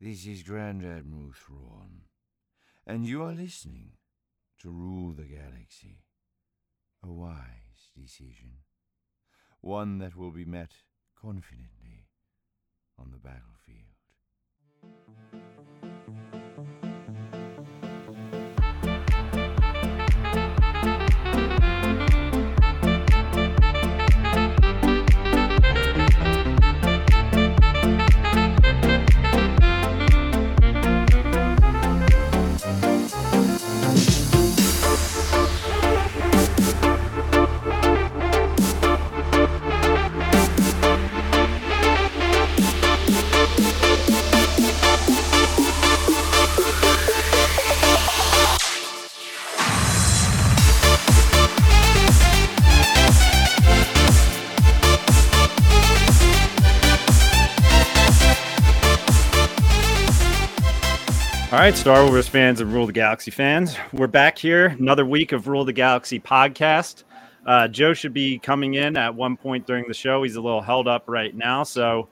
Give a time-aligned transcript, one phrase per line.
[0.00, 2.02] This is Grand Admiral Thrawn,
[2.86, 3.94] and you are listening
[4.60, 6.04] to Rule the Galaxy.
[7.02, 8.58] A wise decision,
[9.60, 10.70] one that will be met
[11.20, 12.06] confidently
[12.96, 13.96] on the battlefield.
[61.58, 64.66] All right, Star Wars fans and Rule the Galaxy fans, we're back here.
[64.78, 67.02] Another week of Rule the Galaxy podcast.
[67.44, 70.22] Uh, Joe should be coming in at one point during the show.
[70.22, 72.10] He's a little held up right now, so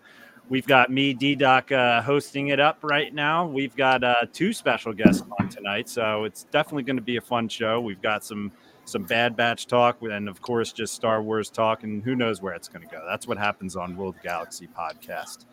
[0.48, 3.46] we've got me, D Doc, uh, hosting it up right now.
[3.46, 7.20] We've got uh, two special guests on tonight, so it's definitely going to be a
[7.20, 7.80] fun show.
[7.80, 8.50] We've got some
[8.84, 12.54] some Bad Batch talk, and of course, just Star Wars talk, and who knows where
[12.54, 13.00] it's going to go.
[13.08, 15.44] That's what happens on Rule the Galaxy podcast.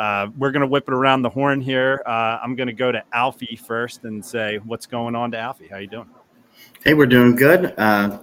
[0.00, 2.02] Uh, we're going to whip it around the horn here.
[2.06, 5.68] Uh, I'm going to go to Alfie first and say, what's going on to Alfie?
[5.68, 6.08] How you doing?
[6.82, 7.74] Hey, we're doing good.
[7.76, 8.20] Uh,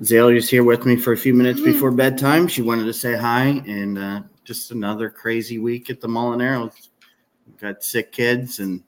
[0.00, 2.48] Zalia's here with me for a few minutes before bedtime.
[2.48, 6.72] She wanted to say hi, and uh, just another crazy week at the Mulinaro.
[7.46, 8.82] We've got sick kids, and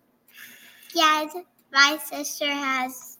[0.94, 1.26] Yeah,
[1.74, 3.18] my sister has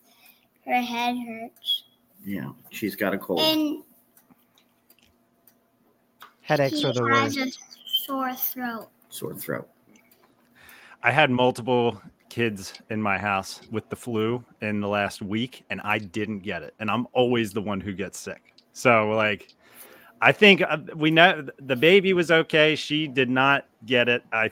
[0.64, 1.84] her head hurts.
[2.24, 3.40] yeah, she's got a cold.
[3.40, 3.82] And
[6.40, 7.58] Headaches he are the worst.
[8.06, 8.88] A sore throat.
[9.08, 9.68] Sore throat.
[11.02, 15.80] I had multiple kids in my house with the flu in the last week, and
[15.82, 16.74] I didn't get it.
[16.80, 18.54] And I'm always the one who gets sick.
[18.72, 19.54] So, like,
[20.20, 22.74] I think uh, we know the baby was okay.
[22.74, 24.24] She did not get it.
[24.32, 24.50] I,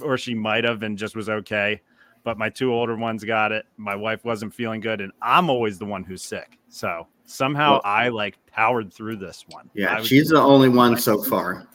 [0.00, 1.80] or she might have, and just was okay.
[2.24, 3.66] But my two older ones got it.
[3.76, 6.58] My wife wasn't feeling good, and I'm always the one who's sick.
[6.68, 9.70] So somehow Well- I like powered through this one.
[9.74, 11.66] Yeah, was- she's the only one so far.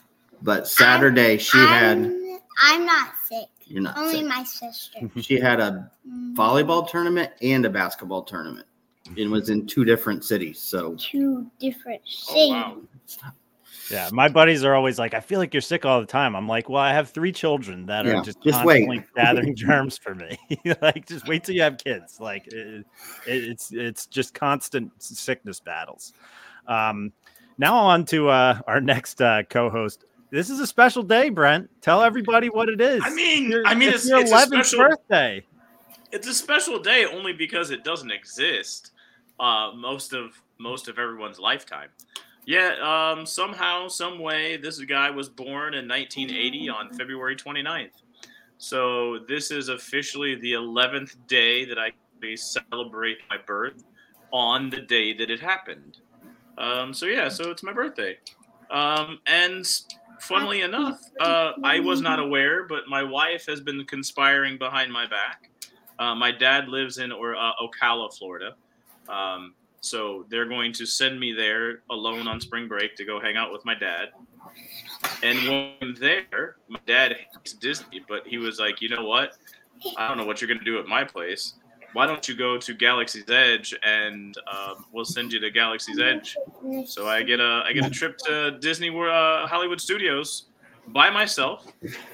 [0.42, 1.98] But Saturday she had.
[1.98, 3.48] I'm, I'm not sick.
[3.66, 4.26] You're not Only sick.
[4.28, 4.98] my sister.
[5.20, 8.66] She had a Mm, volleyball tournament and a basketball tournament.
[9.16, 10.60] It was in two different cities.
[10.60, 12.50] So Two different Oh, cities.
[12.50, 12.76] wow.
[13.90, 16.36] Yeah, my buddies are always like, I feel like you're sick all the time.
[16.36, 18.86] I'm like, well, I have three children that Yeah, are just, just wait.
[18.86, 20.38] constantly gathering germs for me.
[20.82, 22.20] like, just wait till you have kids.
[22.20, 22.86] Like, it,
[23.26, 26.12] it, it's it's just constant sickness battles.
[26.66, 27.12] Um,
[27.58, 30.04] now on to uh, our next uh, co-host.
[30.30, 31.68] This is a special day, Brent.
[31.82, 33.02] Tell everybody what it is.
[33.04, 34.78] I mean, Your- I mean, it's it's, your it's 11th special.
[34.78, 35.44] birthday.
[36.12, 38.92] It's a special day only because it doesn't exist
[39.38, 41.88] uh, most of most of everyone's lifetime.
[42.46, 47.90] Yet um, somehow, some way, this guy was born in 1980 on February 29th.
[48.58, 51.92] So this is officially the 11th day that I
[52.36, 53.84] celebrate my birth
[54.32, 55.98] on the day that it happened.
[56.58, 58.18] Um, so yeah, so it's my birthday.
[58.70, 59.66] Um, and
[60.20, 65.06] funnily enough, uh, I was not aware, but my wife has been conspiring behind my
[65.06, 65.50] back.
[65.98, 68.54] Uh, my dad lives in or uh, Ocala, Florida.
[69.08, 73.36] Um, so they're going to send me there alone on spring break to go hang
[73.36, 74.08] out with my dad.
[75.22, 79.36] And when I'm there, my dad hates Disney, but he was like, you know what?
[79.96, 81.54] I don't know what you're going to do at my place.
[81.92, 86.36] Why don't you go to Galaxy's Edge and um, we'll send you to Galaxy's Edge.
[86.86, 90.46] So I get a I get a trip to Disney World, uh, Hollywood Studios
[90.88, 91.66] by myself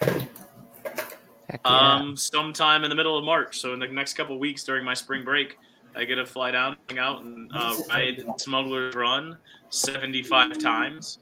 [0.08, 1.58] yeah.
[1.64, 3.58] um, sometime in the middle of March.
[3.58, 5.58] So in the next couple weeks during my spring break,
[5.94, 9.36] I get to fly down, hang out, and uh, ride Smuggler's Run
[9.70, 11.18] 75 times.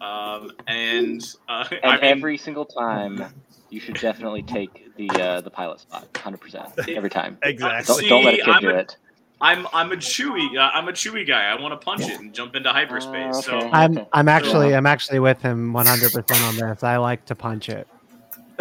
[0.00, 3.24] Um, and uh, And I mean, every single time,
[3.70, 7.38] you should definitely take the uh, the pilot spot, hundred percent, every time.
[7.42, 8.08] Exactly.
[8.08, 8.96] Don't, don't let a kid I'm do a- it.
[9.40, 11.44] I'm I'm a chewy uh, I'm a chewy guy.
[11.44, 13.36] I want to punch it and jump into hyperspace.
[13.36, 13.70] Oh, So.
[13.72, 14.04] I'm.
[14.12, 16.82] I'm actually I'm actually with him 100 percent on this.
[16.82, 17.86] I like to punch it.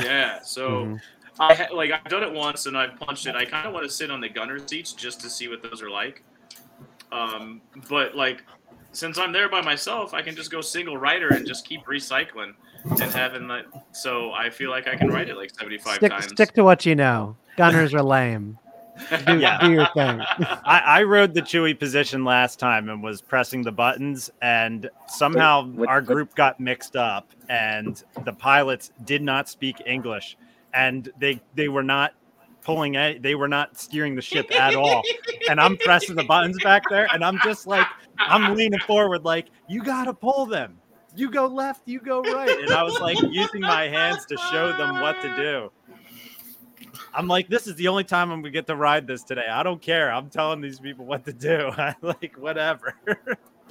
[0.02, 0.70] yeah, so.
[0.86, 1.02] Mhm.
[1.40, 3.36] I ha- like I've done it once and I've punched it.
[3.36, 5.84] I kind of want to sit on the gunner seats just to see what those
[5.84, 6.24] are like.
[7.12, 8.44] Um, but like
[8.92, 12.54] since I'm there by myself, I can just go single rider and just keep recycling
[12.92, 13.66] and having that.
[13.92, 16.26] So I feel like I can write it like 75 Stick times.
[16.28, 17.36] stick to what you know.
[17.58, 18.58] Gunners are lame.
[19.28, 19.60] Do, Yeah.
[19.62, 20.20] do your thing.
[20.66, 25.66] I, I rode the Chewy position last time and was pressing the buttons, and somehow
[25.68, 30.38] What- our what- group got mixed up, and the pilots did not speak English.
[30.74, 32.14] and they they were not
[32.64, 35.02] pulling any, they were not steering the ship at all.
[35.50, 37.88] and I'm pressing the buttons back there, and I'm just like
[38.20, 40.78] I'm leaning forward, like you gotta pull them.
[41.18, 44.72] You go left, you go right, and I was like using my hands to show
[44.78, 45.72] them what to do.
[47.12, 49.48] I'm like, this is the only time I'm gonna get to ride this today.
[49.50, 50.12] I don't care.
[50.12, 51.72] I'm telling these people what to do.
[51.78, 52.96] I like whatever.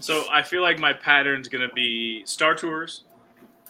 [0.01, 3.05] So I feel like my pattern's gonna be Star Tours,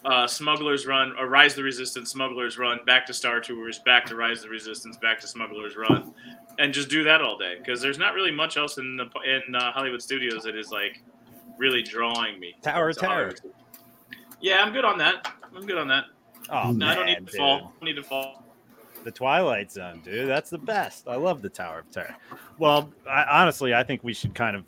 [0.03, 4.15] uh, Smugglers Run, or Rise the Resistance, Smugglers Run, back to Star Tours, back to
[4.15, 6.15] Rise the Resistance, back to Smugglers Run,
[6.57, 9.53] and just do that all day because there's not really much else in the in
[9.53, 11.03] uh, Hollywood studios that is like
[11.57, 12.55] really drawing me.
[12.63, 13.13] Tower of Terror.
[13.13, 13.41] Hollywood.
[14.41, 15.31] Yeah, I'm good on that.
[15.55, 16.05] I'm good on that.
[16.49, 17.37] Oh No, I don't man, need to dude.
[17.37, 17.55] fall.
[17.55, 18.43] I don't need to fall.
[19.03, 20.27] The Twilight Zone, dude.
[20.27, 21.07] That's the best.
[21.07, 22.15] I love the Tower of Terror.
[22.57, 24.65] Well, I, honestly, I think we should kind of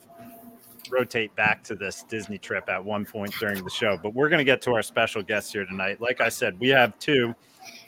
[0.90, 3.98] rotate back to this Disney trip at one point during the show.
[4.02, 6.00] But we're going to get to our special guests here tonight.
[6.02, 7.36] Like I said, we have two.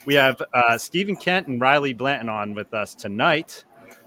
[0.04, 3.64] We have uh, Stephen Kent and Riley Blanton on with us tonight.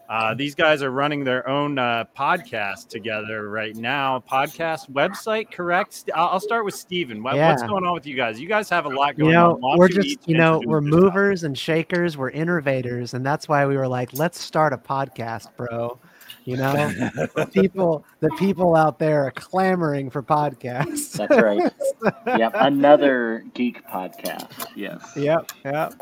[0.07, 4.23] Uh, these guys are running their own uh, podcast together right now.
[4.29, 6.09] Podcast website, correct?
[6.13, 7.23] I'll, I'll start with Stephen.
[7.23, 8.39] What, What's going on with you guys?
[8.39, 9.61] You guys have a lot going You know, on.
[9.61, 12.17] Why we're just, you know, we're movers and shakers.
[12.17, 15.99] We're innovators, and that's why we were like, let's start a podcast, bro.
[16.45, 16.73] You know,
[17.35, 21.13] the people, the people out there are clamoring for podcasts.
[21.13, 21.71] That's right.
[22.27, 24.67] Yep, another geek podcast.
[24.75, 25.01] Yes.
[25.15, 25.93] Yep, yep.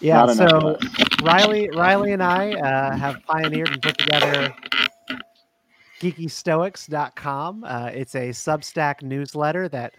[0.00, 0.26] Yeah.
[0.26, 0.78] Not So.
[1.22, 4.54] Riley, Riley, and I uh, have pioneered and put together
[6.00, 7.64] geekystoics.com.
[7.64, 9.94] Uh, it's a Substack newsletter that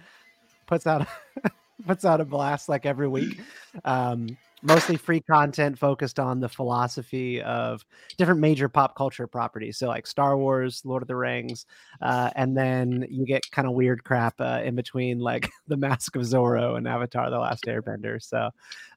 [0.67, 1.07] puts out
[1.85, 3.39] puts out a blast like every week.
[3.85, 7.85] Um, mostly free content focused on the philosophy of
[8.17, 9.77] different major pop culture properties.
[9.77, 11.65] So like Star Wars, Lord of the Rings,
[12.01, 16.15] uh, and then you get kind of weird crap uh, in between, like The Mask
[16.15, 18.21] of Zorro and Avatar: The Last Airbender.
[18.21, 18.49] So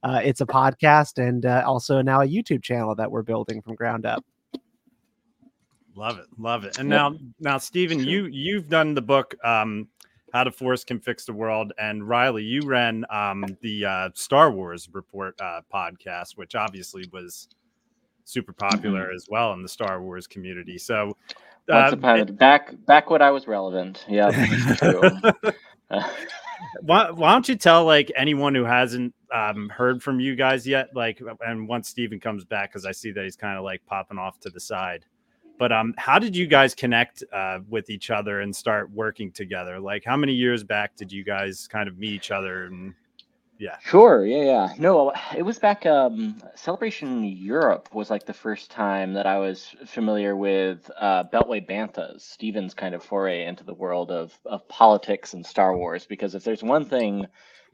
[0.03, 3.75] uh, it's a podcast and uh, also now a YouTube channel that we're building from
[3.75, 4.25] ground up.
[5.97, 6.79] Love it, love it.
[6.79, 9.89] And now, now, Stephen, you you've done the book um,
[10.35, 14.51] "How the Force Can Fix the World," and Riley, you ran um, the uh, Star
[14.51, 17.49] Wars Report uh, podcast, which obviously was
[18.25, 20.77] super popular as well in the Star Wars community.
[20.77, 21.17] So,
[21.73, 24.05] uh, upon a back back when I was relevant.
[24.09, 24.31] Yeah,
[26.81, 30.89] why, why don't you tell like anyone who hasn't um, heard from you guys yet,
[30.95, 34.19] like, and once Stephen comes back, because I see that he's kind of like popping
[34.19, 35.05] off to the side.
[35.59, 39.79] But um, how did you guys connect uh, with each other and start working together?
[39.79, 42.65] Like, how many years back did you guys kind of meet each other?
[42.65, 42.93] And
[43.59, 44.75] yeah, Sure, yeah, yeah.
[44.79, 45.87] No, it was back.
[45.87, 51.65] Um, Celebration Europe was like the first time that I was familiar with uh, Beltway
[51.67, 56.05] Banthas, Stephen's kind of foray into the world of of politics and Star Wars.
[56.05, 57.27] Because if there's one thing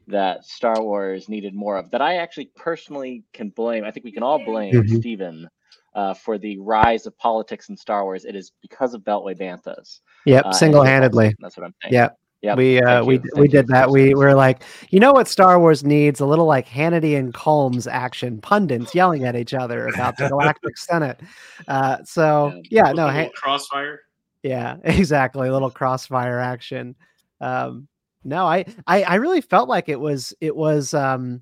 [0.07, 4.11] that Star Wars needed more of, that I actually personally can blame, I think we
[4.11, 4.99] can all blame Mhm.
[4.99, 5.49] Stephen
[5.93, 8.25] uh, for the rise of politics in Star Wars.
[8.25, 9.99] It is because of Beltway Banthas.
[10.25, 11.33] Yep, uh, single handedly.
[11.39, 11.93] That's what I'm saying.
[11.93, 12.09] Yeah.
[12.43, 13.85] Yep, we uh, we you, we did that.
[13.85, 14.17] for We listening.
[14.17, 16.21] were like, you know what Star Wars needs?
[16.21, 20.75] A little like Hannity and Colmes action, pundits yelling at each other about the Galactic
[20.75, 21.19] Senate.
[21.67, 23.99] Uh, so yeah, With no, a ha- crossfire.
[24.41, 25.49] yeah, exactly.
[25.49, 26.95] A little crossfire action.
[27.41, 27.87] Um,
[28.23, 31.41] no, I, I I really felt like it was it was um,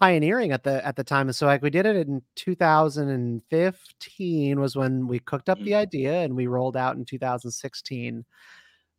[0.00, 1.28] pioneering at the at the time.
[1.28, 6.22] And so like we did it in 2015 was when we cooked up the idea
[6.22, 8.24] and we rolled out in 2016.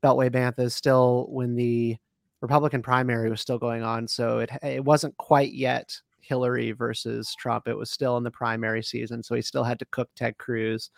[0.03, 1.95] Beltway Banthas still when the
[2.41, 7.67] Republican primary was still going on, so it it wasn't quite yet Hillary versus Trump.
[7.67, 10.89] It was still in the primary season, so he still had to cook Ted Cruz,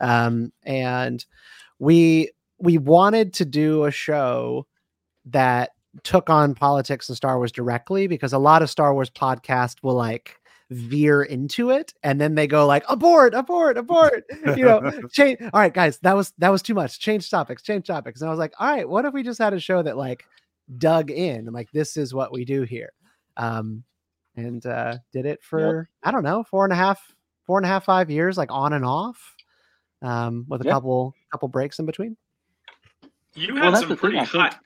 [0.00, 1.24] um, and
[1.78, 4.66] we we wanted to do a show
[5.26, 5.70] that
[6.04, 9.94] took on politics and Star Wars directly because a lot of Star Wars podcasts will
[9.94, 10.36] like
[10.70, 14.22] veer into it and then they go like abort abort abort
[14.56, 14.80] you know
[15.10, 18.28] change all right guys that was that was too much change topics change topics and
[18.28, 20.22] i was like all right what if we just had a show that like
[20.78, 22.92] dug in and like this is what we do here
[23.36, 23.82] um
[24.36, 27.16] and uh did it for i don't know four and a half
[27.46, 29.34] four and a half five years like on and off
[30.02, 30.70] um with a Yeah.
[30.74, 32.16] couple couple breaks in between
[33.34, 34.56] You Well, had that's some the thing, pretty I think- high.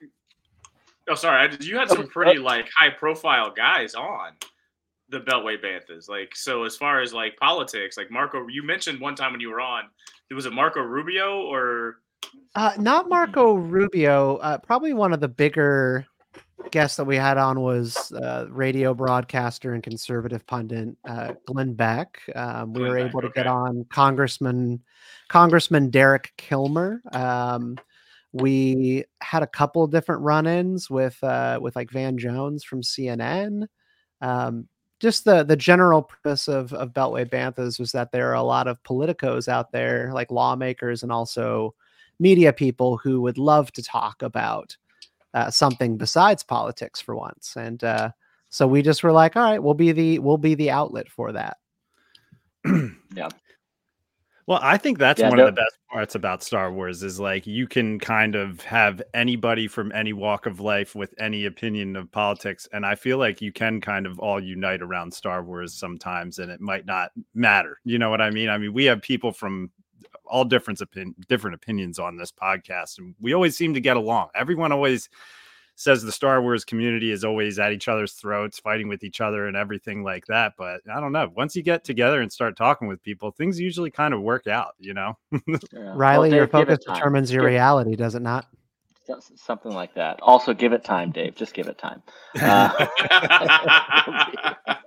[1.09, 1.49] Oh, sorry.
[1.49, 4.33] I- You had some pretty like high profile guys on
[5.11, 6.09] the Beltway Banthas.
[6.09, 9.51] Like, so as far as like politics, like Marco, you mentioned one time when you
[9.51, 9.85] were on,
[10.31, 11.97] It was it Marco Rubio or
[12.55, 14.37] Uh, not Marco Rubio.
[14.37, 16.07] Uh, probably one of the bigger
[16.71, 22.19] guests that we had on was uh, radio broadcaster and conservative pundit uh, Glenn Beck.
[22.35, 24.83] Um, we Glenn were Beck, able to get on Congressman
[25.29, 27.03] Congressman Derek Kilmer.
[27.13, 27.77] Um,
[28.35, 33.69] we had a couple different run-ins with uh, with like Van Jones from CNN.
[34.21, 38.43] Um, just the the general purpose of of Beltway Banthas was that there are a
[38.43, 41.77] lot of politicos out there, like lawmakers and also
[42.19, 44.77] media people who would love to talk about
[45.33, 47.55] uh, something besides politics for once.
[47.57, 48.11] And uh,
[48.51, 51.31] so we just were like, all right, we'll be the we'll be the outlet for
[51.31, 51.59] that.
[53.15, 53.29] yeah.
[54.47, 57.19] Well, I think that's Yeah, one no- of the best parts about Star Wars is
[57.19, 61.97] like you can kind of have anybody from any walk of life with any opinion
[61.97, 62.69] of politics.
[62.73, 66.51] And I feel like you can kind of all unite around Star Wars sometimes and
[66.51, 67.79] it might not matter.
[67.85, 68.51] You know what I mean?
[68.51, 69.71] I mean, we have people from
[70.27, 74.29] all different opin- different opinions on this podcast and we always seem to get along.
[74.35, 75.09] Everyone always
[75.77, 79.47] says the Star Wars community is always at each other's throats, fighting with each other
[79.47, 80.53] and everything like that.
[80.57, 81.31] But I don't know.
[81.37, 84.75] Once you get together and start talking with people, things usually kind of work out,
[84.79, 85.19] you know?
[85.33, 85.93] yeah.
[85.95, 88.47] Riley, Well, your Dave, give focus determines your Give- reality, does it not?
[89.37, 90.19] Something like that.
[90.23, 91.35] Also, give it time, Dave.
[91.35, 92.03] Just give it time.
[92.41, 92.87] Uh,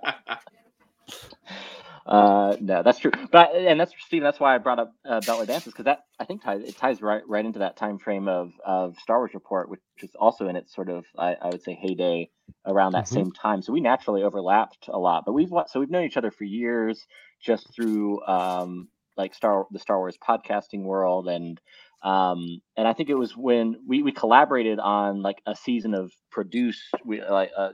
[2.08, 3.12] Uh, no, that's true.
[3.32, 4.22] But and that's Steve.
[4.22, 7.02] That's why I brought up uh, Beltway Banthas because that I think ties it ties
[7.02, 10.56] right right into that time frame of of Star Wars Report, which is also in
[10.56, 12.30] its sort of I, I would say heyday
[12.66, 13.08] around that Mhm.
[13.08, 13.62] same time.
[13.62, 15.24] So we naturally overlapped a lot.
[15.26, 17.06] But we've so we've known each other for years
[17.42, 21.60] just through um like Star the Star Wars podcasting world and
[22.04, 26.12] um and I think it was when we we collaborated on like a season of
[26.32, 27.70] produced we like uh,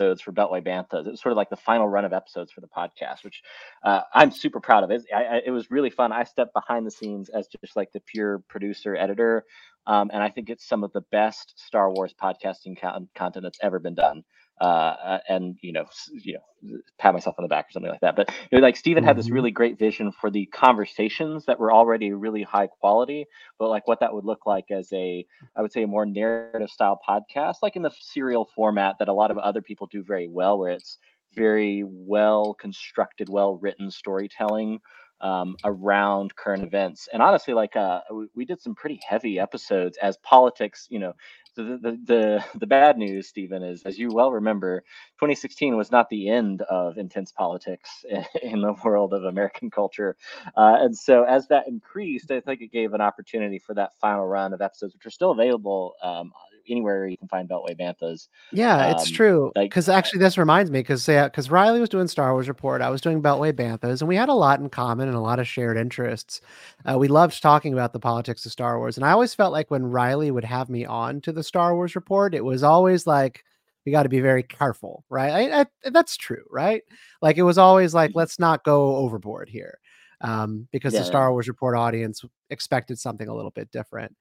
[0.00, 1.06] episodes for Beltway Banthas.
[1.06, 3.42] It was sort of like the final run of episodes for the podcast, which
[3.84, 4.90] uh, I'm super proud of.
[4.90, 6.10] It, I, it was really fun.
[6.10, 9.44] I stepped behind the scenes as just like the pure producer editor,
[9.86, 13.58] um, and I think it's some of the best Star Wars podcasting con- content that's
[13.62, 14.24] ever been done.
[14.60, 18.00] Uh, uh, and you know, you know, pat myself on the back or something like
[18.00, 18.16] that.
[18.16, 19.32] But you know, like Stephen had this Mhm.
[19.32, 23.26] really great vision for the conversations that were already really high quality,
[23.58, 25.26] but like what that would look like as a
[25.56, 28.94] I would say a more narrative style podcast, like in the serial format that a
[28.94, 30.98] lot of other people do very well, where it's
[31.34, 34.80] very well constructed, well written storytelling
[35.20, 37.08] um, around current events.
[37.12, 41.12] And honestly, like uh, we, we did some pretty heavy episodes as politics, you know.
[41.56, 44.80] The, the the the bad news, Stephen, is as you well remember,
[45.18, 48.04] 2016 was not the end of intense politics
[48.42, 50.16] in the world of American culture.
[50.56, 54.26] Uh, and so as that increased, I think it gave an opportunity for that final
[54.26, 56.32] run of episodes, which are still available um,
[56.68, 58.28] anywhere you can find Beltway Banthas.
[58.52, 59.52] Yeah, it's Um, true.
[59.56, 62.82] like- Because actually, this reminds me, because yeah, because Riley was doing Star Wars Report,
[62.82, 65.38] I was doing Beltway Banthas, and we had a lot in common and a lot
[65.38, 66.40] of shared interests.
[66.84, 69.70] Uh, we loved talking about the politics of Star Wars, and I always felt like
[69.70, 73.44] when Riley would have me on to the Star Wars Report, it was always like
[73.86, 75.50] we got to be very careful, right?
[75.52, 76.82] I, I, that's true, right?
[77.22, 79.78] Like it was always like let's not go overboard here,
[80.20, 81.06] um, because Yeah, the.
[81.06, 84.14] Star Wars Report audience expected something a little bit different.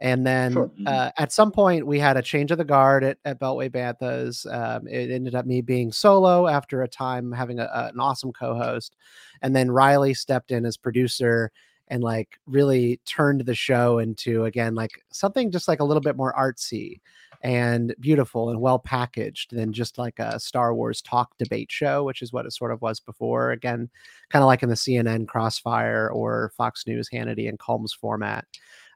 [0.00, 0.70] And then Sure.
[0.78, 0.86] Mhm.
[0.86, 4.46] uh, at some point, we had a change of the guard at, at Beltway Banthas.
[4.52, 8.32] Um, it ended up me being solo after a time having a, a- an awesome
[8.32, 8.94] co host.
[9.42, 11.50] And then Riley stepped in as producer
[11.88, 16.16] and like really turned the show into, again, like something just like a little bit
[16.16, 17.00] more artsy
[17.42, 22.20] and beautiful and well packaged than just like a Star Wars talk debate show, which
[22.20, 23.52] is what it sort of was before.
[23.52, 23.88] Again,
[24.28, 28.44] kind of like in the CNN Crossfire or Fox News Hannity and Colmes format.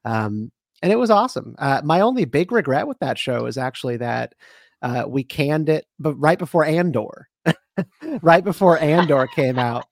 [0.04, 0.50] Um,
[0.82, 1.54] and it was awesome.
[1.58, 4.34] Uh, my only big regret with that show is actually that
[4.82, 7.28] uh, we canned it, but right before Andor,
[8.22, 9.86] right before Andor came out,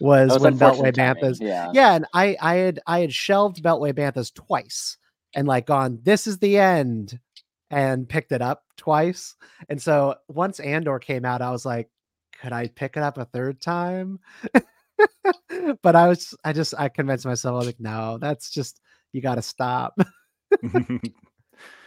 [0.00, 1.38] was, was when Beltway timing, Banthas.
[1.40, 1.70] Yeah.
[1.74, 4.96] Yeah, and I I had I had shelved Beltway Banthas twice,
[5.34, 7.18] and like gone, this is the end,
[7.70, 9.34] and picked it up twice.
[9.68, 11.90] And so once Andor came out, I was like,
[12.40, 14.20] could I pick it up a third time?
[15.82, 18.80] but I was I just I convinced myself I was like, no, that's just
[19.12, 19.98] you got to stop.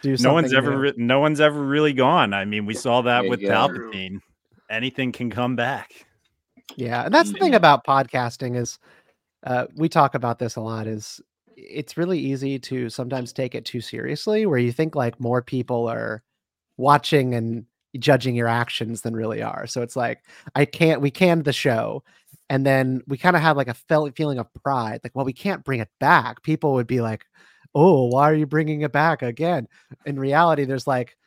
[0.01, 2.33] Do no one's ever re- no one's ever really gone.
[2.33, 3.53] I mean, we saw that There with you go.
[3.53, 4.19] Palpatine.
[4.69, 6.05] Anything can come back.
[6.75, 8.79] Yeah, and that's the thing about podcasting is
[9.45, 10.87] uh, we talk about this a lot.
[10.87, 11.21] Is
[11.55, 15.87] it's really easy to sometimes take it too seriously, where you think like more people
[15.87, 16.23] are
[16.77, 17.65] watching and
[17.99, 19.67] judging your actions than really are.
[19.67, 20.23] So it's like
[20.55, 21.01] I can't.
[21.01, 22.03] We canned the show,
[22.49, 25.33] and then we kind of had like a fel- feeling of pride, like well, we
[25.33, 26.41] can't bring it back.
[26.43, 27.25] People would be like,
[27.75, 29.67] "Oh, why are you bringing it back again?"
[30.05, 31.17] In reality, there's like,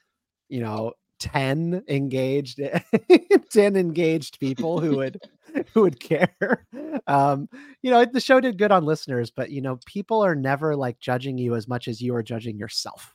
[0.48, 0.92] you know.
[1.20, 2.60] 10 engaged
[3.52, 5.18] 10 engaged people who would
[5.72, 6.66] who would care
[7.06, 7.48] um
[7.82, 10.98] you know the show did good on listeners but you know people are never like
[10.98, 13.14] judging you as much as you are judging yourself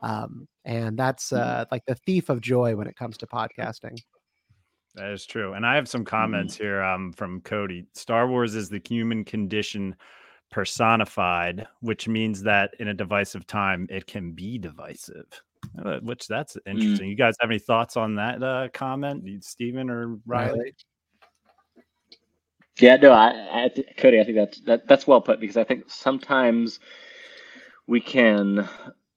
[0.00, 3.98] um and that's uh like the thief of joy when it comes to podcasting
[4.94, 5.52] That is true.
[5.52, 7.86] And I have some comments here um, from Cody.
[7.94, 9.94] Star Wars is the human condition
[10.50, 15.26] personified, which means that in a divisive time, it can be divisive.
[15.84, 17.08] Uh, which that's interesting.
[17.08, 20.58] You guys have any thoughts on that uh, comment, Stephen or Riley?
[20.58, 20.74] Riley?
[22.80, 25.64] Yeah, no, I, I th- Cody, I think that's that, that's well put because I
[25.64, 26.80] think sometimes
[27.86, 28.66] we can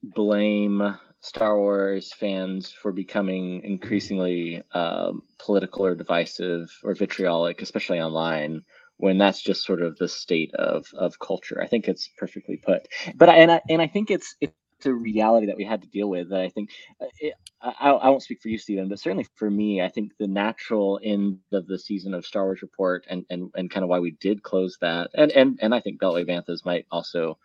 [0.03, 8.63] blame Star Wars fans for becoming increasingly um, political or divisive or vitriolic, especially online,
[9.03, 11.61] when that's just sort of the state of of culture.
[11.61, 12.87] I think it's perfectly put.
[13.15, 14.53] But I, and I and I think it's it's
[14.85, 16.29] a reality that we had to deal with.
[16.29, 16.69] That I think
[17.01, 20.13] uh, it, I, I won't speak for you, Stephen, but certainly for me, I think
[20.19, 23.89] the natural end of the season of Star Wars Report and and and kind of
[23.89, 27.37] why we did close that, and and and I think Beltway Banthas might also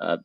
[0.00, 0.18] uh,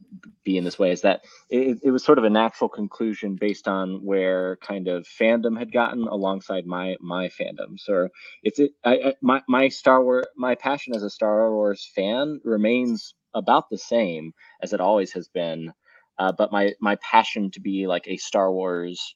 [0.43, 3.67] be in this way is that it, it was sort of a natural conclusion based
[3.67, 7.77] on where kind of fandom had gotten alongside my my fandom.
[7.79, 8.09] So
[8.43, 12.41] it's it, I, I, my my Star Wars my passion as a Star Wars fan
[12.43, 15.73] remains about the same as it always has been,
[16.19, 19.15] uh, but my my passion to be like a Star Wars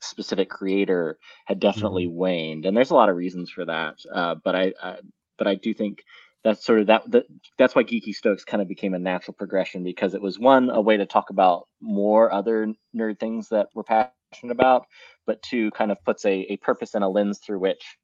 [0.00, 3.96] specific creator had definitely waned, and there's a lot of reasons for that.
[4.12, 4.96] Uh, but I, I
[5.38, 6.04] but I do think
[6.46, 7.24] that's sort of that, that
[7.58, 10.80] that's why geeky stoics kind of became a natural progression because it was one a
[10.80, 14.12] way to talk about more other nerd things that we're passionate
[14.52, 14.86] about
[15.26, 17.98] but two kind of puts a, a purpose and a lens through which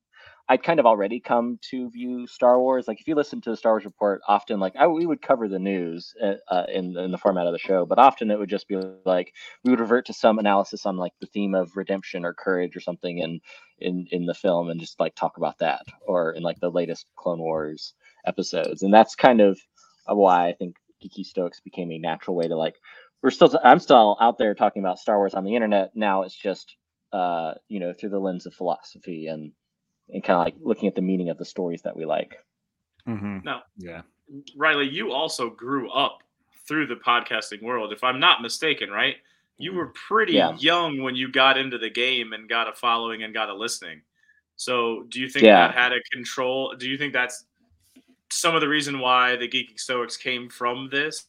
[0.48, 2.88] i'd kind of already come to view star wars.
[2.88, 5.46] Like if you listen to the star wars report often like I, we would cover
[5.46, 8.50] the news uh, uh, in, in the format of the show but often it would
[8.50, 9.32] just be like
[9.62, 12.80] we would revert to some analysis on like the theme of redemption or courage or
[12.80, 13.40] something in
[13.78, 17.06] in in the film and just like talk about that or in like the latest
[17.14, 17.94] clone wars
[18.26, 19.58] episodes, and that's kind of
[20.06, 22.76] why I think Geeky Stoics became a natural way to like.
[23.22, 25.94] We're still, I'm still out there talking about Star Wars on the internet.
[25.94, 26.76] Now it's just,
[27.12, 29.52] uh, you know, through the lens of philosophy and
[30.08, 32.36] and kind of like looking at the meaning of the stories that we like.
[33.08, 33.38] Mm-hmm.
[33.44, 33.60] No.
[33.78, 34.02] Yeah.
[34.56, 36.18] Riley, you also grew up
[36.66, 39.16] through the podcasting world, if I'm not mistaken, right?
[39.58, 40.56] You were pretty Yeah.
[40.58, 44.02] young when you got into the game and got a following and got a listening.
[44.56, 45.68] So, do you think Yeah.
[45.68, 46.74] that had a control?
[46.76, 47.46] Do you think that's
[48.32, 51.26] some of the reason why the Geeking Stoics came from this?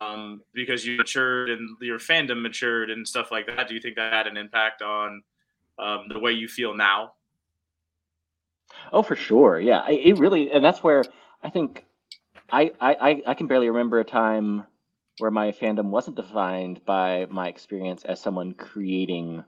[0.00, 3.68] Um, because you matured and your fandom matured and stuff like that.
[3.68, 5.22] Do you think that had an impact on
[5.78, 7.12] um, the way you feel now?
[8.92, 9.58] Oh, for sure.
[9.60, 11.04] Yeah, it really, and that's where
[11.42, 11.84] I think
[12.50, 14.64] I, I I- can barely remember a time
[15.18, 19.44] where my fandom wasn't defined by my experience as someone creating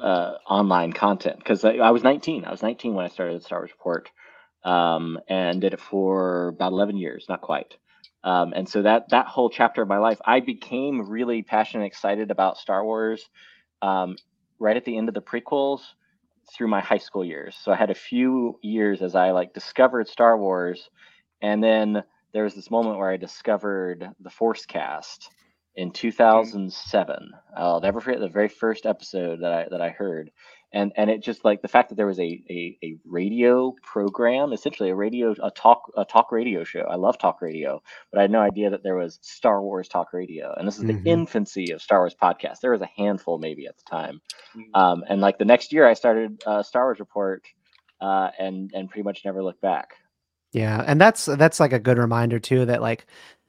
[0.00, 1.38] uh, online content.
[1.38, 2.44] Because I, I was 19.
[2.44, 4.10] I was 19 when I started the Star Wars Report,
[4.64, 7.76] um, and did it for about 11 years, not quite.
[8.24, 11.86] Um, and so that that whole chapter of my life, I became really passionate, and
[11.88, 13.28] excited about Star Wars
[13.80, 14.16] um,
[14.58, 15.80] right at the end of the prequels
[16.54, 17.56] through my high school years.
[17.60, 20.88] So I had a few years as I like discovered Star Wars,
[21.40, 25.28] and then there was this moment where I discovered the Force Cast
[25.74, 27.30] in 2007.
[27.56, 30.30] I'll never forget the very first episode that I that I heard,
[30.72, 34.52] and and it just like the fact that there was a a, a radio program,
[34.52, 36.80] essentially a radio a talk a talk radio show.
[36.88, 40.12] I love talk radio, but I had no idea that there was Star Wars talk
[40.12, 41.02] radio, and this is Mhm.
[41.04, 44.20] the infancy of Star Wars podcast There was a handful maybe at the time.
[44.74, 47.44] Um, and like the next year, I started uh, Star Wars Report,
[48.00, 49.94] uh, and and pretty much never looked back.
[50.52, 53.06] Yeah, and that's that's like a good reminder too that like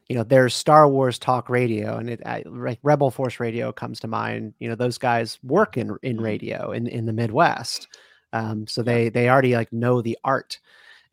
[0.10, 4.08] you know there's Star Wars talk radio and it like Rebel Force Radio comes to
[4.08, 4.54] mind.
[4.60, 6.24] You know those guys work in in Mhm.
[6.24, 7.88] radio in in the Midwest,
[8.34, 10.60] um, so they they already like know the art.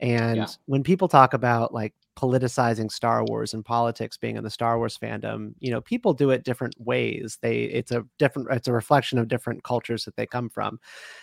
[0.00, 0.54] And Yeah.
[0.66, 4.98] when people talk about like politicizing Star Wars and politics being in the Star Wars
[4.98, 7.38] fandom, you know people do it different ways.
[7.40, 10.78] They it's a different it's a reflection of different cultures that they come from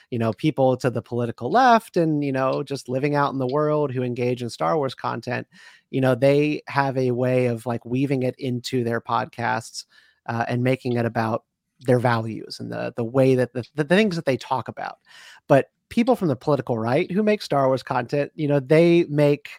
[0.10, 3.48] you know people to the political left and you know just living out in the
[3.48, 5.48] world who engage in star wars content
[5.90, 9.86] you know they have a way of like weaving it into their podcasts
[10.28, 11.44] uh, and making it about
[11.82, 14.98] their values and the the way that the, the things that they talk about
[15.48, 19.50] but people from the political right who make star wars content you know they make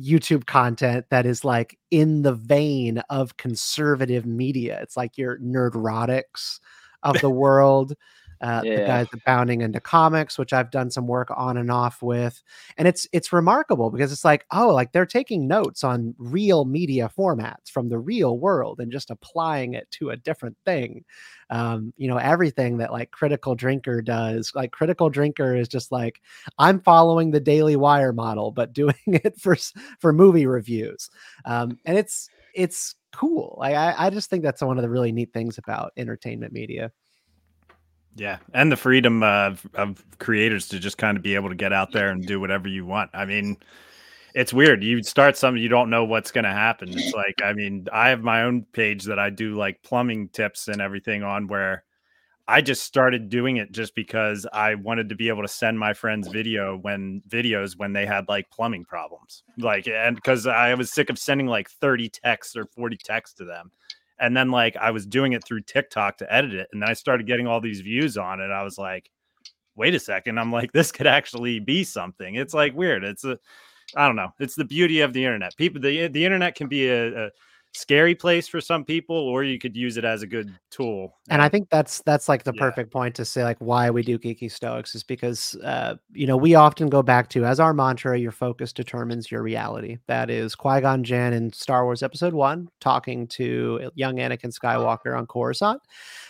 [0.00, 4.78] youtube content that is like in the vein of conservative media.
[4.82, 6.60] It's like your Nerdrotics
[7.02, 7.94] of the world
[8.40, 12.02] uh, the guys that bounding into comics, which I've done some work on and off
[12.02, 12.42] with,
[12.76, 17.10] and it's it's remarkable because it's like oh, like they're taking notes on real media
[17.16, 21.04] formats from the real world and just applying it to a different thing.
[21.50, 26.20] Um, you know, everything that like Critical Drinker does, like Critical Drinker is just like
[26.58, 29.56] I'm following the Daily Wire model, but doing it for
[29.98, 31.08] for movie reviews,
[31.44, 33.56] um, and it's it's cool.
[33.58, 36.92] Like I, I just think that's one of the really neat things about entertainment media.
[38.16, 41.72] Yeah, and the freedom of, of creators to just kind of be able to get
[41.72, 43.10] out there and do whatever you want.
[43.12, 43.58] I mean,
[44.34, 44.82] it's weird.
[44.82, 46.88] You start something, you don't know what's going to happen.
[46.90, 50.68] It's like, I mean, I have my own page that I do like plumbing tips
[50.68, 51.84] and everything on where
[52.48, 55.92] I just started doing it just because I wanted to be able to send my
[55.92, 59.42] friends video when videos when they had like plumbing problems.
[59.58, 63.44] Like and because I was sick of sending like 30 texts or 40 texts to
[63.44, 63.72] them.
[64.18, 66.68] And then like I was doing it through TikTok to edit it.
[66.72, 68.50] And then I started getting all these views on it.
[68.50, 69.10] I was like,
[69.74, 70.38] wait a second.
[70.38, 72.34] I'm like, this could actually be something.
[72.34, 73.04] It's like weird.
[73.04, 73.38] It's a
[73.94, 74.30] I don't know.
[74.40, 75.56] It's the beauty of the internet.
[75.56, 77.30] People the the internet can be a, a
[77.76, 81.42] scary place for some people or you could use it as a good tool and
[81.42, 82.60] i think that's that's like the Yeah.
[82.60, 86.36] perfect point to say like why we do geeky stoics is because uh you know
[86.36, 90.54] we often go back to as our mantra your focus determines your reality that is
[90.54, 95.82] qui-gon jinn in star wars episode one talking to young anakin skywalker on coruscant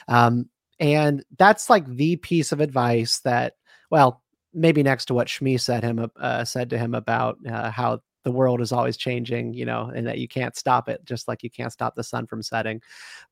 [0.09, 0.48] um
[0.80, 3.54] and that's like the piece of advice that
[3.90, 8.00] well maybe next to what shmi said him uh, said to him about uh, how
[8.26, 11.44] the world is always changing you know and that you can't stop it just like
[11.44, 12.82] you can't stop the sun from setting.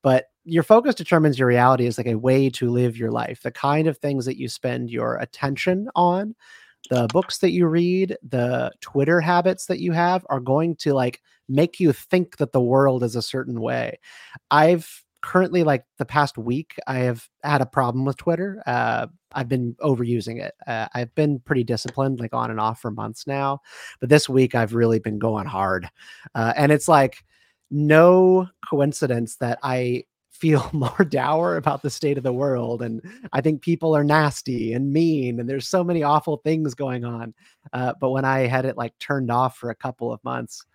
[0.03, 3.43] But your focus determines your reality is like a way to live your life.
[3.43, 6.37] The kind of things that you spend your attention on
[6.91, 11.21] the books that you read the twitter habits that you have are going to like
[11.49, 13.99] make you think that the world is a certain way.
[14.53, 19.49] I've currently like the past week i have had a problem with twitter uh, i've
[19.49, 23.59] been overusing it uh, i've been pretty disciplined like on and off for months now
[24.01, 25.89] but this week i've really been going hard
[26.35, 27.25] uh, and it's like
[27.71, 33.01] no coincidence that i feel more dour about the state of the world and
[33.33, 37.33] i think people are nasty and mean and there's so many awful things going on
[37.73, 40.67] uh, but when i had it like turned off for a couple of months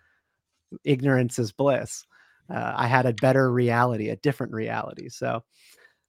[0.84, 2.04] ignorance is bliss
[2.50, 5.42] uh, i had a better reality a different reality so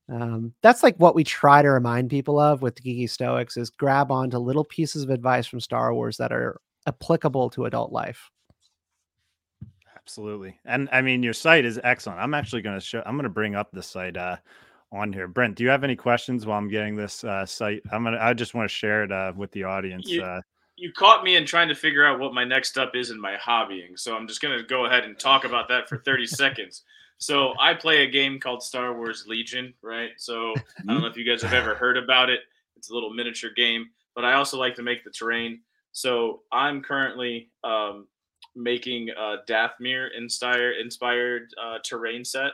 [0.09, 4.11] um, that's like what we try to remind people of with geeky stoics is grab
[4.11, 8.29] onto little pieces of advice from star wars that are applicable to adult life
[10.03, 10.59] Absolutely.
[10.65, 12.19] And I mean, your site is excellent.
[12.19, 14.37] I'm actually going to show, I'm going to bring up the site uh,
[14.91, 15.27] on here.
[15.27, 17.81] Brent, do you have any questions while I'm getting this uh, site?
[17.91, 20.09] I'm going to, I just want to share it uh, with the audience.
[20.09, 20.41] You- Uh,
[20.81, 23.35] You caught me in trying to figure out what my next step is in my
[23.35, 26.83] hobbying, so I'm just gonna go ahead and talk about that for 30 seconds.
[27.19, 30.09] So I play a game called Star Wars Legion, right?
[30.17, 32.39] So I don't know if you guys have ever heard about it.
[32.77, 35.61] It's a little miniature game, but I also like to make the terrain.
[35.91, 38.07] So I'm currently um,
[38.55, 42.53] making a Dathomir inspired inspired uh, terrain set.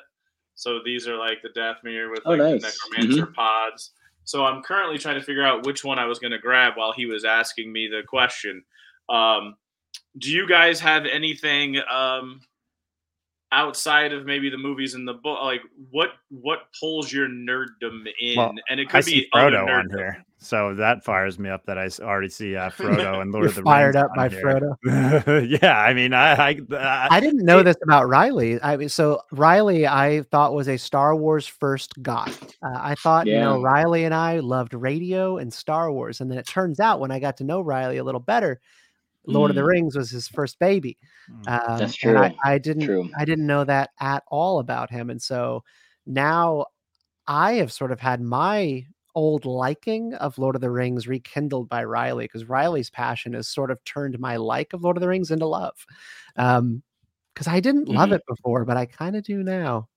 [0.55, 2.77] So these are like the Dathomir with Oh, like the nice.
[2.91, 3.91] necromancer pods.
[4.27, 6.91] So I'm currently trying to figure out which one I was going to grab while
[6.91, 8.61] he was asking me the question.
[9.07, 9.55] Um,
[10.17, 12.41] do you guys have anything um,
[13.53, 15.39] outside of maybe the movies and the book?
[15.41, 15.61] Like
[15.91, 18.35] what what pulls your nerddom in?
[18.35, 20.25] Well, and it could I be see Frodo on here.
[20.39, 23.55] So that fires me up that I already see uh, Frodo and Lord You're of
[23.55, 24.41] the fired Rings Fired up by here.
[24.85, 25.61] Frodo.
[25.61, 25.79] yeah.
[25.79, 28.61] I mean, I, I, I, I didn't know this about Riley.
[28.61, 32.53] I mean, so Riley, I thought was a Star Wars first goth.
[32.61, 36.37] Uh, I thought, you know, Riley and I loved radio and Star Wars, and then
[36.37, 38.61] it turns out when I got to know Riley a little better,
[39.25, 39.67] Lord of the Mm.
[39.67, 40.97] Rings was his first baby.
[41.31, 41.69] Mm.
[41.69, 42.37] Um, That's And I, true.
[42.45, 43.09] I didn't, True.
[43.17, 45.63] I didn't know that at all about him, and so
[46.05, 46.67] now
[47.27, 48.85] I have sort of had my
[49.17, 53.71] old liking of Lord of the Rings rekindled by Riley because Riley's passion has sort
[53.71, 55.75] of turned my like of Lord of the Rings into love.
[56.37, 56.83] Um,
[57.33, 58.13] because I didn't love Mhm.
[58.13, 59.89] it before, but I kind of do now.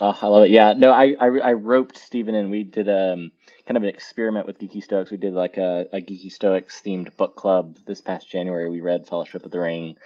[0.00, 0.50] Oh, I love it.
[0.50, 2.50] Yeah, no, I, I I roped Stephen in.
[2.50, 3.32] We did um
[3.66, 5.10] kind of an experiment with Geeky Stoics.
[5.10, 8.70] We did like a, a Geeky Stoics themed book club this past January.
[8.70, 9.96] We read Fellowship of the Ring,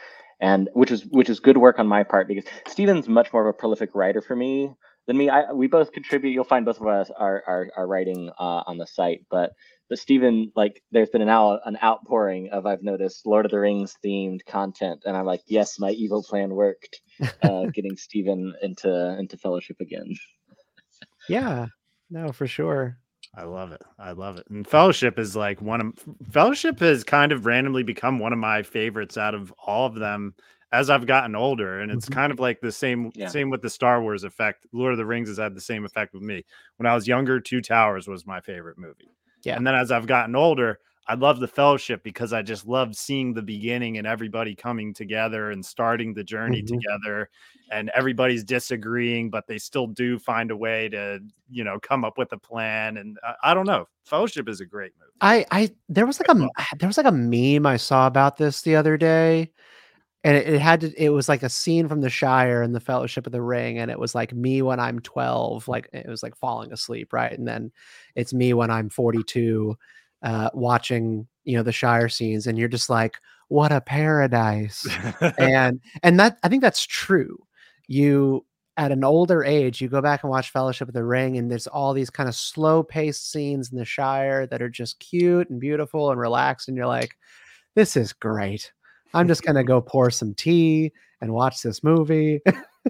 [0.40, 3.52] and which was which is good work on my part because Stephen's much more of
[3.54, 4.72] a prolific writer for me
[5.06, 5.28] than me.
[5.28, 6.30] I we both contribute.
[6.30, 9.52] You'll find both of us are are, are writing uh, on the site, but
[9.90, 13.58] but Stephen, like, there's been an out an outpouring of I've noticed Lord of the
[13.58, 17.00] Rings themed content, and I'm like, yes, my evil plan worked.
[17.42, 20.14] Uh, getting Stephen into into Fellowship again.
[21.28, 21.66] Yeah,
[22.08, 22.96] no, for sure.
[23.34, 23.82] I love it.
[23.98, 24.46] I love it.
[24.48, 25.92] And Fellowship is like one of
[26.30, 30.34] Fellowship has kind of randomly become one of my favorites out of all of them
[30.72, 31.80] as I've gotten older.
[31.80, 32.12] And it's Mhm.
[32.14, 33.28] kind of like the same Yeah.
[33.28, 34.66] same with the Star Wars effect.
[34.72, 36.44] Lord of the Rings has had the same effect with me.
[36.76, 39.10] When I was younger, Two Towers was my favorite movie.
[39.42, 39.56] Yeah.
[39.56, 40.78] And then as I've gotten older,
[41.08, 45.50] I love the Fellowship because I just love seeing the beginning and everybody coming together
[45.50, 46.68] and starting the journey Mhm.
[46.68, 47.30] together
[47.72, 51.18] and everybody's disagreeing, but they still do find a way to,
[51.50, 52.96] you know, come up with a plan.
[52.98, 53.88] And I, I don't know.
[54.04, 55.10] Fellowship is a great movie.
[55.20, 58.62] I, I, there was like a, there was like a meme I saw about this
[58.62, 59.50] the other day,
[60.24, 62.80] and it, it had to, it was like a scene from The Shire and the
[62.80, 66.22] Fellowship of the Ring, and it was like me when I'm 12, like it was
[66.22, 67.36] like falling asleep, right?
[67.36, 67.72] And then
[68.14, 69.76] it's me when I'm 42,
[70.22, 73.16] uh, watching, you know, the Shire scenes, and you're just like,
[73.48, 74.86] what a paradise.
[75.38, 77.36] and and that i think that's true
[77.88, 81.50] you at an older age, you go back and watch Fellowship of the Ring, and
[81.50, 85.50] there's all these kind of slow paced scenes in the Shire that are just cute
[85.50, 86.66] and beautiful and relaxed.
[86.68, 87.14] And you're like,
[87.74, 88.72] this is great.
[89.14, 92.40] I'm just going to go pour some tea and watch this movie.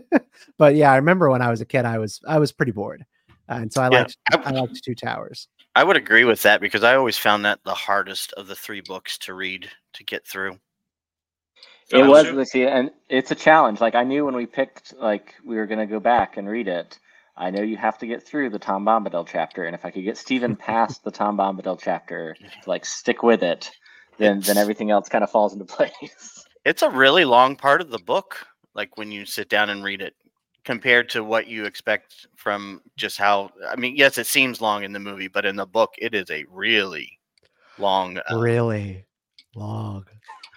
[0.58, 3.04] but yeah, I remember when I was a kid, I was I was pretty bored,
[3.48, 5.48] and so I Yeah, liked I- I liked Two Towers.
[5.76, 8.80] I would agree with that because I always found that the hardest of the three
[8.80, 10.58] books to read to get through.
[11.92, 12.36] It was Fellowship?
[12.36, 13.80] let's and it's a challenge.
[13.80, 16.98] Like I knew when we picked, like we were gonna go back and read it.
[17.36, 20.04] I know you have to get through the Tom Bombadil chapter, and if I could
[20.04, 23.70] get Stephen past the Tom Bombadil chapter, to, like stick with it,
[24.20, 26.44] then then everything else kind of falls into place.
[26.64, 28.36] It's a really long part of the book,
[28.74, 30.14] like when you sit down and read it,
[30.64, 33.50] compared to what you expect from just how.
[33.68, 36.30] I mean, yes, it seems long in the movie, but in the book, it is
[36.30, 37.18] a really
[37.78, 38.18] long.
[38.18, 39.04] Uh, Really
[39.56, 40.04] long.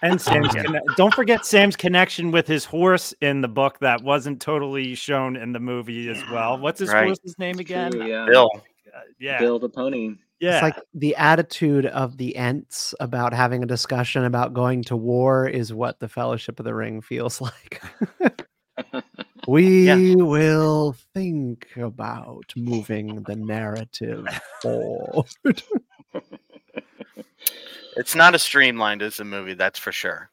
[0.02, 0.64] And Sam's Yeah.
[0.64, 5.36] conne- don't forget Sam's connection with his horse in the book that wasn't totally shown
[5.36, 6.58] in the movie as well.
[6.58, 7.06] What's his Right.
[7.06, 7.92] horse's name again?
[7.92, 8.26] True, yeah.
[8.30, 8.50] Bill.
[8.94, 10.16] Uh, yeah, Bill the pony.
[10.44, 10.56] Yeah.
[10.56, 15.48] It's like the attitude of the Ents about having a discussion about going to war
[15.48, 17.82] is what the Fellowship of the Ring feels like.
[19.48, 24.26] we will think about moving the narrative
[24.60, 25.62] forward.
[27.96, 30.28] It's not as streamlined as the movie, that's for sure.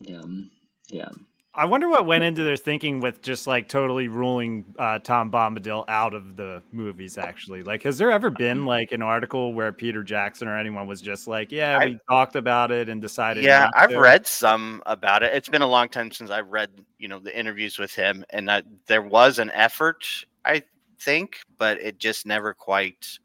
[0.00, 0.50] Yeah, mm,
[0.88, 1.10] yeah.
[1.58, 5.84] I wonder what went into their thinking with just like totally ruling uh, Tom Bombadil
[5.88, 7.18] out of the movies.
[7.18, 11.00] Actually, like, has there ever been like an article where Peter Jackson or anyone was
[11.02, 13.98] just like, "Yeah, I- we talked about it and decided." Yeah, I've to"?
[13.98, 15.34] read some about it.
[15.34, 18.48] It's been a long time since I've read, you know, the interviews with him, and
[18.48, 20.04] that there was an effort,
[20.44, 20.62] I
[21.00, 23.18] think, but it just never quite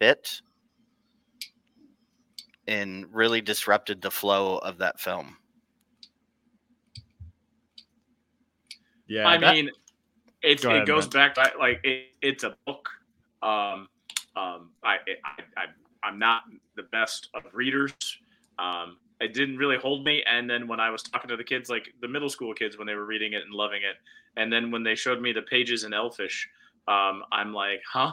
[0.00, 0.40] fit,
[2.66, 5.36] and really disrupted the flow of that film.
[9.08, 9.70] Yeah, I that- mean,
[10.42, 11.34] it's Go it ahead, goes Brent.
[11.34, 12.88] back to like it, it's a book.
[13.42, 13.88] Um,
[14.36, 15.64] um, I, I, I,
[16.02, 16.42] I'm not
[16.76, 17.92] the best of readers.
[18.58, 20.22] Um, it didn't really hold me.
[20.30, 22.86] And then when I was talking to the kids, like the middle school kids, when
[22.86, 23.96] they were reading it and loving it,
[24.38, 26.48] and then when they showed me the pages in Elfish,
[26.86, 28.12] um, I'm like, huh?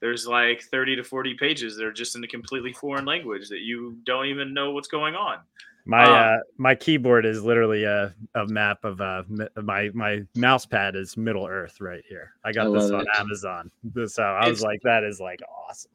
[0.00, 3.60] There's like 30 to 40 pages that are just in a completely foreign language that
[3.60, 5.38] you don't even know what's going on.
[5.86, 9.22] My Um, uh, my keyboard is literally a, a map of uh
[9.62, 12.32] my my mouse pad is Middle Earth right here.
[12.44, 13.08] I got I this on it.
[13.18, 13.70] Amazon,
[14.06, 15.90] so I was It's- like, that is like awesome.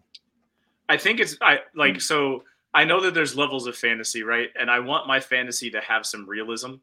[0.87, 4.49] I think it's I like so I know that there's levels of fantasy, right?
[4.59, 6.75] And I want my fantasy to have some realism.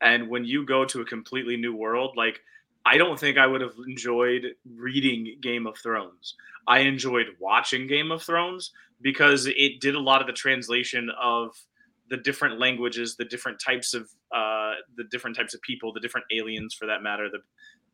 [0.00, 2.40] And when you go to a completely new world, like
[2.86, 6.34] I don't think I would have enjoyed reading Game of Thrones.
[6.66, 8.72] I enjoyed watching Game of Thrones
[9.02, 11.54] because it did a lot of the translation of
[12.10, 16.26] the different languages, the different types of uh, the different types of people, the different
[16.32, 17.38] aliens for that matter, the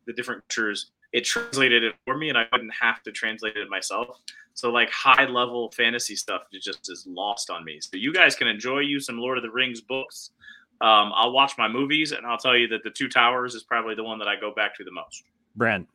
[0.05, 0.91] the different cultures.
[1.13, 4.07] It translated it for me, and I wouldn't have to translate it myself.
[4.53, 7.79] So like high level fantasy stuff just is lost on me.
[7.81, 10.31] So you guys can enjoy you some Lord of the Rings books.
[10.81, 13.93] Um, I'll watch my movies, and I'll tell you that the Two Towers is probably
[13.95, 15.23] the one that I go back to the most.
[15.55, 15.87] Brent,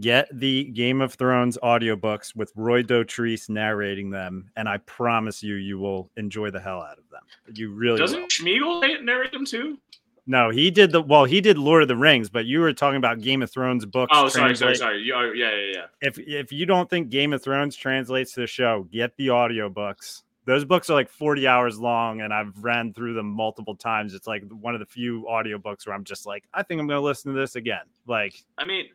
[0.00, 5.54] get the Game of Thrones audiobooks with Roy Dotrice narrating them, and I promise you,
[5.56, 7.22] you will enjoy the hell out of them.
[7.54, 7.98] You really.
[7.98, 9.78] Doesn't Sméagol narrate them too?
[10.26, 11.24] No, he did the well.
[11.24, 14.12] He did Lord of the Rings, but you were talking about Game of Thrones books.
[14.14, 14.98] Oh, sorry, sorry, translate- sorry.
[15.02, 15.86] You- oh, yeah, yeah, yeah.
[16.00, 20.22] If if you don't think Game of Thrones translates to the show, get the audiobooks.
[20.44, 24.12] Those books are like 40 hours long, and I've ran through them multiple times.
[24.14, 27.00] It's like one of the few audiobooks where I'm just like, I think I'm gonna
[27.00, 27.84] listen to this again.
[28.06, 28.86] Like, I mean,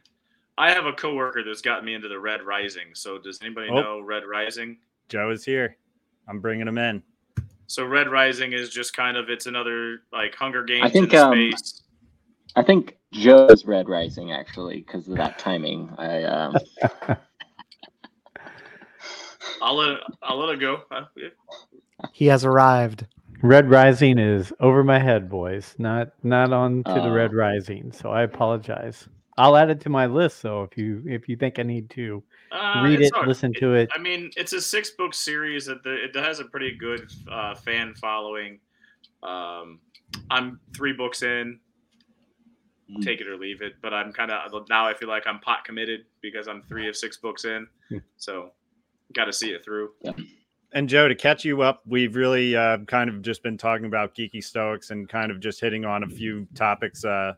[0.58, 2.88] I have a coworker that's got me into the Red Rising.
[2.94, 3.76] So does anybody Oh.
[3.76, 4.78] know Red Rising?
[5.10, 5.78] Joe is here.
[6.28, 7.04] I'm bringing him in.
[7.68, 11.20] So Red Rising is just kind of it's another like Hunger Games I think, in
[11.20, 11.84] um, space.
[12.56, 15.90] I think Joe's Red Rising actually because of that timing.
[15.98, 16.56] I um,
[19.62, 20.82] I'll let I'll let it go.
[20.92, 21.30] Uh, yeah.
[22.14, 23.06] He has arrived.
[23.44, 25.76] Red Rising is over my head, boys.
[25.78, 27.38] Not not on to the Red Oh.
[27.38, 27.92] Rising.
[27.92, 29.08] So I apologize.
[29.38, 30.40] I'll add it to my list.
[30.40, 33.28] So if you if you think I need to Uh, read it's it, hard.
[33.28, 36.46] listen to it, I mean, it's a six book series that the, it has a
[36.46, 38.60] pretty good uh, fan following.
[39.22, 39.80] Um,
[40.30, 41.60] I'm three books in,
[42.90, 43.04] Mm.
[43.04, 45.66] take it or leave it, but I'm kind of now I feel like I'm pot
[45.66, 47.98] committed because I'm three of six books in, Hmm.
[48.16, 48.54] so
[49.14, 49.92] got to see it through.
[50.72, 54.16] And Joe, to catch you up, we've really uh, kind of just been talking about
[54.16, 57.34] geeky stoics and kind of just hitting on a few topics uh,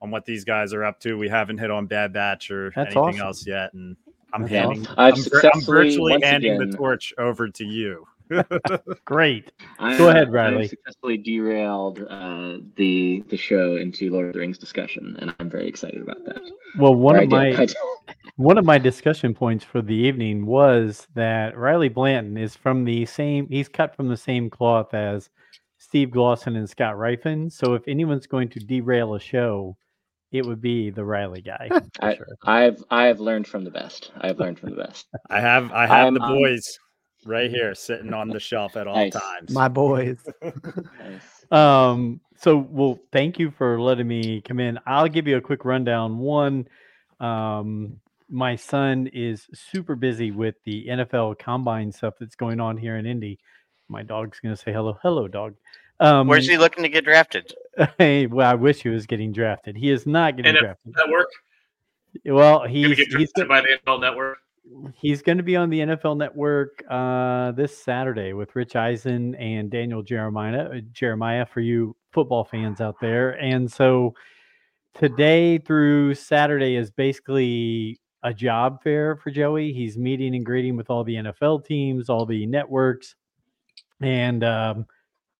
[0.00, 1.16] on what these guys are up to.
[1.18, 3.20] We haven't hit on Bad Batch or That's anything awesome.
[3.20, 3.96] else yet, and
[4.32, 4.86] I'm That's handing.
[4.86, 4.94] awesome.
[4.98, 8.06] I've I'm, vir- I'm virtually handing again, the torch over to you.
[9.04, 9.52] Great.
[9.78, 10.66] I, Go ahead, I Riley.
[10.68, 15.68] successfully derailed uh, the the show into Lord of the Rings discussion, and I'm very
[15.68, 16.40] excited about that.
[16.76, 17.66] Well, one Or of did- my
[18.36, 23.06] one of my discussion points for the evening was that Riley Blanton is from the
[23.06, 23.46] same.
[23.48, 25.30] He's cut from the same cloth as
[25.78, 27.50] Steve Glosson and Scott Rifen.
[27.52, 29.76] So if anyone's going to derail a show,
[30.32, 31.68] it would be the Riley guy.
[31.70, 32.26] for I, sure.
[32.44, 34.12] I've I've learned from the best.
[34.20, 35.06] I've learned from the best.
[35.30, 36.78] I have I have I'm, the um, boys
[37.24, 39.12] right here sitting on the shelf at all Nice.
[39.12, 39.50] times.
[39.50, 40.18] My boys.
[40.98, 41.52] Nice.
[41.52, 44.78] Um, so well, thank you for letting me come in.
[44.86, 46.18] I'll give you a quick rundown.
[46.18, 46.66] One,
[47.20, 52.96] um, my son is super busy with the NFL combine stuff that's going on here
[52.96, 53.38] in Indy.
[53.88, 55.54] My dog's gonna say hello, hello, dog.
[56.00, 57.52] Um, Where's he looking to get drafted?
[57.98, 59.76] hey, well, I wish he was getting drafted.
[59.76, 60.94] He is not getting NFL drafted.
[60.96, 61.28] Network.
[62.24, 64.38] Well, he's get he's drafted by the NFL Network.
[64.94, 69.70] he's going to be on the NFL Network uh, this Saturday with Rich Eisen and
[69.70, 70.70] Daniel Jeremiah.
[70.70, 74.14] uh, Jeremiah for you football fans out there, and so
[74.94, 79.72] today through Saturday is basically a job fair for Joey.
[79.72, 83.14] He's meeting and greeting with all the NFL teams, all the networks,
[84.00, 84.86] and um,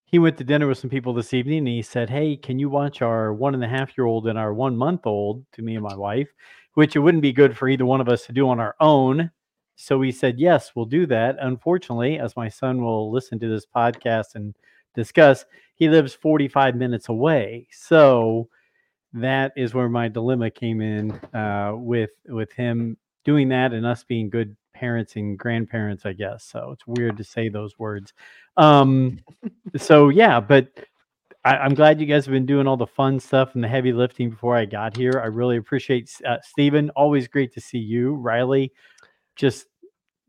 [0.06, 1.58] he went to dinner with some people this evening.
[1.58, 4.38] And he said, "Hey, can you watch our one and a half year old and
[4.38, 6.28] our one month old?" To me and my wife
[6.76, 9.30] which it wouldn't be good for either one of us to do on our own.
[9.76, 11.36] So we said, yes, we'll do that.
[11.40, 14.54] Unfortunately, as my son will listen to this podcast and
[14.94, 17.66] discuss, he lives 45 minutes away.
[17.70, 18.50] So
[19.14, 24.04] that is where my dilemma came in uh, with with him doing that and us
[24.04, 26.44] being good parents and grandparents, I guess.
[26.44, 28.12] So it's weird to say those words.
[28.58, 29.20] Um,
[29.76, 30.68] so yeah, but
[31.44, 33.92] I, I'm glad you guys have been doing all the fun stuff and the heavy
[33.92, 35.20] lifting before I got here.
[35.22, 36.88] I really appreciate uh, Stephen.
[36.96, 38.72] Always great to see you, Riley.
[39.36, 39.66] Just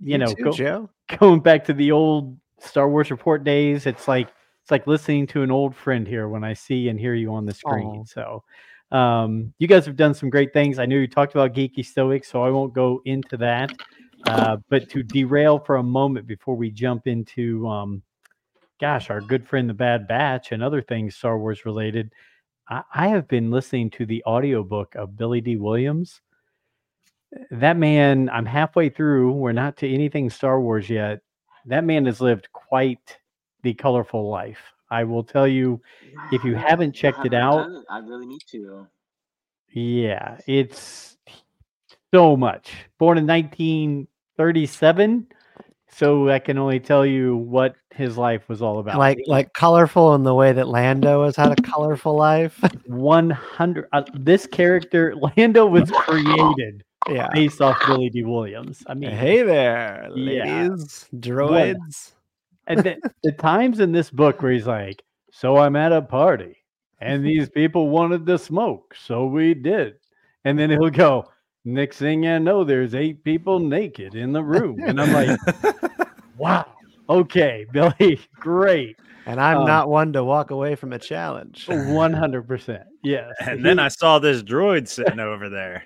[0.01, 3.85] you, know, too, go, going back to the old Star Wars report days.
[3.85, 4.27] It's like
[4.61, 7.45] it's like listening to an old friend here when I see and hear you on
[7.45, 8.01] the screen.
[8.01, 8.03] Aw.
[8.03, 8.43] So
[8.91, 10.79] um, you guys have done some great things.
[10.79, 13.71] I know you talked about Geeky stoics, so I won't go into that.
[14.25, 18.01] Uh, but to derail for a moment before we jump into um,
[18.79, 22.13] gosh, our good friend the Bad Batch and other things Star Wars related.
[22.69, 26.21] I, I have been listening to the audiobook of Billy Dee Williams.
[27.51, 29.31] That man, I'm halfway through.
[29.31, 31.21] We're not to anything Star Wars yet.
[31.65, 33.17] That man has lived quite
[33.63, 34.59] the colorful life.
[34.89, 35.81] I will tell you,
[36.31, 38.87] if you haven't checked it out, I really need to.
[39.73, 41.16] yeah, it's
[42.13, 42.71] so much.
[42.97, 45.27] Born in 1937,
[45.89, 48.97] so I can only tell you what his life was all about.
[48.97, 52.61] Like like colorful in the way that Lando has had a colorful life.
[52.85, 57.29] 100 uh, this character Lando was created yeah.
[57.33, 58.83] based off Billy Dee Williams.
[58.87, 60.67] I mean, Hey there, Yeah.
[60.67, 62.13] ladies, droids.
[62.67, 66.57] and the, the times in this book where he's like, "So I'm at a party,
[66.99, 69.95] and these people wanted to smoke, so we did,"
[70.43, 71.29] and then he'll go,
[71.67, 75.29] "Next thing I know, there's eight people naked in the room," and I'm like,
[76.37, 76.65] "Wow,
[77.09, 81.65] okay, Billy, great, And I'm Um, not one to walk away from a challenge.
[81.67, 85.83] 100 percent, yes." and then I saw this droid sitting over there.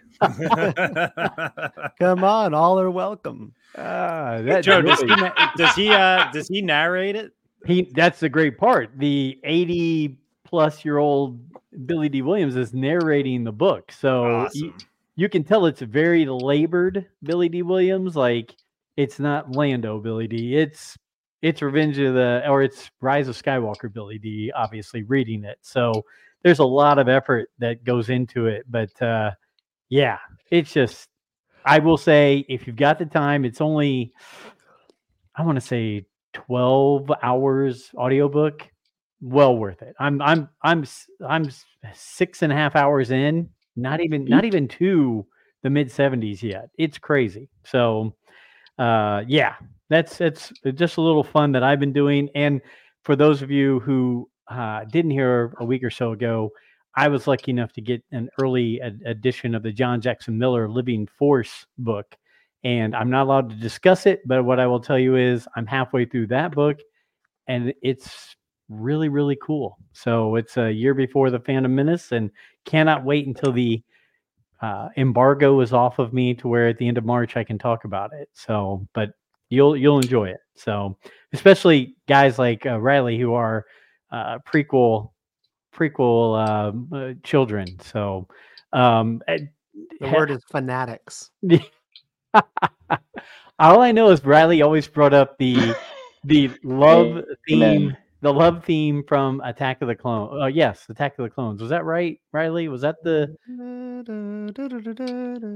[1.99, 3.53] Come on, all are welcome.
[3.75, 5.15] ah, that Joe, does he,
[5.57, 7.31] does he uh does he narrate it?
[7.65, 8.91] he that's the great part.
[8.97, 11.39] The 80 plus year old
[11.87, 13.91] Billy Dee Williams is narrating the book.
[13.91, 14.77] So y- Awesome.
[15.21, 18.15] You can tell it's very labored Billy Dee Williams.
[18.15, 18.55] Like
[18.97, 20.57] it's not Lando Billy Dee.
[20.57, 20.97] It's
[21.43, 24.51] it's Revenge of the or it's Rise of Skywalker Billy Dee.
[24.55, 25.59] Obviously reading it.
[25.61, 26.05] So
[26.41, 28.65] there's a lot of effort that goes into it.
[28.67, 29.29] But uh,
[29.89, 30.17] yeah,
[30.49, 31.07] it's just
[31.63, 34.13] I will say if you've got the time, it's only
[35.35, 38.67] I want to say 12 hours audiobook
[39.23, 40.83] well worth it i'm i'm i'm
[41.27, 41.47] i'm
[41.93, 45.25] six and a half hours in not even not even to
[45.63, 46.69] the mid 70s yet.
[46.77, 47.49] It's crazy.
[47.65, 48.15] So
[48.79, 49.55] uh yeah
[49.89, 52.29] that's that's just a little fun that i've been doing.
[52.35, 52.61] And
[53.03, 56.51] for those of you who uh, didn't hear a week or so ago
[56.95, 60.69] i was lucky enough to get an early ed- edition of the john jackson miller
[60.69, 62.17] living force book.
[62.63, 64.21] And I'm not allowed to discuss it.
[64.25, 66.77] But what I will tell you is I'm halfway through that book,
[67.47, 68.35] and it's
[68.71, 69.77] really really cool.
[69.93, 72.31] So it's a year before the Phantom Menace, and
[72.65, 73.83] cannot wait until the
[74.61, 77.57] uh, embargo is off of me to where at the end of March I can
[77.57, 78.29] talk about it.
[78.33, 79.11] So, but
[79.49, 80.39] you'll you'll enjoy it.
[80.55, 80.97] So,
[81.33, 83.65] especially guys like uh, Riley who are
[84.11, 85.11] uh, prequel
[85.75, 87.67] prequel um, uh, children.
[87.79, 88.27] So,
[88.73, 89.49] um, The
[89.99, 91.31] he- word is fanatics.
[93.59, 95.75] all I know is Riley always brought up the
[96.23, 97.97] the love Amen.
[98.21, 100.31] Theme, the love theme from Attack of the Clones.
[100.33, 101.61] Oh yes, Attack of the Clones.
[101.61, 102.67] Was that right, Riley?
[102.67, 103.35] Was that the?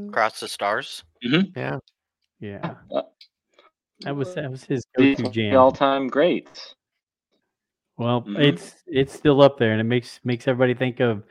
[0.09, 1.03] Across the stars.
[1.21, 1.77] Yeah.
[2.41, 3.01] Yeah, Uh,
[4.01, 5.55] that was that was his go-to jam.
[5.57, 6.75] all-time greats.
[7.97, 8.43] Well, Mhm.
[8.43, 11.23] it's it's still up there, and it makes makes everybody think of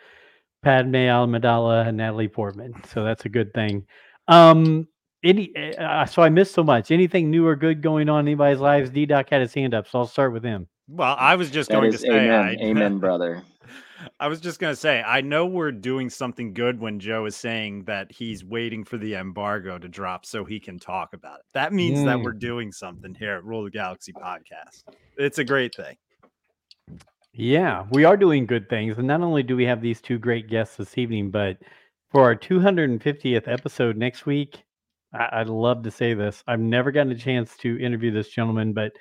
[0.63, 2.73] Padme Amidala and Natalie Portman.
[2.87, 3.87] So that's a good thing.
[4.29, 4.89] Um,
[5.23, 6.91] any uh, so I missed so much.
[6.91, 8.89] Anything new or good going on in anybody's lives?
[8.89, 10.67] D Doc had his hand up, so I'll start with him.
[10.89, 13.43] Well, I was just That going is to say, amen, I, amen, brother.
[14.21, 17.35] I was just going to say, I know we're doing something good when Joe is
[17.37, 21.47] saying that he's waiting for the embargo to drop so he can talk about it.
[21.55, 22.25] That means that Mm.
[22.25, 24.83] we're doing something here at Rule the Galaxy podcast.
[25.17, 25.97] It's a great thing.
[27.33, 30.49] Yeah, we are doing good things, and not only do we have these two great
[30.49, 31.57] guests this evening, but
[32.11, 34.63] for our 250th episode next week,
[35.13, 36.45] I- I'd love to say this.
[36.47, 38.93] I've never gotten a chance to interview this gentleman, but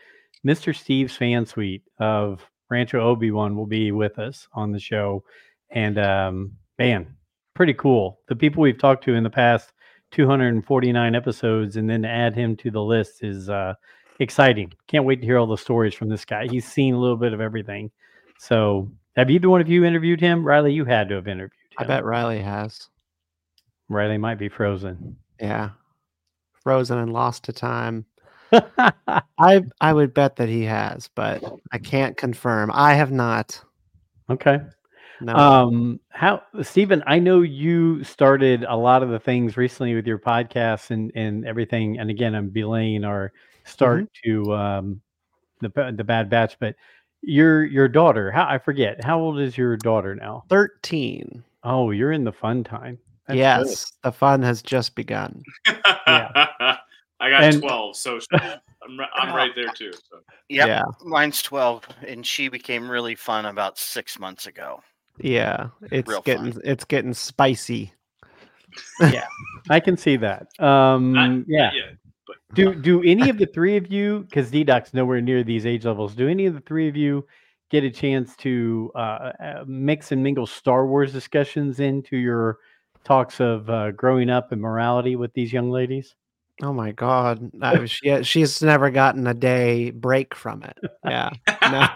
[0.46, 0.76] Mr.
[0.76, 5.24] Steve Sansweet of Rancho Obi Wan will be with us on the show,
[5.70, 7.16] and um, man,
[7.54, 8.20] pretty cool.
[8.28, 9.72] The people we've talked to in the past
[10.12, 13.74] 249 episodes, and then to add him to the list is uh,
[14.20, 14.74] exciting.
[14.88, 16.48] Can't wait to hear all the stories from this guy.
[16.48, 17.92] He's seen a little bit of everything.
[18.40, 20.46] So, have either one of you interviewed him?
[20.46, 21.78] Riley, you had to have interviewed him.
[21.78, 22.90] I bet Riley has.
[23.90, 25.18] Riley might be frozen.
[25.40, 25.72] Yeah.
[26.64, 28.06] Frozen and lost to time.
[29.38, 32.72] I I would bet that he has, but I can't confirm.
[32.74, 33.62] I have not.
[34.30, 34.60] okay.
[35.22, 35.36] No.
[35.36, 40.20] Um, how Stephen, I know you started a lot of the things recently with your
[40.20, 41.98] podcast and and everything.
[42.00, 43.32] And again, I'm belaying our
[43.64, 45.02] start to um
[45.62, 46.76] the the Bad Batch, but
[47.22, 50.44] your your daughter, how I forget, how old is your daughter now?
[50.50, 51.44] 13.
[51.64, 53.00] Oh, you're in the fun time.
[53.28, 53.40] That's good.
[53.40, 55.42] yes, the fun has just begun.
[57.24, 59.92] I got And- 12, so I'm, I'm right there too.
[59.94, 60.18] So.
[60.50, 60.68] Yep.
[60.68, 60.84] Yeah.
[61.06, 64.82] Mine's 12, and she became really fun about six months ago.
[65.20, 66.62] Yeah, it's Real getting fun.
[66.66, 67.94] it's getting spicy.
[69.00, 69.26] Yeah,
[69.70, 70.48] I can see that.
[70.60, 71.66] Um, Not- yeah.
[71.66, 71.98] not yet,
[72.28, 75.66] but Do do any of the three of you, because D Doc's nowhere near these
[75.66, 77.26] age levels, do any of the three of you
[77.70, 82.58] get a chance to uh, uh, mix and mingle Star Wars discussions into your
[83.04, 86.16] talks of uh, growing up and morality with these young ladies?
[86.62, 90.78] Oh my god, I, she she's never gotten a day break from it.
[91.04, 91.32] Yeah,
[91.72, 91.88] no.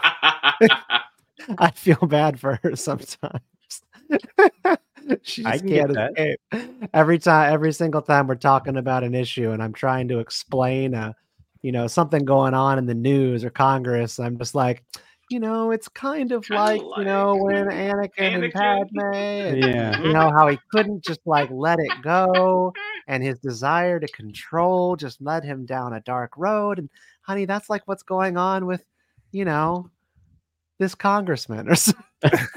[1.59, 3.41] I feel bad for her sometimes.
[5.21, 6.39] she I just can can't escape.
[6.93, 10.93] Every time, every single time we're talking about an issue, and I'm trying to explain
[10.93, 11.15] a,
[11.61, 14.19] you know, something going on in the news or Congress.
[14.19, 14.83] I'm just like,
[15.29, 19.63] you know, it's kind of Kinda like, you know, when like Anakin, and Padme, and
[19.63, 20.01] Yeah.
[20.03, 22.73] you know how he couldn't just like let it go
[23.07, 26.89] and his desire to control just led him down a dark road and
[27.21, 28.83] honey that's like what's going on with
[29.31, 29.89] you know
[30.79, 32.47] this congressman or something.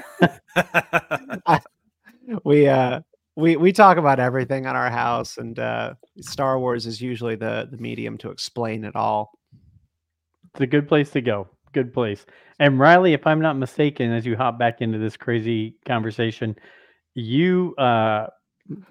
[2.45, 2.99] we uh
[3.35, 7.67] we we talk about everything at our house and uh star wars is usually the
[7.71, 9.31] the medium to explain it all
[10.53, 11.47] It's a good place to go.
[11.73, 12.25] Good place.
[12.59, 16.55] And Riley, if I'm not mistaken, as you hop back into this crazy conversation,
[17.13, 18.27] you uh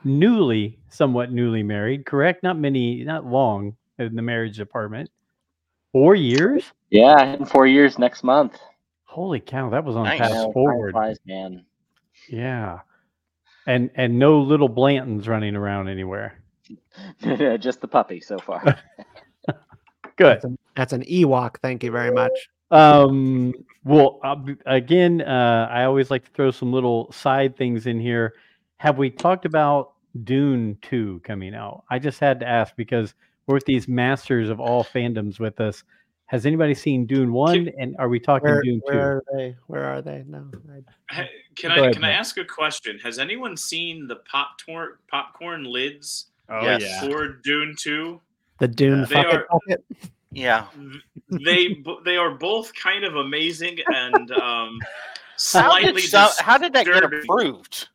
[0.04, 2.42] newly, somewhat newly married, correct?
[2.42, 5.10] Not many, not long in the marriage department.
[5.92, 6.64] Four years?
[6.90, 8.58] Yeah, in four years next month.
[9.04, 10.18] Holy cow, that was on Nice.
[10.20, 10.92] fast forward.
[10.92, 11.64] flies, man.
[12.28, 12.80] Yeah.
[13.66, 16.40] And and no little Blantons running around anywhere.
[17.58, 18.62] Just the puppy so far.
[20.16, 20.26] Good.
[20.26, 22.30] that's an, that's an ewok thank you very much
[22.70, 23.52] Um,
[23.84, 28.34] well, uh, again, uh, I always like to throw some little side things in here.
[28.76, 29.92] Have we talked about
[30.24, 31.84] Dune 2 coming out?
[31.90, 33.14] I just had to ask because
[33.46, 35.82] we're with these masters of all fandoms with us.
[36.26, 37.70] Has anybody seen Dune 1?
[37.78, 38.94] And are we talking where, Dune 2?
[38.96, 40.48] where are they where are they no
[41.10, 43.00] I, Can I ahead, can I ask a question?
[43.02, 46.82] Has anyone seen the popcorn popcorn lids oh, Yes.
[46.82, 47.00] yeah.
[47.00, 48.20] for Dune Two?
[48.58, 49.84] the dune They are- bucket
[50.32, 50.66] Yeah.
[51.28, 56.72] They they are both kind of amazing and um, How slightly did, so- how did
[56.74, 57.88] that get approved?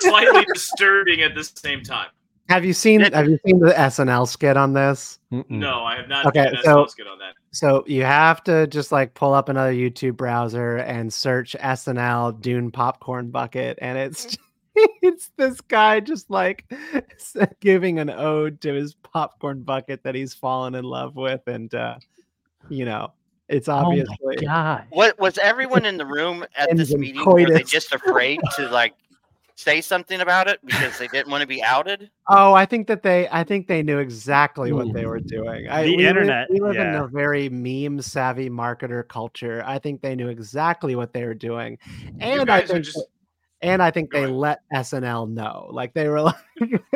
[0.00, 2.08] slightly disturbing at the same time.
[2.48, 5.44] have you seen It- have you seen the snl skit on this Mm-mm.
[5.50, 6.26] No, I have not.
[6.26, 7.34] Okay, Okay, so- so get on that.
[7.52, 12.70] So you have to just like pull up another YouTube browser and search SNL Dune
[12.70, 14.36] popcorn bucket, and it's
[15.02, 16.64] it's this guy just like
[17.60, 21.96] giving an ode to his popcorn bucket that he's fallen in love with, and uh,
[22.68, 23.12] you know
[23.48, 24.84] it's Oh obviously my God.
[24.90, 27.24] What was everyone in the room at this in meeting?
[27.24, 28.94] Were they just afraid to like
[29.58, 32.10] say something about it because they didn't want to be outed?
[32.28, 35.68] Oh, I think that they I think they knew exactly what they were doing.
[35.68, 39.62] I, The we live- internet, we live in a very meme savvy marketer culture.
[39.64, 41.78] I think they knew exactly what they were doing.
[42.20, 43.06] And I think just- that-
[43.66, 44.30] and I think they ahead.
[44.34, 45.68] let SNL know.
[45.70, 46.36] Like they were like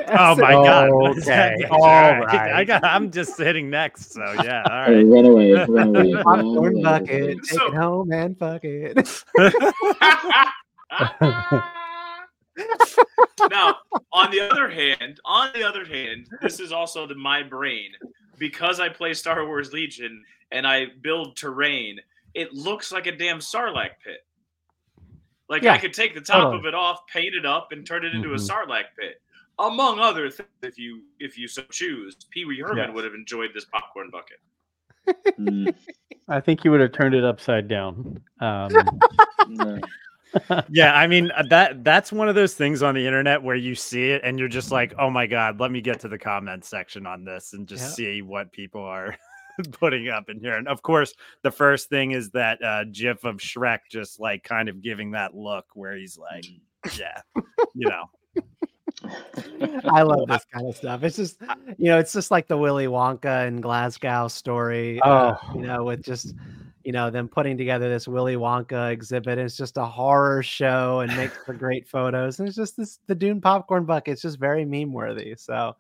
[0.09, 0.91] Oh my god!
[1.19, 1.55] Okay.
[1.71, 2.53] All All right.
[2.55, 2.85] I got.
[2.85, 4.63] I'm just sitting next, so yeah.
[4.71, 5.07] All Hey, right.
[5.07, 6.13] run away, run away.
[6.15, 8.97] run Popcorn bucket, take So- it home and fuck it.
[13.51, 13.77] now,
[14.13, 17.91] on the other hand, on the other hand, this is also the my brain
[18.39, 21.99] because I play Star Wars Legion and I build terrain.
[22.35, 24.19] It looks like a damn Sarlacc pit.
[25.51, 26.59] Like Yeah, I could take the top totally.
[26.61, 28.49] of it off, paint it up, and turn it into a Mhm.
[28.49, 29.21] Sarlacc pit,
[29.59, 30.49] among other things.
[30.63, 32.95] If you if you so choose, Pee Wee Herman Yes.
[32.95, 34.39] would have enjoyed this popcorn bucket.
[35.39, 35.75] Mm,
[36.29, 38.21] I think you would have turned it upside down.
[38.41, 39.03] Um,
[39.49, 39.79] no.
[40.71, 43.75] yeah, I mean uh, that that's one of those things on the internet where you
[43.75, 46.65] see it and you're just like, "Oh my god, let me get to the comment
[46.65, 47.89] section on this and just Yeah.
[47.89, 49.17] see what people are
[49.73, 53.37] putting up in here." And of course, the first thing is that uh gif of
[53.39, 56.47] Shrek just like kind of giving that look where he's like,
[56.97, 57.21] "Yeah,
[57.75, 58.05] you know."
[59.85, 61.03] I love this kind of stuff.
[61.05, 61.41] It's just,
[61.79, 65.01] you know, it's just like the Willy Wonka and Glasgow story.
[65.01, 65.55] uh, Oh.
[65.55, 66.35] you know, with just,
[66.85, 69.39] you know, them putting together this Willy Wonka exhibit.
[69.39, 72.41] It's just a horror show and makes for great photos.
[72.41, 74.13] And it's just this the Dune popcorn bucket.
[74.15, 75.35] It's just very meme worthy.
[75.39, 75.77] So,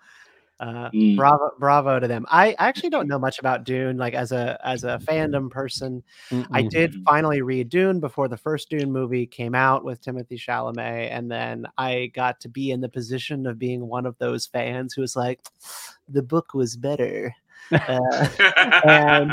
[0.61, 1.17] uh, Mm.
[1.17, 2.27] bravo, bravo to them.
[2.29, 6.03] I actually don't know much about Dune, like as a as a fandom person.
[6.31, 6.71] I mm-mm.
[6.71, 11.31] did finally read Dune before the first Dune movie came out with Timothée Chalamet, and
[11.31, 15.01] then I got to be in the position of being one of those fans who
[15.01, 15.41] was like,
[16.09, 17.35] "The book was better,"
[17.73, 18.29] uh,
[18.85, 19.33] And-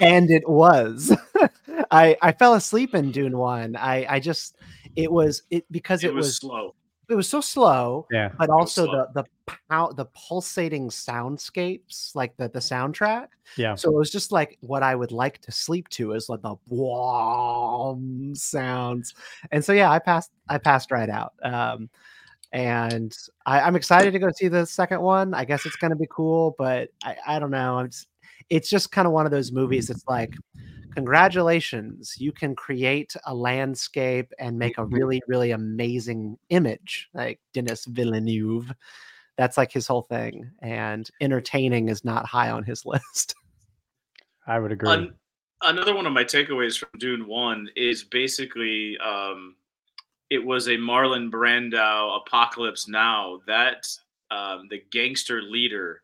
[0.00, 1.16] and it was.
[1.90, 3.76] I I fell asleep in Dune one.
[3.76, 4.56] I I just
[4.96, 6.74] it was it because it, it, was, was slow.
[7.12, 8.30] It was so slow Yeah.
[8.38, 9.06] but also slow.
[9.14, 13.74] the the pow- the pulsating soundscapes like the the soundtrack Yeah.
[13.76, 16.56] so it was just like what I would like to sleep to is like the
[16.68, 19.14] whom sounds.
[19.50, 21.34] And so yeah, I passed I passed right out.
[21.42, 21.88] Um
[22.52, 25.32] and I, I'm excited to go see the second one.
[25.32, 27.78] I guess it's gonna be cool, but I, I don't know.
[27.78, 28.08] I'm just,
[28.50, 29.88] it's just kind of one of those movies.
[29.88, 30.34] It's like,
[30.94, 37.84] congratulations, you can create a landscape and make a really, really amazing image, like Denis
[37.86, 38.72] Villeneuve.
[39.36, 40.50] That's like his whole thing.
[40.60, 43.34] And entertaining is not high on his list.
[44.46, 44.92] I would agree.
[44.92, 45.14] An-
[45.62, 49.56] another one of my takeaways from Dune One is basically um,
[50.30, 53.40] it was a Marlon Brando Apocalypse Now.
[53.46, 53.86] That
[54.30, 56.01] um, the gangster leader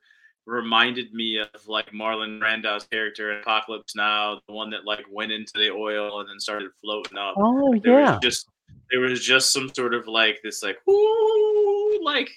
[0.48, 5.30] reminded me of like Marlon Brando's character in Apocalypse Now, the one that like went
[5.30, 7.34] into the oil and then started floating up.
[7.36, 8.12] oh There yeah.
[8.12, 8.48] was just
[8.90, 12.30] there was just some sort of like this like ooh like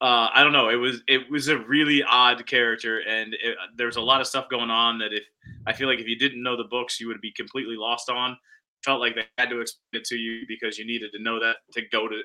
[0.00, 0.68] uh, I don't know.
[0.68, 4.48] It was it was a really odd character, and it, there's a lot of stuff
[4.48, 5.24] going on that if
[5.66, 8.36] I feel like if you didn't know the books, you would be completely lost on.
[8.84, 11.56] Felt like they had to explain it to you because you needed to know that
[11.72, 12.20] to go to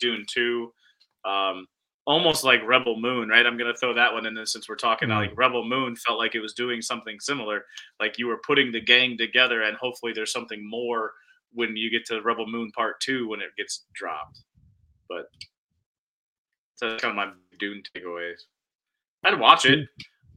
[0.00, 0.72] Dune Two.
[1.24, 1.68] Um,
[2.06, 3.46] almost like Rebel Moon, right?
[3.46, 5.08] I'm gonna throw that one in there since we're talking.
[5.08, 5.16] Mm.
[5.16, 7.64] Like Rebel Moon felt like it was doing something similar,
[8.00, 11.12] like you were putting the gang together, and hopefully there's something more
[11.52, 14.40] when you get to Rebel Moon Part Two when it gets dropped.
[15.08, 15.26] But
[16.76, 18.40] so that's kind of my Dune takeaways.
[19.24, 19.88] I'd watch it.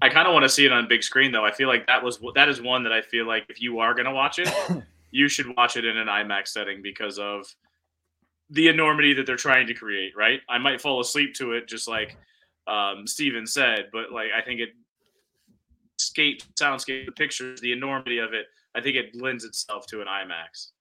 [0.01, 1.45] I kind of want to see it on big screen though.
[1.45, 3.93] I feel like that was that is one that I feel like if you are
[3.93, 4.49] gonna watch it,
[5.11, 7.45] you should watch it in an IMAX setting because of
[8.50, 10.14] the enormity that they're trying to create.
[10.16, 10.41] Right?
[10.50, 12.18] I might fall asleep to it, just like
[12.68, 14.70] um, Steven said, but like I think it
[15.98, 18.45] scape soundscape, the pictures, the enormity of it.
[18.76, 20.72] I think it lends itself to an IMAX.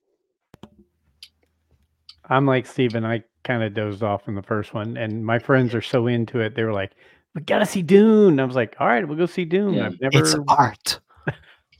[2.29, 3.05] I'm like Steven.
[3.05, 6.41] I kind of dozed off in the first one, and my friends are so into
[6.41, 6.55] it.
[6.55, 6.93] They were like,
[7.35, 9.87] "We gotta see Dune." I was like, "All right, we'll go see Dune." Yeah.
[9.87, 10.19] I've never.
[10.19, 11.01] It's art.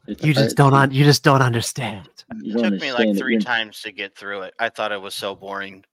[0.09, 0.57] It's You just art.
[0.57, 2.09] don't un- you just don't understand.
[2.43, 3.21] You It don't took me like understand it.
[3.21, 4.55] three times to get through it.
[4.59, 5.85] I thought it was so boring.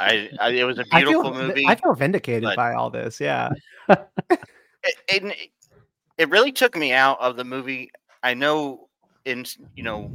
[0.00, 1.64] I, I it was a I feel beautiful movie.
[1.66, 3.20] I feel vindicated by all this.
[3.20, 3.50] Yeah.
[3.88, 5.50] it, it,
[6.18, 7.90] it really took me out of the movie.
[8.22, 8.88] I know
[9.24, 9.44] in
[9.76, 10.10] you know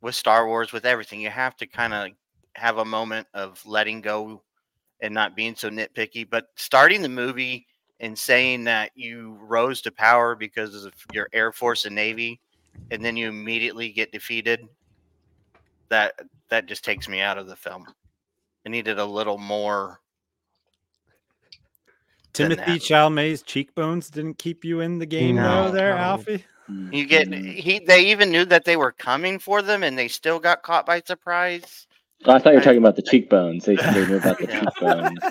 [0.00, 2.08] with Star Wars with everything you have to kind of
[2.54, 4.42] have a moment of letting go
[5.00, 6.28] and not being so nitpicky.
[6.28, 7.66] But starting the movie
[8.04, 12.38] and saying that you rose to power because of your Air Force and Navy,
[12.90, 14.68] and then you immediately get defeated,
[15.88, 17.86] that that just takes me out of the film.
[18.66, 20.00] I needed a little more.
[22.34, 22.80] Timothy that.
[22.82, 26.00] Chalamet's cheekbones didn't keep you in the game No, though, there, no.
[26.00, 26.44] Alfie.
[26.90, 27.78] You get he.
[27.78, 31.00] They even knew that they were coming for them, and they still got caught by
[31.00, 31.86] surprise.
[32.26, 33.64] Oh, I thought you were talking about the cheekbones.
[33.66, 34.60] They, they knew about the Yeah.
[34.60, 35.18] cheekbones.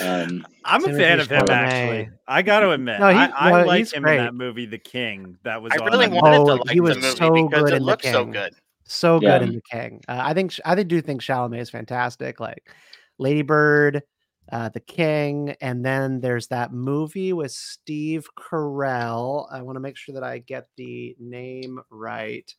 [0.00, 1.50] Um, I'm a Timothy fan of him Chalamet.
[1.50, 2.10] actually.
[2.26, 4.16] I got to admit, No, he- I, I no, like he's him great.
[4.18, 5.36] in that movie, The King.
[5.42, 7.48] That was I on really that wanted Oh, to he like was the movie so
[7.48, 8.32] because good it in The looks so King.
[8.32, 8.54] good.
[8.86, 9.42] so good Yeah.
[9.42, 10.00] in the King.
[10.08, 12.40] Uh, I think I do think Chalamet is fantastic.
[12.40, 12.70] Like
[13.18, 14.02] Lady Bird,
[14.50, 19.46] uh, The King, and then there's that movie with Steve Carell.
[19.52, 22.50] I want to make sure that I get the name right.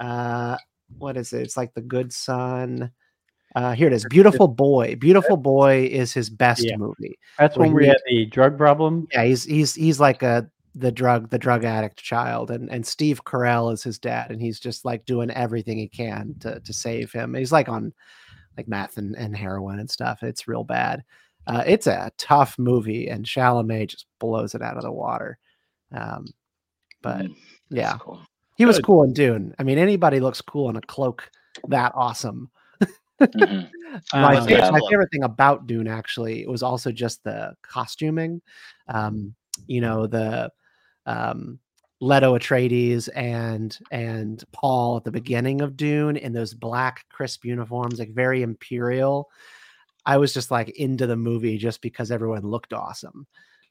[0.00, 0.56] Uh,
[0.98, 1.42] what is it?
[1.42, 2.90] It's like The Good Son.
[3.56, 4.04] Uh, here it is.
[4.10, 4.96] Beautiful Boy.
[4.96, 6.76] Beautiful Boy is his best Yeah.
[6.76, 7.18] movie.
[7.38, 9.08] That's when we had the drug problem.
[9.12, 13.24] Yeah, he's he's he's like a the drug the drug addict child, and and Steve
[13.24, 17.10] Carell is his dad, and he's just like doing everything he can to to save
[17.12, 17.32] him.
[17.32, 17.94] He's like on
[18.58, 20.22] like meth and, and heroin and stuff.
[20.22, 21.02] It's real bad.
[21.46, 25.38] Uh, it's a tough movie, and Chalamet just blows it out of the water.
[25.92, 26.26] Um,
[27.00, 27.34] but mm,
[27.70, 28.20] yeah, cool.
[28.56, 29.54] he was cool in Dune.
[29.58, 31.30] I mean, anybody looks cool in a cloak
[31.68, 32.50] that awesome.
[33.34, 33.70] Mhm.
[34.12, 38.42] my, Uh, favorite, my favorite thing about Dune actually was also just the costuming.
[38.88, 39.34] Um,
[39.66, 40.50] you know, the
[41.06, 41.58] um,
[42.00, 47.98] Leto Atreides and and Paul at the beginning of Dune in those black crisp uniforms,
[47.98, 49.30] like very imperial.
[50.04, 53.26] I was just like into the movie just because everyone looked awesome.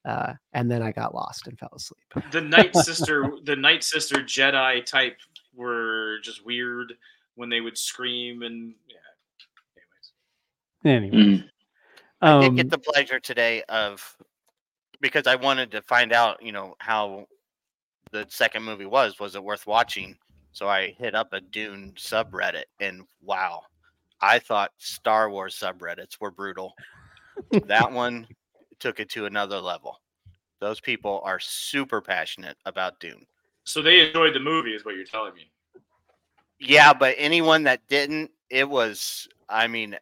[0.05, 2.31] Uh, and then I got lost and fell asleep.
[2.31, 5.17] The Night Sister, the Night Sister Jedi type
[5.55, 6.93] were just weird
[7.35, 8.97] when they would scream and yeah.
[10.85, 11.49] Anyways, Anyway, Mm.
[12.21, 14.15] I did um, get the pleasure today of
[15.01, 17.27] because I wanted to find out, you know, how
[18.11, 19.19] the second movie was.
[19.19, 20.17] Was it worth watching?
[20.53, 23.63] So I hit up a Dune subreddit, and wow,
[24.21, 26.73] I thought Star Wars subreddits were brutal.
[27.65, 28.25] that one
[28.79, 29.99] took it to another level.
[30.61, 33.25] Those people are super passionate about Dune.
[33.65, 35.51] so they enjoyed the movie, is what you're telling me.
[36.59, 39.27] Yeah, but anyone that didn't, it was.
[39.49, 39.97] I mean,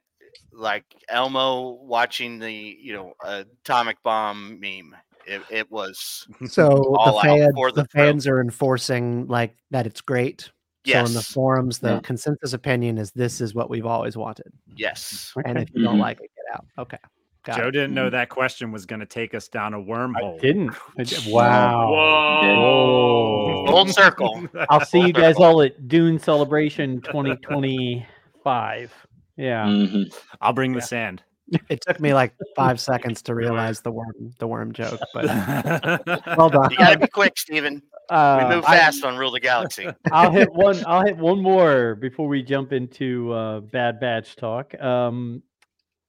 [0.54, 4.96] like Elmo watching the you know atomic bomb meme.
[5.26, 9.86] It, it was So the, All out for the the fans are enforcing like that
[9.88, 10.52] it's great.
[10.86, 11.06] Yes.
[11.08, 12.00] So in the forums, the Yeah.
[12.04, 14.52] consensus opinion is this is what we've always wanted.
[14.76, 15.32] yes.
[15.46, 16.02] And if you don't Mhm.
[16.02, 16.66] like it, get out.
[16.78, 16.98] Okay.
[17.46, 17.72] Got Joe it.
[17.72, 18.12] didn't know Mhm.
[18.12, 20.36] that question was going to take us down a wormhole.
[20.36, 20.76] I didn't.
[21.00, 21.90] I di- Wow.
[21.92, 23.66] Whoa!
[23.68, 24.46] Full circle.
[24.70, 25.44] I'll see you guys Circle.
[25.46, 28.92] all at Dune Celebration 2025.
[29.38, 29.66] Yeah.
[29.66, 30.14] Mhm.
[30.42, 31.24] I'll bring the sand.
[31.70, 35.26] It took me like five seconds to realize the worm the worm joke, but
[36.38, 36.72] well done.
[36.72, 37.76] You gotta be quick, Steven.
[38.10, 39.88] We Uh, move I- fast on Rule the Galaxy.
[40.12, 40.82] I'll hit one.
[40.88, 44.74] I'll hit one more before we jump into uh, Bad Batch talk.
[44.82, 45.44] Um,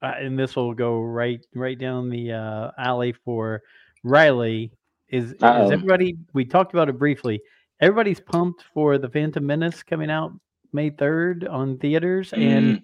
[0.02, 3.60] uh, and this will go right right down the uh, alley for
[4.04, 4.70] Riley.
[5.08, 5.68] Is, is Uh-oh.
[5.70, 6.16] everybody?
[6.32, 7.40] We talked about it briefly.
[7.80, 10.32] Everybody's pumped for the Phantom Menace coming out
[10.72, 12.82] May third on theaters, and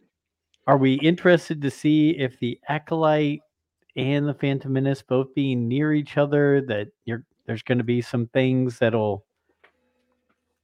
[0.66, 3.40] are we interested to see if the Acolyte
[3.96, 6.60] and the Phantom Menace both being near each other?
[6.60, 9.24] That you're there's going to be some things that'll.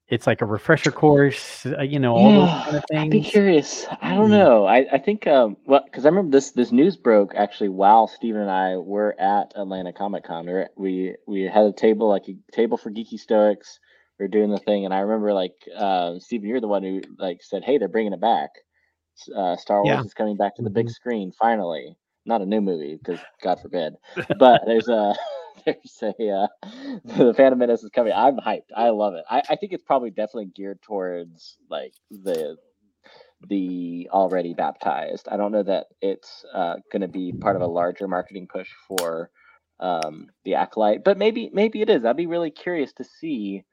[0.09, 3.87] It's like a refresher course, uh, you know, all those kind of I'd be curious.
[4.01, 4.37] I don't Hmm.
[4.37, 4.65] know.
[4.65, 8.43] I, I think um well because I remember this this news broke actually while Steven
[8.43, 10.47] and I were at Atlanta Comic Con.
[10.47, 13.81] We we we had a table like a table for geeky stoics.
[14.19, 17.03] We were doing the thing, and I remember like uh, Steven, you're the one who
[17.19, 18.51] like said, "Hey, they're bringing it back.
[19.35, 20.05] Uh, Star Wars Yeah.
[20.05, 20.91] is coming back to the big Mhm.
[20.91, 21.97] screen finally.
[22.27, 23.95] Not a new movie because God forbid,
[24.35, 25.15] but there's a
[25.67, 26.49] there's a uh,
[27.05, 28.13] the Phantom Menace is coming.
[28.15, 28.73] I'm hyped.
[28.77, 29.25] I love it.
[29.31, 32.57] I, I think it's probably definitely geared towards like the
[33.49, 35.29] the already baptized.
[35.31, 38.71] I don't know that it's uh, going to be part of a larger marketing push
[38.89, 39.31] for
[39.81, 42.05] um, the acolyte, but maybe maybe it is.
[42.05, 43.65] I'd be really curious to see.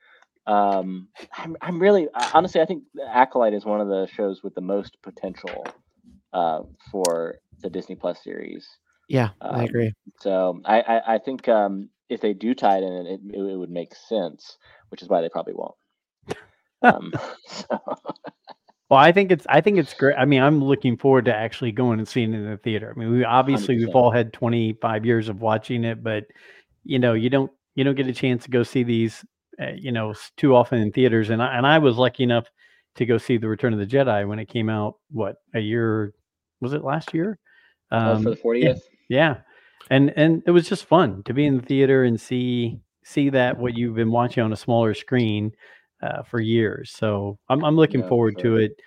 [0.45, 4.55] Um, I'm I'm really uh, honestly, I think acolyte is one of the shows with
[4.55, 5.65] the most potential
[6.33, 8.67] uh, for the Disney Plus series.
[9.07, 9.93] Yeah, I Um, agree.
[10.21, 13.57] So I, I, I think um, if they do tie it in, it, it, it
[13.57, 14.57] would make sense,
[14.89, 15.75] which is why they probably won't.
[16.83, 17.13] Um,
[17.47, 17.79] so,
[18.89, 20.15] Well, I think it's I think it's great.
[20.17, 22.93] I mean, I'm looking forward to actually going and seeing it in the theater.
[22.95, 26.25] I mean, we obviously we've all had 25 years of watching it, but
[26.83, 29.25] you know, you don't you don't get a chance to go see these,
[29.75, 31.29] you know, too often in theaters.
[31.29, 32.45] And I and I was lucky enough
[32.95, 34.95] to go see the Return of the Jedi when it came out.
[35.11, 36.13] What a year
[36.61, 37.37] was it last year?
[37.91, 38.81] oh, for the Um, 40th.
[39.09, 39.37] yeah,
[39.89, 43.57] and and it was just fun to be in the theater and see see that
[43.57, 45.51] what you've been watching on a smaller screen
[46.01, 46.91] uh, for years.
[46.91, 48.57] So I'm I'm looking Yeah, forward sure.
[48.57, 48.79] to it.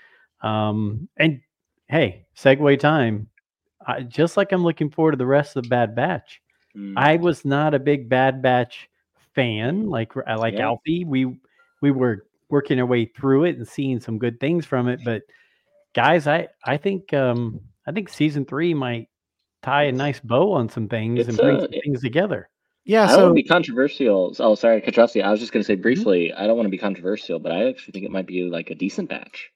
[0.43, 1.41] Um, and
[1.89, 3.29] hey, segue time.
[3.87, 6.41] I, just like I'm looking forward to the rest of the Bad Batch.
[6.77, 6.95] Mm.
[6.97, 8.89] I was not a big Bad Batch
[9.37, 10.65] fan, like like Yeah.
[10.67, 11.05] Alfie.
[11.05, 11.39] We
[11.81, 15.23] we were working our way through it and seeing some good things from it, but
[15.95, 19.09] guys, I I think um I think season three might
[19.63, 22.49] tie a nice bow on some things It's, and bring uh, some things together.
[22.85, 23.05] Yeah.
[23.05, 24.35] I don't want So to be controversial.
[24.39, 25.23] Oh, sorry, Katrusty.
[25.23, 25.83] I was just going to say Mm-hmm.
[25.83, 26.33] briefly.
[26.33, 28.75] I don't want to be controversial, but I actually think it might be like a
[28.75, 29.51] decent batch.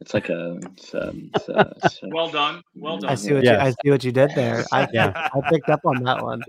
[0.00, 0.58] It's like a.
[0.72, 2.62] It's, um, it's, uh, it's, uh, Well done.
[2.74, 3.10] Well done.
[3.10, 4.64] I see what you I see what you did there.
[4.72, 5.12] I Yeah.
[5.34, 6.42] I picked up on that one.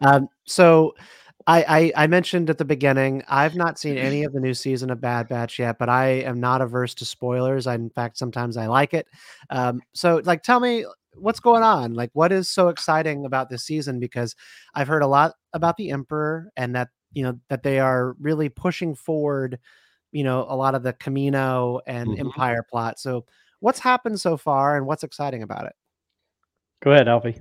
[0.00, 0.94] Um, so
[1.48, 4.90] I, I I mentioned at the beginning I've not seen any of the new season
[4.90, 7.66] of Bad Batch yet, but I am not averse to spoilers.
[7.66, 9.06] I, in fact, sometimes I like it.
[9.48, 10.84] Um, so like, tell me
[11.14, 11.94] what's going on.
[11.94, 13.98] Like, what is so exciting about this season?
[13.98, 14.36] Because
[14.74, 18.50] I've heard a lot about the Emperor and that you know that they are really
[18.50, 19.58] pushing forward.
[20.12, 22.20] You know, a lot of the Camino and Mhm.
[22.20, 22.98] Empire plot.
[22.98, 23.24] So,
[23.60, 25.72] what's happened so far, and what's exciting about it?
[26.82, 27.40] Go ahead, Alfie.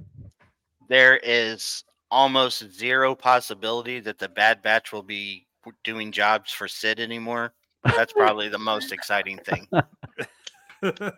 [0.87, 5.45] There is almost zero possibility that the Bad Batch will be
[5.83, 7.53] doing jobs for Cid anymore.
[7.83, 9.67] That's probably the most exciting thing.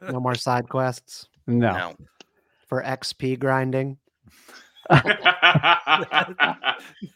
[0.10, 1.72] No more side quests No.
[1.74, 1.96] No.
[2.70, 3.98] for XP grinding.
[4.90, 5.16] I mean,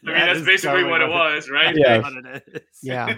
[0.04, 1.74] That that's basically totally what it was, right?
[1.74, 1.98] Yeah.
[2.02, 2.42] What.
[2.82, 3.14] Yeah.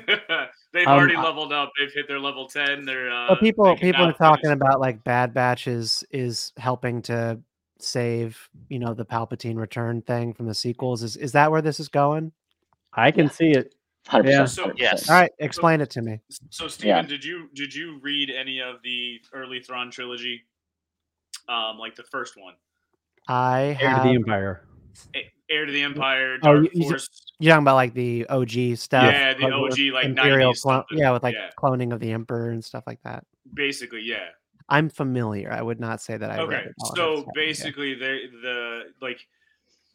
[0.72, 1.72] They've Um, already leveled up.
[1.78, 2.84] They've hit their level ten.
[2.84, 7.40] They're uh, But people people are talking about like Bad Batch is is helping to
[7.78, 11.02] save you know the Palpatine return thing from the sequels.
[11.02, 12.32] Is is that where this is going?
[12.92, 13.74] I can see it.
[14.08, 14.24] 100%.
[14.30, 14.44] Yeah.
[14.44, 15.10] So- Yes.
[15.10, 16.20] All right, explain it to me.
[16.50, 17.02] So, Steven, Yeah.
[17.02, 20.44] did you did you read any of the early Thrawn trilogy?
[21.48, 22.54] Um, like the first one,
[23.28, 24.64] I Heir to the Empire.
[25.50, 27.08] Heir to the Empire, Oh, Dark you- you Force.
[27.38, 29.12] You're talking about like the OG stuff.
[29.12, 30.98] Yeah, the OG, like, Imperial 90s clone, stuff.
[30.98, 31.50] yeah, with like Yeah.
[31.58, 33.24] cloning of the Emperor and stuff like that.
[33.54, 34.30] Basically, yeah.
[34.68, 35.52] I'm familiar.
[35.52, 36.64] I would not say that I okay
[36.94, 37.22] so yeah.
[37.34, 39.20] basically they the like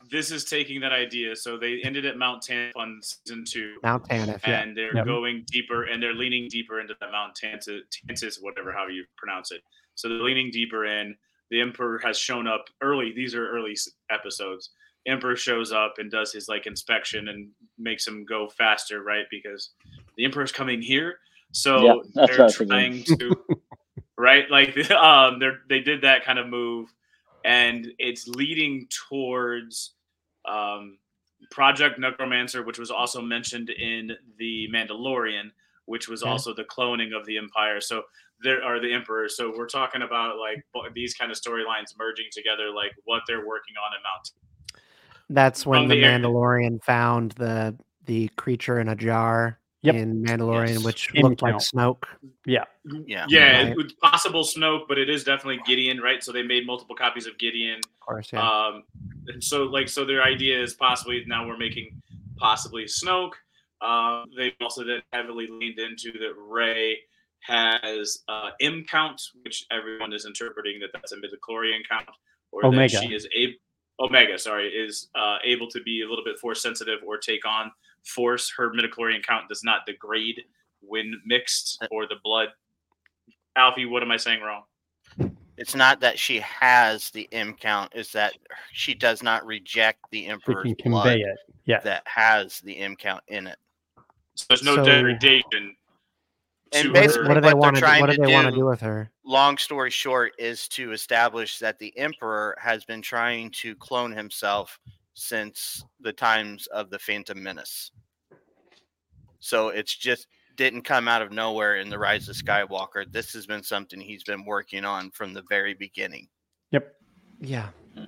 [0.09, 4.03] this is taking that idea so they ended at mount tanf on season two Mount
[4.07, 4.61] Tanif, yeah.
[4.61, 5.05] and they're Yep.
[5.05, 9.61] going deeper and they're leaning deeper into the mount tansis whatever how you pronounce it
[9.95, 11.15] so they're leaning deeper in
[11.51, 13.75] the emperor has shown up early these are early
[14.09, 14.71] episodes
[15.05, 19.71] emperor shows up and does his like inspection and makes him go faster right because
[20.17, 21.19] the emperor's coming here
[21.51, 23.35] so Yeah, that's what I they're trying to
[24.21, 24.49] right?
[24.49, 26.89] Like um they're they did that kind of move
[27.43, 29.95] and it's leading towards
[30.47, 30.97] um
[31.49, 35.49] project necromancer which was also mentioned in the mandalorian
[35.85, 36.31] which was Okay.
[36.31, 37.81] also the cloning of the empire.
[37.81, 38.03] So
[38.43, 39.27] there are the emperor.
[39.29, 40.63] So we're talking about like
[40.93, 44.31] these kind of storylines merging together like what they're working on in mount
[45.29, 49.95] That's when From the the Mandalorian found the the creature in a jar Yep.
[49.95, 50.83] in Mandalorian, Yes.
[50.83, 51.63] which In looked like count.
[51.63, 52.03] Snoke.
[52.45, 52.65] Yeah.
[53.07, 53.25] Yeah.
[53.29, 53.67] yeah Right.
[53.71, 57.25] it was possible snoke but it is definitely gideon right so they made multiple copies
[57.25, 58.47] of gideon Of course, yeah.
[58.47, 58.83] Um,
[59.27, 61.99] and so like so their idea is possibly now we're making
[62.37, 63.33] possibly Snoke.
[63.81, 66.97] Uh, they've also then heavily leaned into that Ray
[67.41, 72.07] has uh, M count, which everyone is interpreting that that's a midichlorian count,
[72.51, 72.93] or Omega.
[72.93, 73.55] that she is a
[73.99, 77.71] Omega, sorry, is uh, able to be a little bit force sensitive or take on
[78.05, 78.51] force.
[78.55, 80.41] Her midichlorian count does not degrade
[80.81, 82.49] when mixed uh, or the blood.
[83.55, 84.63] Alfie, what am I saying wrong?
[85.57, 88.33] It's not that she has the M count, is that
[88.71, 91.37] she does not reject the We Emperor's can blood convey it.
[91.65, 91.79] Yeah.
[91.81, 93.57] that has the M count in it.
[94.35, 95.75] So there's no So- degradation.
[96.73, 97.85] And basically what do they what they're want to do?
[97.85, 99.11] trying What do to they want to do- do with her?
[99.25, 104.79] Long story short, is to establish that the Emperor has been trying to clone himself
[105.13, 107.91] since the times of the Phantom Menace.
[109.39, 113.11] So it's just didn't come out of nowhere in the Rise of Skywalker.
[113.11, 116.27] This has been something he's been working on from the very beginning.
[116.71, 116.93] Yep.
[117.39, 117.69] Yeah.
[117.95, 118.05] yeah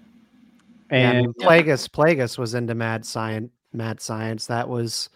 [0.91, 3.51] I And mean, Plagueis Plagueis was into mad science.
[3.73, 4.45] Mad science.
[4.45, 5.09] That was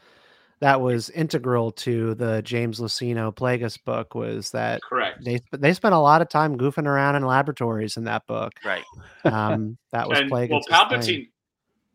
[0.60, 4.16] that was integral to the James Luceno Plagueis book.
[4.16, 5.24] Was that Correct.
[5.24, 8.54] they they spent a lot of time goofing around in laboratories in that book.
[8.66, 8.84] Right.
[9.26, 10.50] Um, that was and Plagueis.
[10.50, 11.30] well, Palpatine.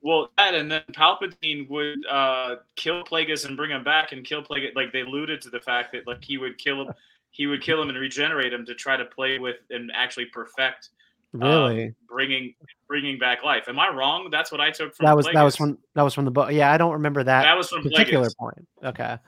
[0.02, 4.42] Well, that and then Palpatine would uh, kill Plagueis and bring him back and kill
[4.42, 4.74] Plagueis.
[4.74, 6.94] Like they alluded to the fact that like he would kill him,
[7.30, 10.88] he would kill him and regenerate him to try to play with and actually perfect
[11.34, 12.54] um, Really, bringing
[12.88, 13.64] bringing back life.
[13.68, 14.28] Am I wrong?
[14.30, 16.52] That's what I took from that was that was from that was from the book.
[16.52, 18.36] Yeah, I don't remember that, that was from particular Plagueis.
[18.36, 18.68] point.
[18.84, 19.18] Okay,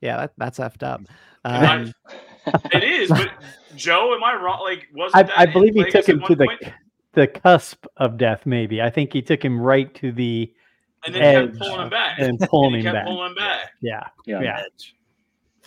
[0.00, 1.00] yeah, that, that's effed up.
[1.44, 1.92] And I- Um,
[2.72, 3.30] It is, but
[3.76, 4.60] Joe, am I wrong?
[4.62, 6.62] Like, wasn't I, I believe he took him to the point?
[7.12, 8.42] The cusp of death.
[8.46, 10.52] Maybe I think he took him right to the
[11.06, 13.06] and then he kept pulling him back, and pulling he him kept back.
[13.06, 13.70] pulling him back.
[13.80, 14.40] Yeah, Yeah.
[14.42, 14.62] yeah.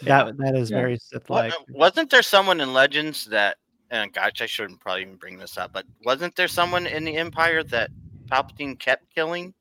[0.03, 0.77] that that is Yeah.
[0.77, 1.53] very Sith like.
[1.69, 3.57] wasn't there someone in Legends that
[3.91, 7.15] and gosh, I shouldn't probably even bring this up, but wasn't there someone in the
[7.17, 7.91] Empire that
[8.27, 9.53] Palpatine kept killing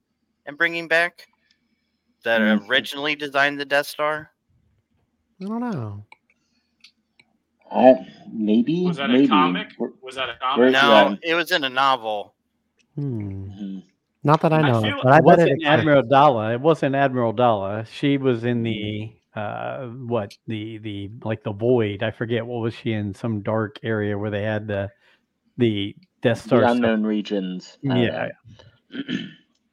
[0.46, 1.26] and bringing back
[2.24, 2.68] that Mhm.
[2.68, 4.30] originally designed the Death Star?
[5.40, 6.06] I don't know.
[7.74, 9.24] I maybe Was that maybe.
[9.24, 9.68] a comic?
[9.78, 10.82] We're- Was that a Where's comic?
[10.82, 11.18] No, that?
[11.22, 12.34] it was in a novel.
[12.96, 13.44] Hmm.
[13.50, 13.82] Mhm.
[14.24, 15.68] Not that I I know, of, feel- but I It bet it wasn't exists.
[15.68, 16.54] Admiral Daala.
[16.54, 17.86] It wasn't Admiral Daala.
[17.86, 22.02] She was in the uh what the the like the void.
[22.02, 24.90] I forget what was she in some dark area where they had the
[25.58, 26.60] the Death Star.
[26.60, 26.76] The stuff.
[26.76, 27.78] unknown regions.
[27.88, 28.28] I Yeah.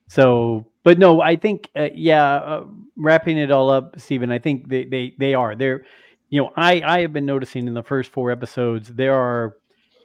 [0.08, 2.36] So, but no, I think uh, yeah.
[2.38, 2.64] Uh,
[2.96, 4.32] wrapping it all up, Stephen.
[4.32, 5.86] I think they they they are they're.
[6.30, 9.58] You know, I I have been noticing in the first four episodes there are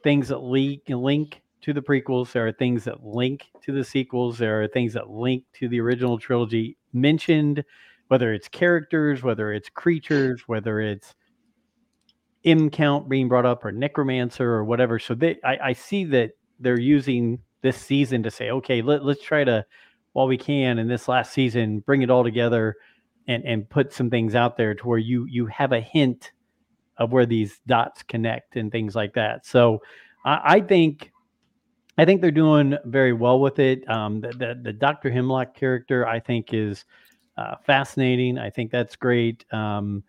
[0.03, 2.31] things that leak link to the prequels.
[2.31, 4.37] There are things that link to the sequels.
[4.37, 7.63] There are things that link to the original trilogy mentioned,
[8.07, 11.15] whether it's characters, whether it's creatures, whether it's
[12.43, 14.99] M count being brought up or necromancer or whatever.
[14.99, 19.23] So they, I, I see that they're using this season to say, okay, let, let's
[19.23, 19.65] try to,
[20.13, 22.75] while we can in this last season, bring it all together
[23.27, 26.31] and, and put some things out there to where you, you have a hint
[26.97, 29.45] of where these dots connect and things like that.
[29.45, 29.81] So
[30.23, 31.11] I, I think,
[31.97, 33.89] I think they're doing very well with it.
[33.89, 35.09] Um, the, the, the Dr.
[35.11, 36.85] Hemlock character, I think is
[37.37, 38.37] uh, fascinating.
[38.37, 39.45] I think that's great.
[39.53, 40.03] Um,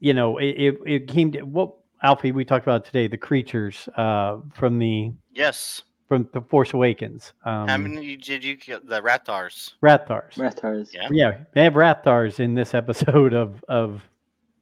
[0.00, 3.88] you know, it, it, it came to what Alfie we talked about today, the creatures
[3.96, 5.82] uh, from the Yes.
[6.08, 7.32] From the Force Awakens.
[7.44, 8.80] Um, How many did you kill?
[8.84, 9.72] The Rathars.
[9.82, 10.34] Rathars.
[10.34, 10.94] Rathars.
[10.94, 11.08] Yeah.
[11.10, 14.02] Yeah, they have Rathars in this episode of of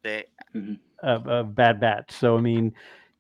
[0.02, 0.24] They
[1.02, 2.12] of, of Bad Batch.
[2.12, 2.72] So I mean,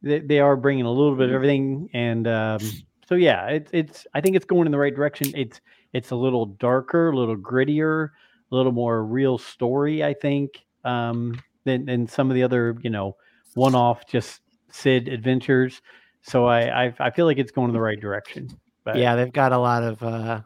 [0.02, 2.60] they, they are bringing a little bit of everything, and um,
[3.06, 4.06] so yeah, it's it's.
[4.14, 5.30] I think it's going in the right direction.
[5.34, 5.60] It's
[5.92, 8.10] it's a little darker, a little grittier,
[8.50, 10.02] a little more real story.
[10.02, 13.16] I think um, than than some of the other you know
[13.54, 15.82] one off just Cid adventures.
[16.26, 18.48] So I, I I feel like it's going in the right direction.
[18.84, 20.40] But yeah, they've got a lot of uh,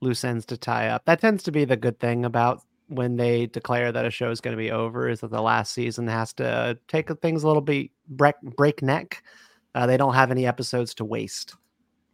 [0.00, 1.04] loose ends to tie up.
[1.06, 4.40] That tends to be the good thing about when they declare that a show is
[4.40, 7.62] going to be over is that the last season has to take things a little
[7.62, 9.22] bit break breakneck.
[9.74, 11.56] Uh, they don't have any episodes to waste.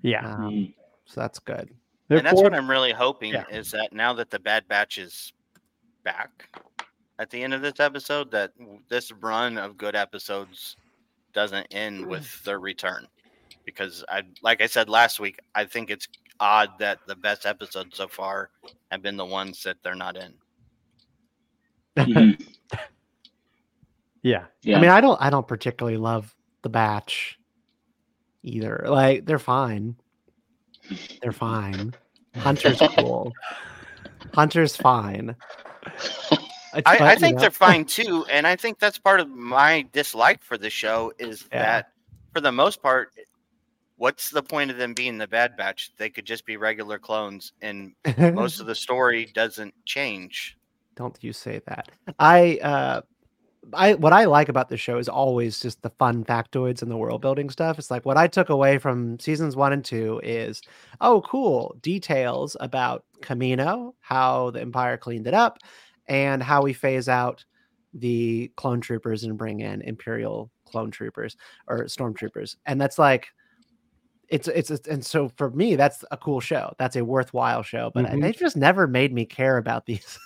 [0.02, 0.72] Yeah, um,
[1.04, 1.68] so that's good.
[2.08, 3.44] and that's what I'm really hoping Yeah.
[3.50, 5.32] is that now that the Bad Batch is
[6.04, 6.48] back
[7.18, 8.52] at the end of this episode, that
[8.88, 10.76] this run of good episodes
[11.32, 13.06] doesn't end with their return.
[13.64, 16.08] Because I, like I said last week, I think it's
[16.40, 18.50] odd that the best episodes so far
[18.90, 20.34] have been the ones that they're not in.
[21.96, 22.40] Mhm.
[24.22, 24.44] yeah.
[24.62, 24.76] Yeah.
[24.76, 27.38] I mean, I don't I don't particularly love the batch
[28.42, 28.84] either.
[28.86, 29.96] Like they're fine.
[31.22, 31.94] They're fine.
[32.36, 33.32] Hunter's cool.
[34.34, 35.34] Hunter's fine.
[36.72, 40.56] I, I think they're fine too, and I think that's part of my dislike for
[40.56, 41.62] the show is Yeah.
[41.62, 41.92] that,
[42.32, 43.12] for the most part,
[43.96, 45.92] what's the point of them being the Bad Batch?
[45.98, 47.92] They could just be regular clones, and
[48.34, 50.56] most of the story doesn't change.
[50.96, 51.90] Don't you say that.
[52.18, 53.00] I uh
[53.74, 56.96] I what I like about the show is always just the fun factoids and the
[56.96, 57.78] world building stuff.
[57.78, 60.62] It's like what I took away from seasons 1 and 2 is
[61.00, 65.58] oh cool, details about Camino, how the empire cleaned it up
[66.10, 67.42] and how we phase out
[67.94, 71.36] the clone troopers and bring in imperial clone troopers
[71.66, 72.56] or stormtroopers.
[72.66, 73.28] And that's like
[74.28, 76.72] it's it's it's- and so for me that's a cool show.
[76.78, 78.20] That's a worthwhile show, but Mhm.
[78.22, 80.18] they've just never made me care about these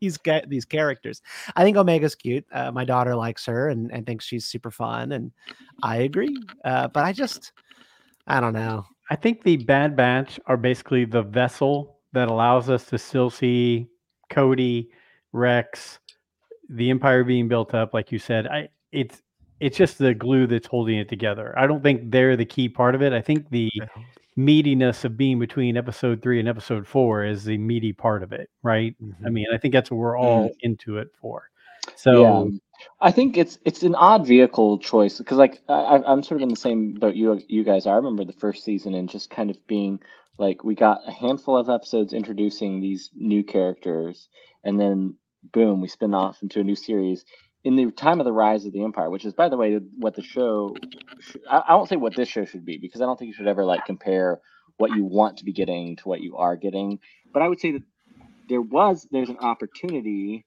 [0.00, 0.18] these
[0.48, 1.20] these characters.
[1.56, 2.46] I think Omega's cute.
[2.52, 5.32] Uh, my daughter likes her and, and thinks she's super fun, and
[5.82, 6.36] I agree.
[6.64, 7.52] Uh, but I just,
[8.26, 8.86] I don't know.
[9.10, 13.86] I think the Bad Batch are basically the vessel that allows us to still see
[14.30, 14.88] Cody,
[15.32, 15.98] Rex,
[16.68, 18.46] the Empire being built up, like you said.
[18.46, 19.22] I it's
[19.60, 21.54] it's just the glue that's holding it together.
[21.58, 23.12] I don't think they're the key part of it.
[23.12, 23.70] I think the
[24.36, 28.50] meatiness of being between episode three and episode four is the meaty part of it,
[28.62, 28.94] right?
[29.00, 29.32] I mm-hmm.
[29.32, 30.24] mean, I think that's what we're mm-hmm.
[30.24, 31.50] all into it for.
[31.96, 32.58] So yeah,
[33.00, 36.48] I think it's it's an odd vehicle choice because like I, I'm sort of in
[36.48, 37.94] the same boat you you guys are.
[37.94, 40.00] I remember the first season and just kind of being
[40.38, 44.28] like we got a handful of episodes introducing these new characters,
[44.64, 47.24] and then boom, we spin off into a new series.
[47.64, 50.16] In the time of the rise of the empire, which is by the way what
[50.16, 50.76] the show,
[51.20, 53.34] sh- I, I won't say what this show should be because I don't think you
[53.34, 54.40] should ever like compare
[54.78, 56.98] what you want to be getting to what you are getting.
[57.32, 57.82] But I would say that
[58.48, 60.46] there was there's an opportunity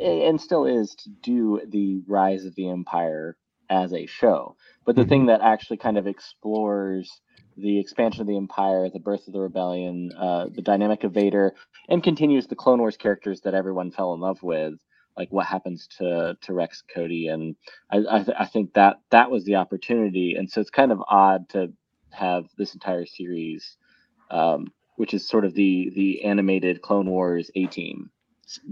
[0.00, 3.36] and still is to do the rise of the empire
[3.72, 4.56] as a show.
[4.86, 7.10] But the thing that actually kind of explores
[7.56, 11.54] the expansion of the empire the birth of the rebellion uh, the dynamic of vader
[11.88, 14.74] and continues the clone wars characters that everyone fell in love with
[15.18, 17.56] like what happens to to rex cody and
[17.90, 20.34] i I, th- I think that that was the opportunity.
[20.38, 21.72] And so it's kind of odd to
[22.10, 23.76] have this entire series
[24.30, 28.10] um, which is sort of the the animated clone wars a team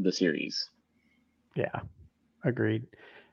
[0.01, 0.70] the series.
[1.57, 1.80] Yeah,
[2.44, 2.86] agreed.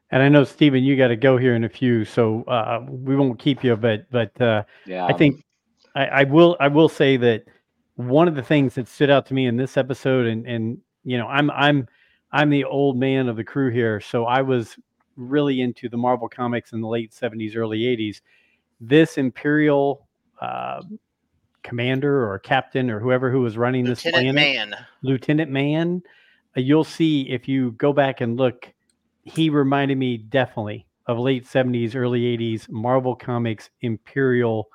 [0.10, 3.16] And I know Stephen, you got to go here in a few, so uh, we
[3.16, 3.76] won't keep you.
[3.76, 5.05] But but uh, Yeah.
[5.05, 5.43] I think
[5.95, 7.43] I, I will I will say that
[7.95, 11.18] one of the things that stood out to me in this episode, and and you
[11.18, 11.88] know I'm I'm
[12.32, 14.78] I'm the old man of the crew here, so I was
[15.16, 18.22] really into the Marvel comics in the late '70s, early '80s.
[18.80, 20.08] This Imperial
[20.39, 20.84] uh,
[21.64, 24.86] commander or captain or whoever who was running this Lieutenant planet, Man.
[25.01, 26.01] Lieutenant Man,
[26.55, 28.72] uh, you'll see if you go back and look,
[29.28, 34.68] he reminded me definitely of late 70s, early 80s Marvel Comics Imperial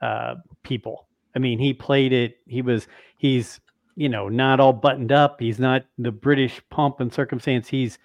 [0.00, 1.08] uh, people.
[1.34, 2.36] I mean, he played it.
[2.46, 2.86] He was,
[3.16, 3.60] he's,
[3.96, 5.40] you know, not all buttoned up.
[5.40, 7.68] He's not the British pomp and circumstance.
[7.68, 7.98] He's,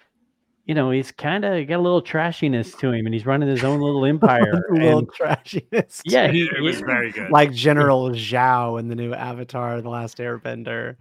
[0.66, 3.62] you know, he's kind of got a little trashiness to him and he's running his
[3.64, 4.64] own little empire.
[4.70, 6.00] a little and- trashiness.
[6.04, 7.30] yeah, he, it was very good.
[7.30, 10.96] like General Zhao in the new Avatar: The Last Airbender.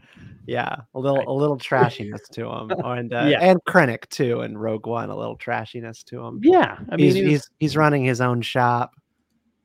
[0.46, 1.28] Yeah, a little Right.
[1.28, 3.40] a little trashiness to him, and uh, Yeah.
[3.42, 6.42] and Krennic too in Rogue One, a little trashiness to him.
[6.44, 8.92] yeah, I mean, he's, he was- he's he's running his own shop,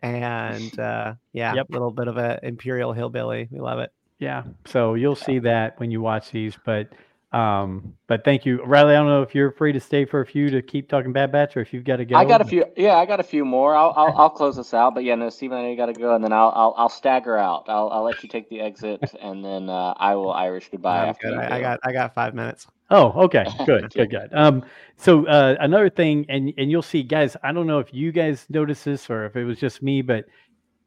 [0.01, 1.67] and uh, yeah, a Yep.
[1.71, 3.49] little bit of an imperial hillbilly.
[3.51, 3.91] We love it.
[4.21, 6.89] Yeah, so you'll see that when you watch these, but
[7.33, 8.95] um, but thank you, Riley.
[8.95, 11.31] I don't know if you're free to stay for a few to keep talking Bad
[11.31, 12.17] Batch, or if you've got to go.
[12.17, 12.65] I got a few.
[12.75, 13.75] Yeah, I got a few more.
[13.75, 14.95] I'll I'll, I'll close this out.
[14.95, 16.89] But yeah, no, Steven, I know you got to go, and then I'll I'll I'll
[16.89, 17.65] stagger out.
[17.69, 21.03] I'll I'll let you take the exit, and then uh, I will Irish goodbye.
[21.03, 21.39] I'm after good.
[21.39, 22.67] I, I got I got five minutes.
[22.91, 24.31] Oh, okay, good, good, good.
[24.33, 24.65] Um,
[24.97, 27.37] so uh, another thing, and and you'll see, guys.
[27.43, 30.25] I don't know if you guys noticed this or if it was just me, but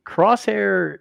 [0.08, 1.00] Crosshair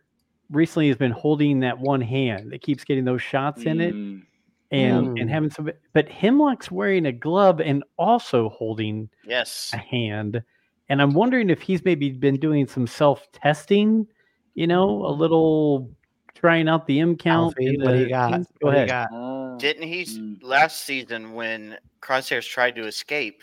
[0.51, 4.22] recently has been holding that one hand that keeps getting those shots in it, Mm,
[4.70, 5.20] and Mm.
[5.20, 5.70] and having some.
[5.92, 9.70] But Hemlock's wearing a glove and also holding Yes.
[9.72, 10.42] a hand.
[10.88, 14.06] And I'm wondering if he's maybe been doing some self testing,
[14.54, 15.90] you know, a little
[16.34, 17.54] trying out the M count.
[17.56, 18.32] Alfie, in what do you got?
[18.32, 18.46] things.
[18.60, 19.10] Go What do you ahead.
[19.10, 19.12] got?
[19.12, 20.42] uh, Didn't he Mm.
[20.42, 23.42] last season when Crosshairs tried to escape?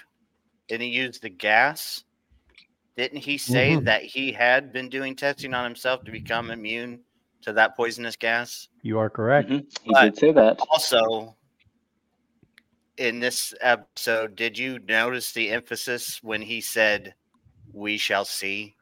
[0.68, 2.04] Didn't he used the gas?
[2.98, 3.86] Didn't he say Mhm.
[3.86, 7.04] that he had been doing testing on himself to become immune
[7.42, 8.68] to that poisonous gas?
[8.82, 9.50] You are correct.
[9.50, 10.60] mhm, He But- did say that.
[10.72, 11.36] Also,
[12.98, 17.14] in this episode, did you notice the emphasis when he said,
[17.72, 18.76] "We shall see"?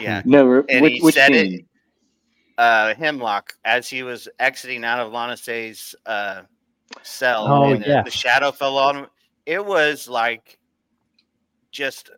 [0.00, 1.54] Yeah, No, and which, he which said scene?
[1.60, 1.64] it.
[2.56, 6.42] Uh, Hemlock, as he was exiting out of Lama Su's uh,
[7.02, 8.02] cell, Oh, and the- yeah.
[8.02, 9.06] the shadow fell on him.
[9.46, 10.58] It was like
[11.70, 12.10] just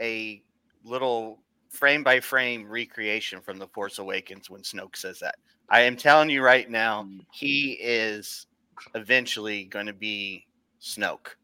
[0.00, 0.42] a
[0.82, 1.40] little
[1.70, 5.36] frame by frame recreation from The Force Awakens when Snoke says that.
[5.68, 7.20] I am telling you right now, Mm.
[7.32, 8.46] he is
[8.94, 10.46] eventually going to be
[10.82, 11.36] Snoke.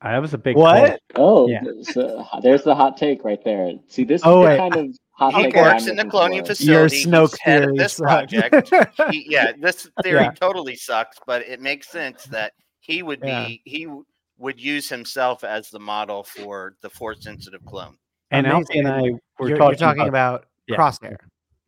[0.00, 1.00] Uh, That was a big What?
[1.14, 1.60] Oh, Yeah.
[1.62, 3.72] there's, uh, there's the hot take right there.
[3.88, 6.30] See, this Oh, is the kind of hot He take that works in the cloning
[6.46, 6.62] for.
[6.62, 7.04] Your facility.
[7.04, 8.32] Snoke He's head of theory this sucked.
[8.34, 8.70] project.
[9.12, 10.30] he, yeah, this theory Yeah.
[10.32, 13.48] totally sucks, but it makes sense that he would be Yeah.
[13.64, 14.04] he w-
[14.38, 17.96] would use himself as the model for the force sensitive clone.
[18.34, 19.20] And Alfie and I Amazing.
[19.38, 20.76] were You're, talking, you're talking about, Yeah.
[20.76, 21.16] Crosshair,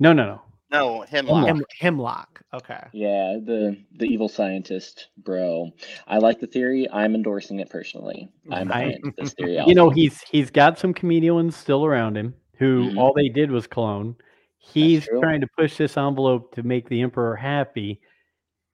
[0.01, 0.43] No, no, no.
[0.73, 1.47] No, hemlock.
[1.47, 2.43] Hem, Hemlock.
[2.53, 2.81] Okay.
[2.93, 5.71] Yeah, the the evil scientist, bro.
[6.09, 6.89] I like the theory.
[6.91, 8.29] I'm endorsing it personally.
[8.51, 9.59] I'm I- behind this theory.
[9.67, 12.99] You know, he's he's got some Kaminoans still around him who Mhm.
[12.99, 14.17] all they did was clone.
[14.59, 18.01] He's trying to push this envelope to make the emperor happy,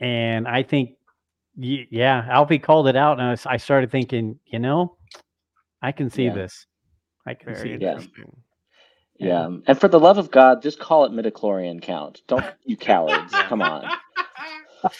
[0.00, 0.92] and I think,
[1.56, 4.96] yeah, Alfie called it out, and I, s- I started thinking, you know,
[5.82, 6.32] I can see Yeah.
[6.34, 6.66] this.
[7.26, 7.94] I can Very see Yeah.
[7.94, 8.08] this.
[8.14, 8.42] interesting.
[9.18, 12.22] yeah, and for the love of God, just call it midichlorian count.
[12.28, 13.40] Don't you cowards?
[13.40, 13.92] Come on.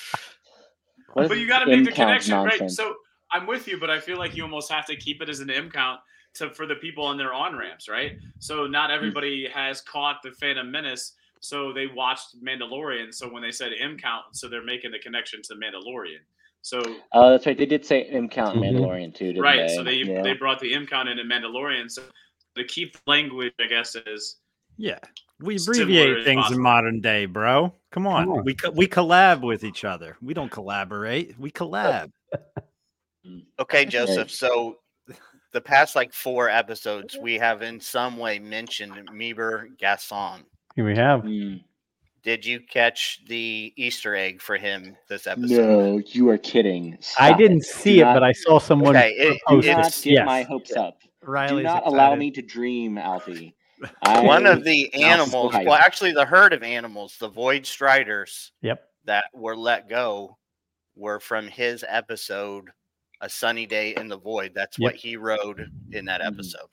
[1.29, 2.71] But you got to make the count connection, right?
[2.71, 2.95] So
[3.33, 5.51] I'm with you, but I feel like you almost have to keep it as an
[5.51, 6.01] M count
[6.37, 8.13] to for the people on their on ramps, right?
[8.41, 9.17] So not Mm.
[9.17, 13.15] everybody has caught the Phantom Menace, so they watched Mandalorian.
[13.15, 16.21] So when they said M count, so they're making the connection to Mandalorian.
[16.63, 16.81] So
[17.13, 17.59] Oh, that's right.
[17.59, 18.73] They did say M count in Mhm.
[18.81, 19.75] Mandalorian too, didn't right, they?
[19.75, 20.23] so they yeah.
[20.23, 21.91] they brought the M count in in Mandalorian.
[21.91, 22.03] So
[22.57, 24.39] to keep language, I guess, is
[24.79, 24.99] Yeah,
[25.41, 27.75] we abbreviate things in modern day, bro.
[27.91, 28.45] Come on, on.
[28.45, 30.17] we co- we collab with each other.
[30.23, 31.39] We don't collaborate.
[31.39, 32.11] We collab.
[33.61, 34.33] Okay, Joseph.
[34.33, 34.79] So
[35.53, 40.43] the past like four episodes, we have in some way mentioned Meebur Gascon.
[40.75, 41.21] Here we have.
[41.23, 41.63] Mm.
[42.23, 45.49] Did you catch the Easter egg for him this episode?
[45.51, 46.97] No, you are kidding.
[47.19, 47.65] I didn't it.
[47.65, 48.97] see Do it, not- but I saw someone.
[48.97, 49.75] Okay, it- post Do it.
[49.77, 50.27] not get Yes.
[50.27, 50.99] my hopes up.
[51.25, 53.55] Riley's Do not allow me to dream, Alfie.
[54.07, 58.81] One of the animals, well, actually, the herd of animals, the Void Striders Yep.
[59.07, 60.39] that were let go,
[60.95, 62.71] were from his episode,
[63.21, 64.53] A Sunny Day in the Void.
[64.55, 66.27] That's what he rode in that Mhm.
[66.29, 66.69] episode.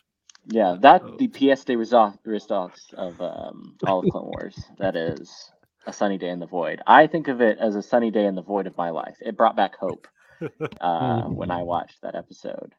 [0.47, 1.15] Yeah, that Oh.
[1.17, 4.57] the pièce de reso- resistance of um, all of Clone Wars.
[4.79, 5.51] That is
[5.85, 6.81] a sunny day in the void.
[6.87, 9.17] I think of it as a sunny day in the void of my life.
[9.21, 10.07] It brought back hope.
[10.41, 11.33] uh, Mhm.
[11.35, 12.73] when I watched that episode.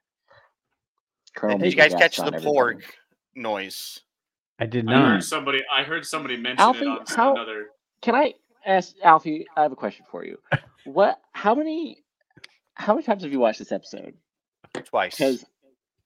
[1.36, 2.82] Colonel Did you guys catch the on porg
[3.34, 4.00] noise?
[4.58, 5.08] I did I not.
[5.12, 5.60] heard somebody.
[5.72, 7.66] I heard somebody mention Alfie, it on how- another.
[8.02, 8.34] Can I
[8.66, 9.46] ask Alfie?
[9.56, 10.38] I have a question for you.
[10.86, 11.20] What?
[11.32, 12.02] How many?
[12.74, 14.14] How many times have you watched this episode?
[14.84, 15.14] Twice.
[15.18, 15.44] Because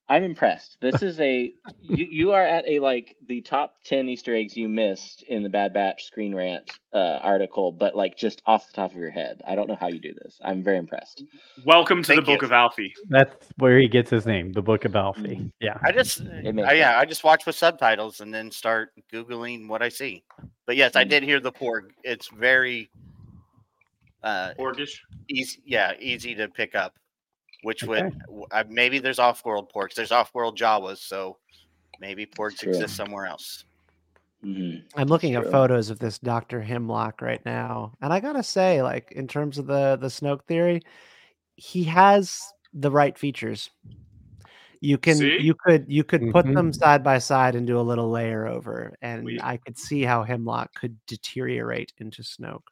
[0.07, 0.77] I'm impressed.
[0.81, 4.69] This is a you, you are at a like the top ten Easter eggs you
[4.69, 8.91] missed in the Bad Batch Screen Rant uh, article, but like just off the top
[8.91, 9.41] of your head.
[9.47, 10.39] I don't know how you do this.
[10.43, 11.23] I'm very impressed.
[11.65, 12.93] Welcome to Thank the Book of Alfie.
[13.09, 15.21] That's where he gets his name, the Book of Alfie.
[15.37, 15.51] Mhm.
[15.59, 15.77] Yeah.
[15.83, 16.99] I just, I, yeah.
[16.99, 20.23] I just watch with subtitles and then start googling what I see.
[20.67, 21.09] But yes, I Mm.
[21.09, 21.89] did hear the porg.
[22.03, 22.89] It's very
[24.23, 24.99] uh, Orgish.
[25.29, 25.61] easy.
[25.65, 26.93] Yeah, easy to pick up.
[27.63, 28.03] Which Okay.
[28.27, 29.95] would uh, maybe there's off-world porgs.
[29.95, 31.37] There's off-world Jawas, so
[31.99, 32.69] maybe porgs True.
[32.69, 33.65] exist somewhere else.
[34.43, 34.83] Mhm.
[34.95, 36.61] I'm looking at photos of this Dr.
[36.61, 40.81] Hemlock right now, and I gotta say, like in terms of the the Snoke theory,
[41.55, 42.41] he has
[42.73, 43.71] the right features.
[44.81, 45.39] You can See?
[45.39, 46.53] you could you could put Mhm.
[46.53, 50.03] them side by side and do a little layer over, and We- I could see
[50.03, 52.67] how Hemlock could deteriorate into Snoke.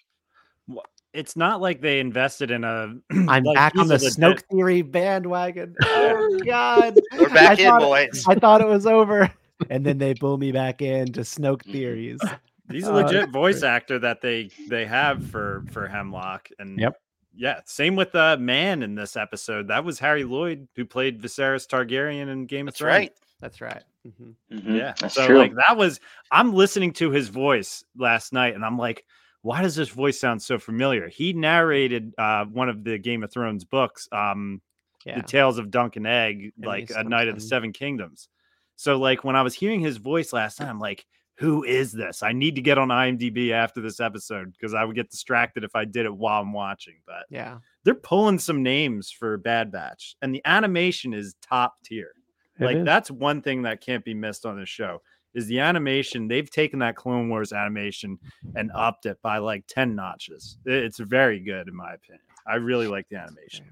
[1.14, 2.96] It's not like they invested in a.
[3.12, 5.76] I'm like, back on the he's Snoke legit- theory bandwagon.
[5.86, 7.00] Oh God!
[7.18, 8.26] We're back I in, thought it- boys.
[8.28, 9.30] I thought it was over,
[9.70, 11.72] and then they pull me back into Snoke Mhm.
[11.72, 12.20] theories.
[12.72, 13.70] He's a Uh, legit that's voice great.
[13.70, 16.98] actor that they they have for for Hemlock, and Yep.
[17.36, 19.68] yeah, same with uh, Man in this episode.
[19.68, 23.10] That was Harry Lloyd who played Viserys Targaryen in Game of Thrones.
[23.42, 23.84] That's right.
[24.02, 24.16] That's right.
[24.18, 24.78] hmm Mhm.
[24.78, 24.94] Yeah.
[25.00, 25.38] That's so true.
[25.38, 26.00] like that was
[26.32, 29.06] I'm listening to his voice last night and I'm like,
[29.44, 31.08] why does this voice sound so familiar?
[31.08, 34.62] He narrated uh one of the Game of Thrones books, um
[35.06, 35.18] Yeah.
[35.18, 38.30] The Tales of Dunk and Egg, And like A Knight of the Seven Kingdoms.
[38.76, 41.06] So like when I was hearing his voice last time, I'm like,
[41.38, 42.24] who is this?
[42.24, 45.76] I need to get on IMDb after this episode because I would get distracted if
[45.76, 46.96] I did it while I'm watching.
[47.06, 47.58] But Yeah.
[47.84, 52.12] they're pulling some names for Bad Batch, and the animation is top tier
[52.60, 52.86] It like is.
[52.86, 55.02] that's one thing that can't be missed on this show
[55.36, 58.18] is the animation they've taken that clone wars animation
[58.56, 62.88] and upped it by like 10 notches it's very good in my opinion i really
[62.88, 63.66] like the animation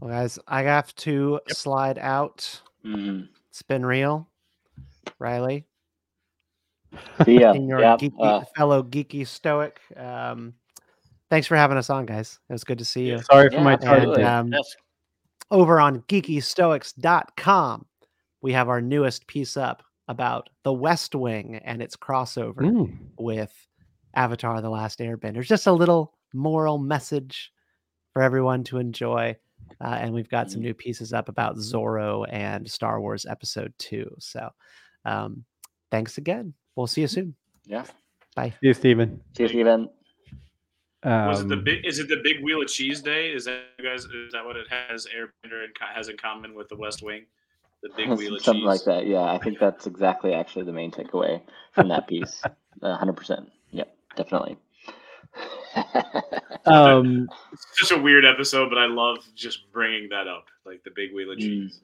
[0.00, 2.60] Well, guys, I have to slide out.
[2.84, 3.28] Mhm.
[3.48, 4.28] It's been real,
[5.18, 5.64] Riley.
[7.24, 7.54] See ya.
[7.54, 9.80] your Yep, geeky, uh, fellow geeky stoic.
[9.96, 10.52] Um,
[11.30, 12.38] thanks for having us on, guys.
[12.48, 13.22] It was good to see you.
[13.22, 14.06] Sorry for Yeah, my absolutely.
[14.06, 14.18] tardiness.
[14.18, 14.76] And um, Yes.
[15.50, 17.86] over on geekystoics.com,
[18.42, 22.96] we have our newest piece up about the West Wing and its crossover Mm.
[23.18, 23.52] with
[24.14, 25.42] Avatar: The Last Airbender.
[25.44, 27.52] Just a little moral message
[28.12, 29.36] for everyone to enjoy.
[29.80, 34.14] Uh, and we've got some new pieces up about Zorro and Star Wars Episode Two.
[34.18, 34.50] So,
[35.04, 35.44] um,
[35.90, 36.54] thanks again.
[36.76, 37.34] We'll see you soon.
[37.64, 37.84] yeah.
[38.36, 38.50] Bye.
[38.60, 39.20] See you, Steven.
[39.36, 39.88] See you, Steven.
[41.04, 41.84] Was it the Um, big?
[41.86, 43.32] Is it the Big Wheel of Cheese Day?
[43.32, 44.04] Is that you guys?
[44.04, 45.06] Is that what it has?
[45.06, 47.26] Airbender and has in common with the West Wing,
[47.82, 48.66] the Big Wheel of Something Cheese.
[48.66, 49.06] like that.
[49.06, 51.40] Yeah, I think that's exactly actually the main takeaway
[51.72, 52.42] from that piece.
[52.82, 53.50] Hundred percent.
[53.70, 54.56] Yep, definitely.
[56.66, 60.90] um, It's such a weird episode, but I love just bringing that up, like the
[60.94, 61.40] Big Wheel of Mm.
[61.42, 61.80] Cheese.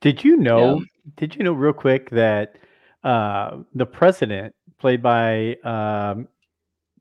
[0.00, 0.82] did you know?
[1.16, 2.56] Did you know real quick that
[3.04, 6.28] uh, the president, played by um,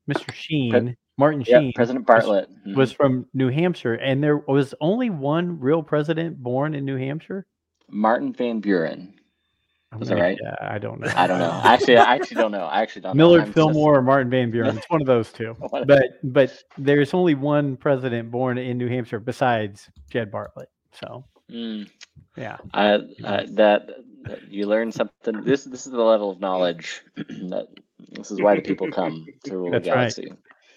[0.10, 0.32] Mr.
[0.34, 2.76] Sheen, Martin yeah, Sheen, President was- Bartlet Mhm.
[2.76, 7.46] was from New Hampshire, and there was only one real president born in New Hampshire.
[7.92, 9.14] Martin Van Buren.
[10.00, 10.38] Was that right?
[10.42, 11.12] Yeah, I don't know.
[11.18, 11.60] I don't know.
[11.66, 12.64] Actually, I actually don't know.
[12.64, 13.18] I actually don't.
[13.18, 14.78] Millard just- Fillmore or Martin Van Buren.
[14.78, 15.54] It's one of those two.
[15.70, 20.68] But but there's only one president born in New Hampshire besides Jed Bartlet.
[20.94, 21.90] So Mm.
[22.38, 22.58] yeah.
[22.74, 22.94] I,
[23.26, 23.90] I, that,
[24.24, 25.44] that you learn something.
[25.44, 27.68] This this is the level of knowledge that
[28.12, 29.96] this is why the people come to rule the That's right.
[29.96, 30.34] galaxy.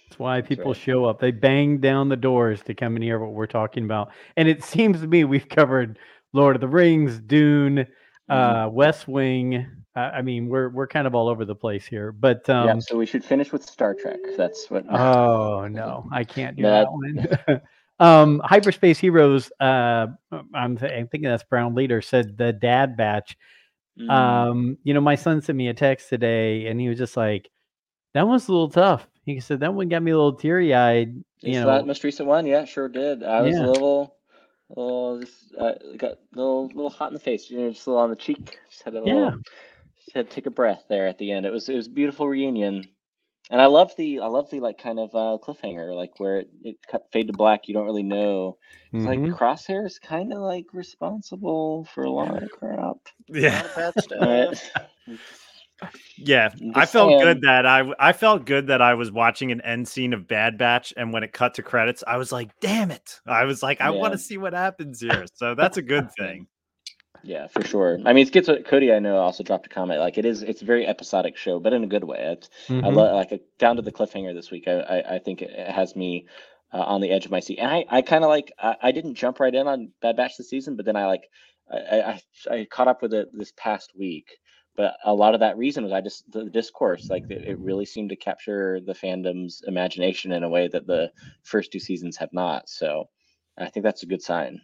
[0.09, 0.76] That's why people right.
[0.76, 1.20] show up.
[1.20, 4.10] They bang down the doors to come and hear what we're talking about.
[4.36, 5.98] And it seems to me we've covered
[6.35, 7.86] Lord of the Rings, Dune,
[8.28, 9.66] uh, West Wing.
[9.97, 12.11] Uh, I mean, we're we're kind of all over the place here.
[12.12, 14.19] But um, yeah, so we should finish with Star Trek.
[14.36, 14.85] That's what.
[14.93, 17.61] Oh no, I can't do That- that one.
[18.01, 19.52] um, Hyperspace Heroes.
[19.61, 20.09] Uh,
[20.52, 23.39] I'm, th- I'm thinking that's Brown Leader said the Dad Batch.
[23.98, 24.11] Mm.
[24.11, 27.48] Um, you know, my son sent me a text today, and he was just like,
[28.15, 31.15] "That one's a little tough." He said that one got me a little teary eyed.
[31.40, 32.47] You know, that most recent one?
[32.47, 33.23] Yeah, sure did.
[33.23, 33.66] I was Yeah.
[33.66, 34.16] a little,
[34.76, 37.51] a little, just, uh, got a little, little hot in the face.
[37.51, 38.59] You know, just a little on the cheek.
[38.70, 39.30] Just had a little, Yeah.
[39.98, 41.46] just had to take a breath there at the end.
[41.46, 42.84] It was, it was a beautiful reunion,
[43.51, 46.51] and I love the, I love the like kind of uh, cliffhanger, like where it,
[46.62, 47.68] it cut fade to black.
[47.68, 48.59] You don't really know.
[48.96, 49.28] It's like Mhm.
[49.28, 52.96] Crosshair is kind of like responsible for a lot of crap.
[53.28, 54.70] yeah Not a bad stuff.
[55.82, 55.92] Right?
[56.16, 57.20] Yeah, I felt saying.
[57.22, 60.56] good that I I felt good that I was watching an end scene of Bad
[60.56, 63.80] Batch, and when it cut to credits, I was like, "Damn it!" I was like,
[63.80, 66.46] "I want to see what happens here." So that's a good thing.
[67.22, 67.98] Yeah, for sure.
[68.05, 69.98] I mean, Schizo Cody, I know, also dropped a comment.
[69.98, 72.18] Like, it is, it's a very episodic show, but in a good way.
[72.18, 72.94] It's, I Mhm.
[72.94, 74.68] love, like, it- down to the cliffhanger this week.
[74.68, 76.26] I, I, I think it it has me
[76.74, 77.60] uh, on the edge of my seat.
[77.60, 80.36] And I, I kind of like, I, I didn't jump right in on Bad Batch
[80.36, 81.22] this season, but then I like,
[81.72, 82.10] I, I,
[82.51, 84.26] I- I caught up with it this past week.
[84.76, 87.84] But a lot of that reason was I just the discourse, like it, it really
[87.84, 92.32] seemed to capture the fandom's imagination in a way that the first two seasons have
[92.32, 92.68] not.
[92.68, 93.09] So
[93.56, 94.60] I think that's a good sign.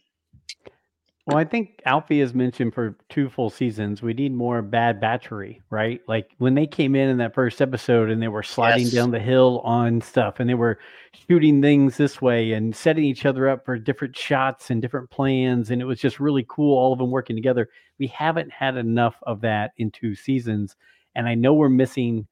[1.26, 5.60] Well, I think Alfie has mentioned for two full seasons, we need more bad battery,
[5.70, 6.00] right?
[6.08, 8.94] Like when they came in in that first episode and they were sliding Yes.
[8.94, 10.80] down the hill on stuff and they were
[11.28, 15.70] shooting things this way and setting each other up for different shots and different plans.
[15.70, 17.68] And it was just really cool, all of them working together.
[17.98, 20.74] We haven't had enough of that in two seasons.
[21.14, 22.26] And I know we're missing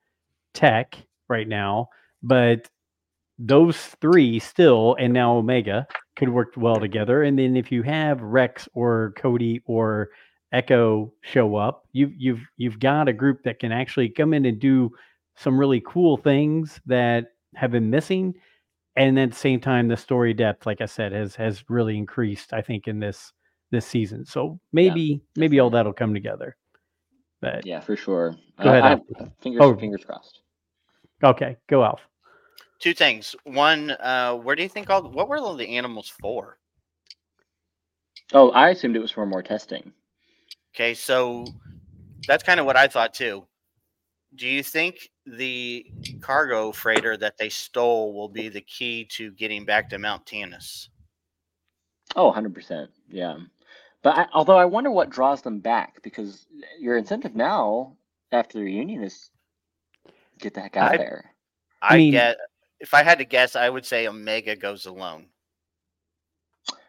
[0.55, 0.97] tech
[1.29, 1.91] right now,
[2.23, 2.69] but
[3.39, 5.87] those three still, and now Omega
[6.19, 7.23] could work well together.
[7.23, 10.11] And then if you have Rex or Cody or
[10.53, 14.59] Echo show up, you've you've you've got a group that can actually come in and
[14.59, 14.91] do
[15.37, 18.35] some really cool things that have been missing.
[18.97, 22.53] And at the same time, the story depth, like I said, has has really increased,
[22.53, 23.33] I think, in this
[23.71, 24.25] this season.
[24.25, 26.57] So maybe maybe all that'll come together.
[27.41, 28.35] But Yeah, for sure.
[28.61, 29.77] Go uh, ahead, I, uh, fingers, Oh.
[29.77, 30.41] fingers crossed.
[31.23, 32.01] okay, go Alf.
[32.79, 33.35] Two things.
[33.45, 36.59] One, uh, where do you think all what were all the animals for?
[38.33, 39.93] Oh, I assumed it was for more testing.
[40.75, 41.47] Okay, so
[42.27, 43.47] that's kind of what I thought too.
[44.37, 45.87] Do you think the
[46.21, 50.89] cargo freighter that they stole will be the key to getting back to Mount Tantiss?
[52.15, 52.89] Oh, 100%.
[53.11, 53.39] Yeah.
[54.03, 56.47] But I, although I wonder what draws them back because
[56.79, 57.97] your incentive now
[58.31, 59.31] after the reunion is
[60.39, 61.35] get the heck out I- of there.
[61.81, 62.37] I, mean- get
[62.81, 65.27] if I had to guess, I would say Omega goes alone.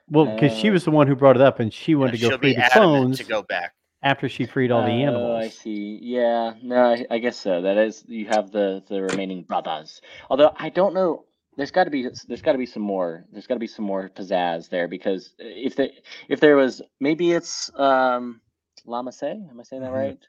[0.10, 2.30] Well, because she Uh, was the one who brought it up, and she wanted to
[2.30, 3.74] go free the clones to go back.
[4.02, 6.00] after she freed all the Oh, I see.
[6.02, 6.54] Yeah.
[6.64, 7.62] No, I, I guess so.
[7.62, 10.02] That is you have the the remaining brothers.
[10.30, 11.26] Although I don't know
[11.58, 13.84] there's got to be there's got to be some more there's got to be some
[13.86, 15.92] more pizzazz there because if they
[16.30, 18.40] if there was maybe it's um
[18.86, 19.94] Lama Say am I saying that Mhm.
[19.94, 20.28] right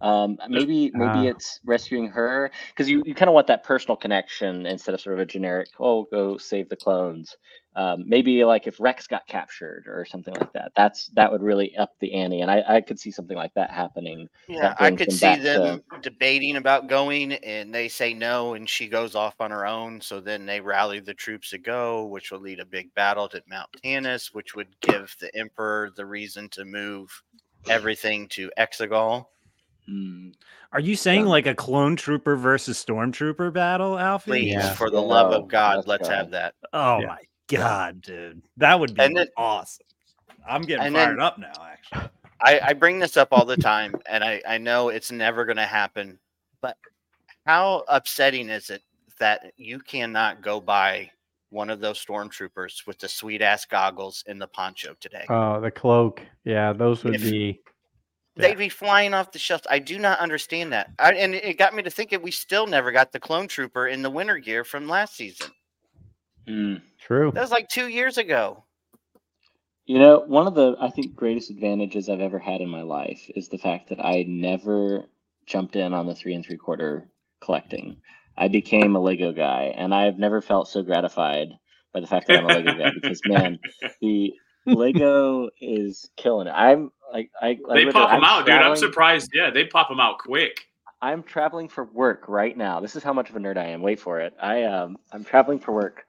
[0.00, 1.30] um maybe maybe Ah.
[1.30, 5.14] it's rescuing her because you, you kind of want that personal connection instead of sort
[5.14, 7.36] of a generic oh go save the clones
[7.76, 11.76] um maybe like if Rex got captured or something like that that's that would really
[11.76, 14.90] up the ante and I, I could see something like that happening Yeah, that I
[14.90, 18.88] could them see back to- them debating about going, and they say no, and she
[18.88, 20.00] goes off on her own.
[20.00, 23.46] So then they rally the troops to go, which will lead a big battle at
[23.48, 27.22] Mount Tantiss, which would give the Emperor the reason to move
[27.68, 29.26] everything to Exegol.
[29.86, 30.30] Hmm.
[30.72, 31.28] Are you saying Yeah.
[31.30, 34.30] like a clone trooper versus stormtrooper battle, Alfie?
[34.30, 34.74] Please, Yeah.
[34.74, 36.54] for the love Yeah, of God, let's let's have that.
[36.72, 37.06] Oh Yeah.
[37.06, 37.18] my
[37.48, 39.86] god, dude, that would be then- awesome.
[40.48, 41.52] I'm getting and then- fired up now.
[41.60, 42.08] Actually,
[42.40, 45.56] I, I bring this up all the time, and I, I know it's never going
[45.58, 46.18] to happen,
[46.60, 46.76] but
[47.46, 48.82] how upsetting is it
[49.20, 51.10] that you cannot go buy
[51.50, 55.24] one of those stormtroopers with the sweet ass goggles and the poncho today?
[55.28, 56.22] Oh, the cloak.
[56.44, 57.60] Yeah, those would If- be.
[58.36, 59.66] They'd be flying off the shelves.
[59.68, 60.90] I do not understand that.
[60.98, 64.00] I, and it got me to thinking we still never got the clone trooper in
[64.00, 65.50] the winter gear from last season.
[66.48, 66.76] Hmm.
[66.98, 67.30] True.
[67.32, 68.64] That was like two years ago.
[69.84, 73.20] You know, one of the I think greatest advantages I've ever had in my life
[73.34, 75.04] is the fact that I never
[75.46, 77.08] jumped in on the three and three quarter
[77.42, 77.96] collecting.
[78.38, 81.48] I became a Lego guy, and I've never felt so gratified
[81.92, 83.58] by the fact that I'm a Lego guy because man,
[84.00, 84.32] the
[84.66, 86.52] Lego is killing it.
[86.52, 88.54] I'm like I, I They literally- pop them I'm out, dude.
[88.54, 89.30] I'm surprised.
[89.34, 90.66] Yeah, they pop them out quick.
[91.00, 92.80] I'm traveling for work right now.
[92.80, 93.82] This is how much of a nerd I am.
[93.82, 94.34] Wait for it.
[94.40, 96.04] I um I'm traveling for work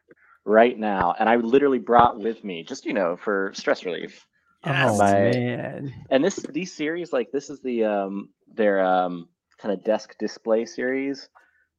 [0.45, 4.25] right now, and I literally brought with me just you know for stress relief.
[4.65, 5.93] Oh My- man.
[6.09, 9.27] And this these series like this is the um their um
[9.57, 11.27] kind of desk display series.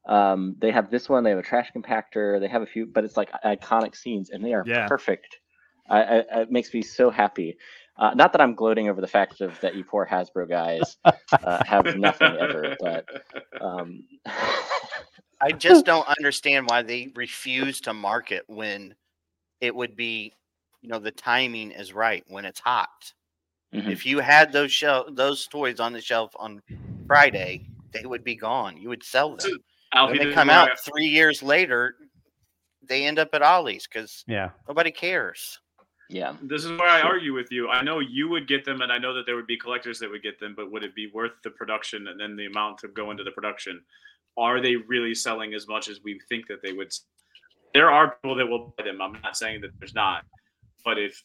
[0.07, 1.25] Um, they have this one.
[1.25, 2.39] They have a trash compactor.
[2.39, 4.87] They have a few, but it's like iconic scenes, and they are Yeah.
[4.87, 5.39] perfect.
[5.89, 7.57] I, I, it makes me so happy.
[7.97, 10.97] Uh, not that I'm gloating over the fact of that you poor Hasbro guys
[11.45, 13.07] uh, have nothing ever, but
[13.61, 14.05] um,
[15.41, 18.95] I just don't understand why they refuse to market when
[19.61, 20.33] it would be,
[20.83, 23.13] you know, the timing is right when it's hot.
[23.73, 23.91] mhm.
[23.91, 26.61] If you had those shelf those toys on the shelf on
[27.07, 27.63] Friday,
[27.93, 28.77] they would be gone.
[28.77, 29.61] You would sell them.
[29.93, 31.95] Alfie, when they come out three years later,
[32.83, 34.51] they end up at Ollie's because Yeah.
[34.69, 35.61] nobody cares.
[36.09, 36.37] Yeah.
[36.43, 37.69] This is where I argue with you.
[37.69, 40.11] I know you would get them, and I know that there would be collectors that
[40.11, 42.89] would get them, but would it be worth the production and then the amount to
[42.89, 43.81] go into the production?
[44.37, 46.93] Are they really selling as much as we think that they would?
[47.73, 49.01] There are people that will buy them.
[49.01, 50.25] I'm not saying that there's not,
[50.85, 51.23] but if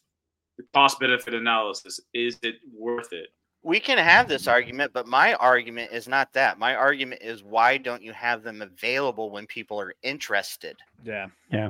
[0.58, 3.30] the cost benefit analysis is it worth it?
[3.62, 6.58] We can have this argument, but my argument is not that.
[6.58, 10.78] My argument is why don't you have them available when people are interested?
[11.04, 11.28] Yeah.
[11.52, 11.70] Yeah.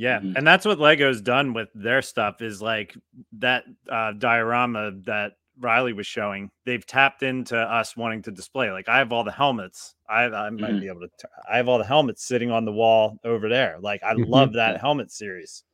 [0.00, 0.34] Yeah, Mhm.
[0.36, 2.96] and that's what Lego's done with their stuff is like
[3.32, 6.50] that uh, diorama that Riley was showing.
[6.64, 8.72] They've tapped into us wanting to display.
[8.72, 9.96] Like I have all the helmets.
[10.08, 10.80] I I might Mhm.
[10.80, 11.08] be able to.
[11.08, 13.76] T- I have all the helmets sitting on the wall over there.
[13.80, 14.26] Like I Mhm.
[14.30, 15.64] love that helmet series.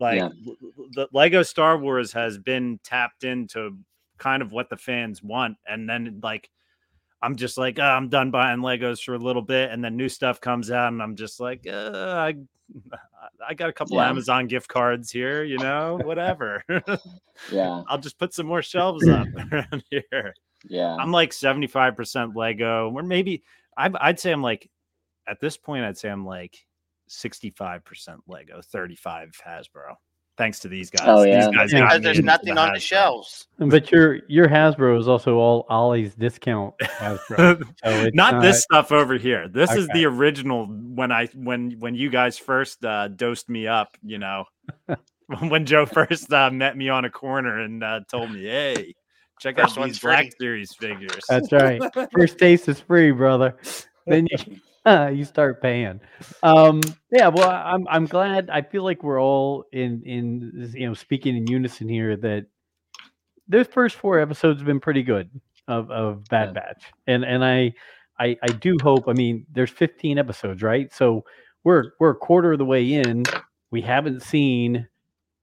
[0.00, 0.30] Like Yeah.
[0.94, 3.78] the Lego Star Wars has been tapped into
[4.18, 6.50] kind of what the fans want, and then like
[7.22, 10.08] I'm just like, "Oh, I'm done buying Legos for a little bit, and then new
[10.08, 12.34] stuff comes out, and I'm just like, uh, I,
[13.48, 14.08] I got a couple Yeah.
[14.08, 16.62] Amazon gift cards here, you know, whatever.
[17.50, 17.82] Yeah.
[17.88, 20.34] I'll just put some more shelves up around here.
[20.68, 20.94] Yeah.
[20.94, 23.42] I'm like 75% Lego, or maybe
[23.76, 24.70] I'd, I'd say I'm like,
[25.26, 26.56] at this point, I'd say I'm like
[27.10, 27.80] 65%
[28.28, 29.96] Lego, 35 Hasbro.
[30.36, 31.06] Thanks to these guys.
[31.06, 31.46] Oh, yeah.
[31.46, 31.84] These guys Yeah.
[31.84, 33.46] Because there's into nothing on the shelves.
[33.58, 37.62] But your your Hasbro is also all Ollie's discount Hasbro.
[37.84, 39.48] So it's not this stuff over here.
[39.48, 43.96] This is the original when I when when you guys first uh, dosed me up.
[44.02, 44.44] You know,
[45.48, 48.94] when Joe first uh, met me on a corner and uh, told me, "Hey,
[49.38, 51.80] check First out one's these Black free." Series figures." That's right.
[52.12, 53.56] First taste is free, brother.
[54.06, 54.60] Then you
[55.12, 56.00] you start paying.
[56.42, 56.80] Um,
[57.10, 58.50] yeah, well, I'm I'm glad.
[58.50, 62.46] I feel like we're all in in you know speaking in unison here that
[63.48, 65.30] those first four episodes have been pretty good
[65.68, 66.52] of of Bad Yeah.
[66.52, 67.72] Batch, and and I
[68.18, 69.08] I I do hope.
[69.08, 70.92] I mean, there's 15 episodes, right?
[70.92, 71.24] So
[71.64, 73.22] we're we're a quarter of the way in.
[73.70, 74.88] We haven't seen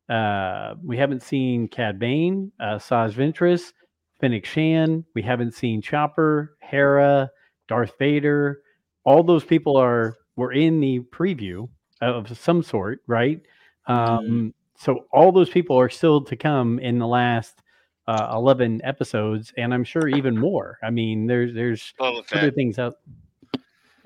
[0.09, 3.73] uh we haven't seen Cad Bane, uh Saj Ventress,
[4.19, 5.05] Fennec Shand.
[5.15, 7.31] We haven't seen Chopper, Hera,
[7.67, 8.61] Darth Vader.
[9.03, 11.67] All those people are were in the preview
[12.01, 13.41] of some sort, right?
[13.87, 17.61] Um, so all those people are still to come in the last
[18.07, 20.79] uh, eleven episodes, and I'm sure even more.
[20.83, 22.55] I mean, there's there's Boba other Fett.
[22.55, 22.95] things out.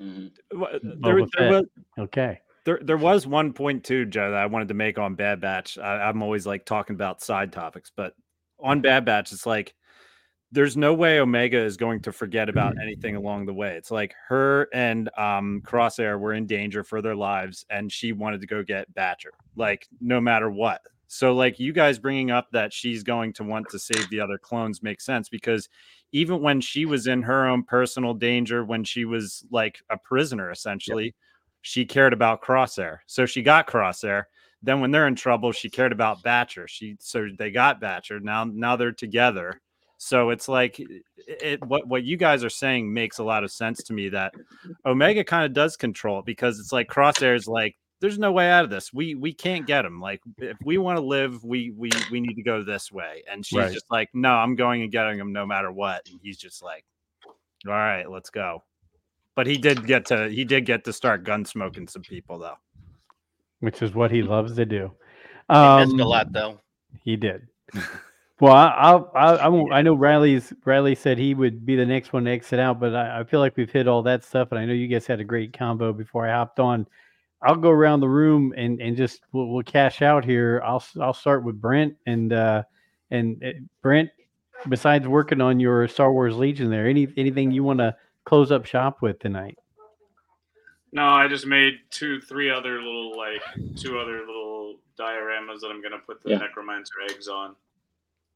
[0.00, 0.30] Mhm.
[0.52, 1.64] Wha- There, there was,
[1.98, 5.40] Okay, there, there was one point too, Joe, that I wanted to make on Bad
[5.40, 5.78] Batch.
[5.78, 8.14] I, I'm always like talking about side topics, but
[8.60, 9.74] on Bad Batch, it's like
[10.52, 13.76] there's no way Omega is going to forget about anything along the way.
[13.76, 18.40] It's like her and um, Crosshair were in danger for their lives, and she wanted
[18.40, 20.82] to go get Batcher, like no matter what.
[21.08, 24.38] So, like you guys bringing up that she's going to want to save the other
[24.38, 25.68] clones makes sense because
[26.12, 30.50] even when she was in her own personal danger, when she was like a prisoner,
[30.50, 31.14] essentially,
[31.62, 32.98] she cared about Crosshair.
[33.06, 34.24] So she got Crosshair.
[34.62, 36.68] Then when they're in trouble, she cared about Batcher.
[36.68, 38.20] She so they got Batcher.
[38.22, 39.60] Now now they're together.
[39.98, 43.50] So it's like it, it what what you guys are saying makes a lot of
[43.50, 44.34] sense to me that
[44.84, 48.50] Omega kind of does control it because it's like Crosshair is like there's no way
[48.50, 48.92] out of this.
[48.92, 50.00] We we can't get him.
[50.00, 53.22] Like if we want to live, we we we need to go this way.
[53.30, 53.72] And she's Right.
[53.72, 56.02] just like, no, I'm going and getting him no matter what.
[56.10, 56.84] And he's just like,
[57.66, 58.62] all right, let's go.
[59.34, 62.56] But he did get to he did get to start gun smoking some people though.
[63.60, 64.92] which is what he loves to do.
[65.48, 66.60] He missed Um, a lot though.
[67.02, 67.48] He did.
[68.38, 70.52] Well, I, I'll, I, I know Riley's.
[70.64, 73.40] Riley said he would be the next one to exit out, but I, I feel
[73.40, 75.92] like we've hit all that stuff, and I know you guys had a great combo
[75.94, 76.86] before I hopped on.
[77.42, 80.62] I'll go around the room and and just we'll, we'll cash out here.
[80.64, 82.62] I'll s- I'll start with Brent and uh
[83.10, 83.52] and uh,
[83.82, 84.10] Brent.
[84.68, 87.94] Besides working on your Star Wars Legion, there any anything you want to
[88.24, 89.58] close up shop with tonight?
[90.92, 93.42] No, I just made two, three other little like
[93.76, 96.38] two other little dioramas that I'm gonna put the Yeah.
[96.38, 97.54] necromancer eggs on.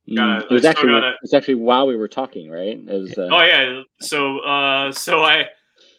[0.08, 2.78] Mm, Gotta- it was actually gotta- it's actually while we were talking, right?
[2.78, 3.16] It was.
[3.18, 3.82] Uh, Oh yeah.
[4.00, 5.46] So uh so I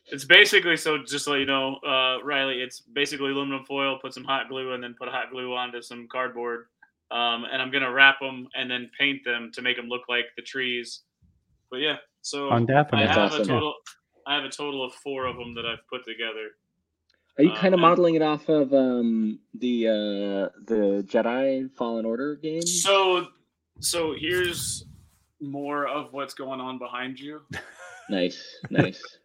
[0.08, 4.24] it's basically so just so you know, uh Riley, it's basically aluminum foil, put some
[4.26, 6.66] hot glue and then put hot glue onto some cardboard.
[7.12, 10.26] Um and I'm gonna wrap them and then paint them to make them look like
[10.36, 11.04] the trees.
[11.70, 12.90] But yeah, so On I have
[13.32, 13.76] That's a total
[14.28, 16.50] I have a total of four of them that I've put together.
[17.38, 21.72] Are you Uh, kind of and- modeling it off of um, the uh, the Jedi
[21.76, 22.62] Fallen Order game?
[22.62, 23.28] So
[23.82, 24.86] so here's
[25.42, 27.42] more of what's going on behind you.
[28.10, 29.02] Nice, nice.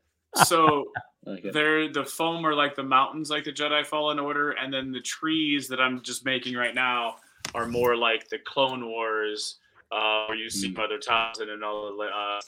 [0.44, 0.84] So
[1.26, 4.70] I like they're the foam are like the mountains like the Jedi Fallen Order, and
[4.70, 7.16] then the trees that I'm just making right now
[7.54, 9.56] are more like the Clone Wars,
[9.90, 10.76] uh, where you see Mm.
[10.76, 12.40] Mother Talzin and all the uh,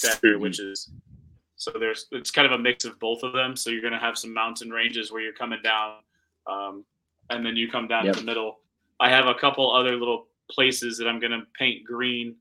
[0.00, 0.90] Death witches.
[1.56, 3.56] So there's it's kind of a mix of both of them.
[3.56, 5.96] So you're gonna have some mountain ranges where you're coming down,
[6.46, 6.86] um,
[7.28, 8.16] and then you come down Yep.
[8.16, 8.60] in the middle,
[9.00, 12.36] I have a couple other little places that I'm gonna paint green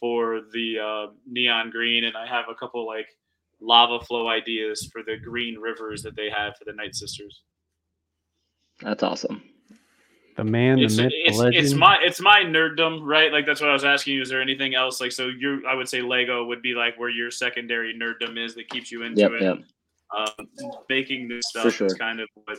[0.00, 3.08] for the uh, neon green, and I have a couple like
[3.60, 7.42] lava flow ideas for the green rivers that they have for the Night Sisters.
[8.82, 9.42] That's awesome.
[10.36, 11.64] The man, the It's, myth, it's, the legend.
[11.64, 13.32] it's my it's my nerddom, right?
[13.32, 14.20] Like that's what I was asking you.
[14.22, 15.00] Is there anything else?
[15.00, 18.54] Like so, you I would say Lego would be like where your secondary nerddom is
[18.56, 19.42] that keeps you into Yep, it.
[19.42, 19.58] yep.
[20.14, 20.46] Um,
[20.90, 21.86] making new For stuff sure.
[21.86, 22.58] is kind of what.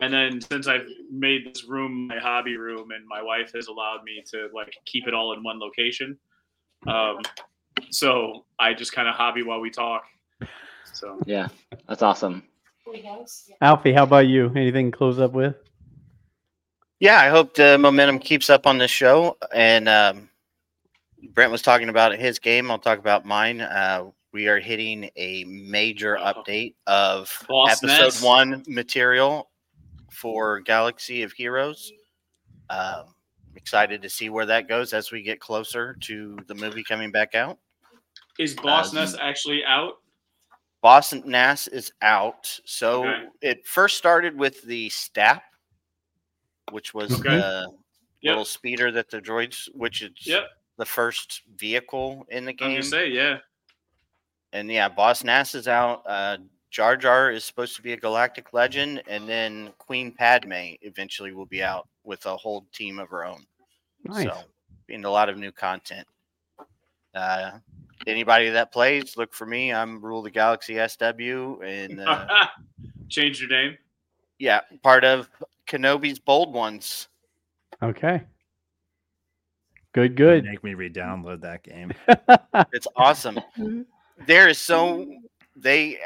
[0.00, 4.04] And then since I've made this room my hobby room, and my wife has allowed
[4.04, 6.16] me to like keep it all in one location,
[6.86, 7.18] um,
[7.90, 10.04] so I just kind of hobby while we talk.
[10.92, 11.48] So Yeah,
[11.88, 12.44] that's awesome.
[13.60, 14.50] Alfie, how about you?
[14.56, 15.54] Anything to close up with?
[17.00, 19.36] Yeah, I hope the momentum keeps up on this show.
[19.54, 20.28] And um,
[21.34, 22.70] Brent was talking about his game.
[22.70, 23.60] I'll talk about mine.
[23.60, 28.22] Uh, we are hitting a major update of Boss episode Nass.
[28.22, 29.47] one material
[30.10, 31.92] for Galaxy of Heroes.
[32.70, 33.14] Um,
[33.56, 37.34] excited to see where that goes as we get closer to the movie coming back
[37.34, 37.58] out.
[38.38, 39.94] is Boss Um, Nass actually out?
[40.80, 42.60] Boss Nass is out.
[42.64, 43.26] So Okay.
[43.40, 45.42] it first started with the Stap,
[46.70, 47.30] which was Okay.
[47.36, 47.66] the
[48.20, 48.30] Yep.
[48.30, 50.48] little speeder that the droids, which is Yep.
[50.76, 52.70] the first vehicle in the I was game.
[52.74, 53.38] gonna say yeah.
[54.52, 56.02] And yeah, Boss Nass is out.
[56.06, 56.38] Uh,
[56.70, 61.46] Jar Jar is supposed to be a galactic legend, and then Queen Padme eventually will
[61.46, 63.42] be out with a whole team of her own.
[64.04, 64.24] Nice.
[64.24, 64.38] So,
[64.86, 66.06] being a lot of new content.
[67.14, 67.52] Uh,
[68.06, 69.72] anybody that plays, look for me.
[69.72, 72.46] I'm Rule the Galaxy SW, and uh,
[73.08, 73.76] Change your name.
[74.38, 75.30] yeah, part of
[75.66, 77.08] Kenobi's Bold Ones.
[77.82, 78.22] Okay.
[79.94, 80.44] Good, good.
[80.44, 81.92] Make me re-download that game.
[82.72, 83.40] It's awesome.
[84.26, 85.06] there is so
[85.56, 85.98] they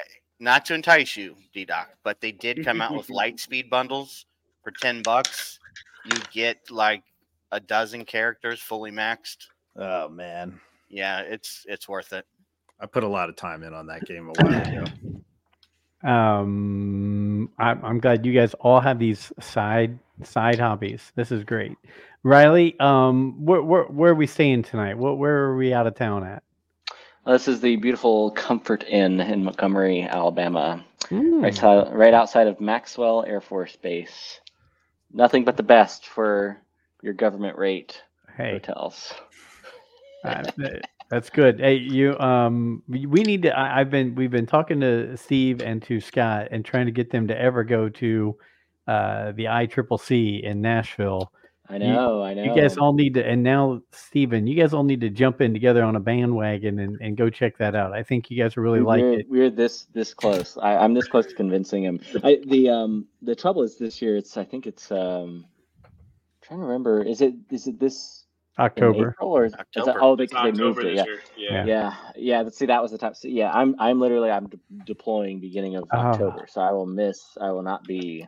[0.43, 4.27] not to entice you, D Doc, but they did come out with light speed bundles
[4.65, 5.61] for ten bucks.
[6.05, 7.05] You get like
[7.53, 9.47] a dozen characters fully maxed.
[9.77, 12.27] Oh man, Yeah, it's it's worth it.
[12.81, 14.85] I put a lot of time in on that game a while ago.
[16.11, 21.13] um, I'm, I'm glad you guys all have these side side hobbies.
[21.15, 21.77] This is great.
[22.25, 24.99] Riley, um, where where, where are we staying tonight?
[24.99, 26.43] What where are we out of town at?
[27.27, 31.43] This is the beautiful Comfort Inn in Montgomery, Alabama, Hmm.
[31.43, 34.41] right, right outside of Maxwell Air Force Base.
[35.13, 36.59] Nothing but the best for
[37.03, 38.03] your government rate
[38.37, 39.13] Hey, hotels.
[40.25, 40.45] uh,
[41.11, 41.61] that's good.
[41.61, 43.57] Hey, you um, we need to.
[43.57, 47.11] I, I've been we've been talking to Steve and to Scott and trying to get
[47.11, 48.37] them to ever go to
[48.89, 51.31] uh the ICCC in Nashville.
[51.69, 52.43] I know, I know.
[52.43, 55.53] You guys all need to, and now Stephen, you guys all need to jump in
[55.53, 57.93] together on a bandwagon and, and go check that out.
[57.93, 59.27] I think you guys will really like we're, it.
[59.29, 60.59] We're this this close.
[60.61, 62.01] I, I'm this close to convincing him.
[62.25, 64.17] I, the um the trouble is this year.
[64.17, 65.47] It's I think it's um
[66.43, 67.03] trying to remember.
[67.03, 68.25] Is it is it this
[68.59, 69.11] October.
[69.11, 69.99] April or is it- October.
[70.03, 70.97] oh It's because they moved it.
[70.97, 71.07] this
[71.39, 71.65] Yeah.
[71.65, 71.65] Yeah.
[71.65, 72.43] Yeah, yeah.
[72.43, 73.15] but See, that was the time.
[73.15, 76.11] So, yeah, I'm I'm literally I'm de- deploying beginning of Ah.
[76.11, 77.23] October, so I will miss.
[77.41, 78.27] I will not be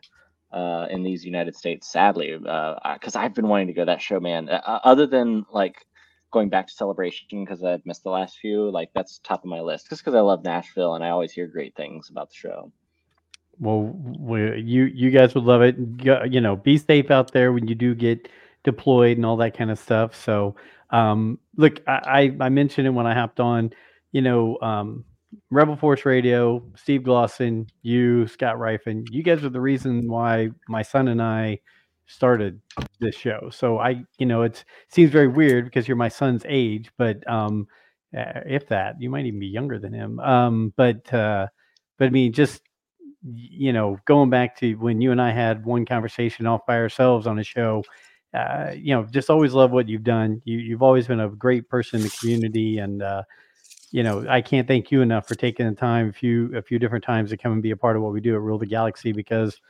[0.55, 4.21] uh, in these United States, sadly, because I've been wanting to go to that show,
[4.21, 4.49] man.
[4.49, 5.85] Uh, other than like
[6.31, 9.61] going back to Celebration because I've missed the last few, like that's top of my
[9.61, 9.89] list.
[9.91, 12.73] Just because I love Nashville and I always hear great things about the show.
[13.59, 13.83] Well,
[14.19, 15.77] we, you you guys would love it.
[16.33, 18.29] You know, be safe out there when you do get
[18.63, 20.15] deployed and all that kind of stuff.
[20.15, 20.55] So,
[20.91, 23.73] um, look, I, I I mentioned it when I hopped on.
[24.13, 25.05] You know, um,
[25.51, 30.83] Rebel Force Radio, Steve Glosson, you, Scott Rifen, you guys are the reason why my
[30.83, 31.61] son and I
[32.07, 32.61] started
[33.01, 33.51] this show.
[33.51, 37.67] So I, you know, it seems very weird because you're my son's age, but um,
[38.17, 40.21] uh, if that, you might even be younger than him.
[40.21, 41.49] Um, but uh,
[41.99, 42.63] but I mean, just
[43.23, 47.27] you know, going back to when you and I had one conversation off by ourselves
[47.27, 47.83] on a show,
[48.35, 50.43] uh, you know, just always love what you've done.
[50.45, 53.23] You, you've always been a great person in the community, and uh,
[53.95, 56.81] you know, I can't thank you enough for taking the time a few a few
[56.81, 58.67] different times to come and be a part of what we do at Rule the
[58.67, 59.61] Galaxy because,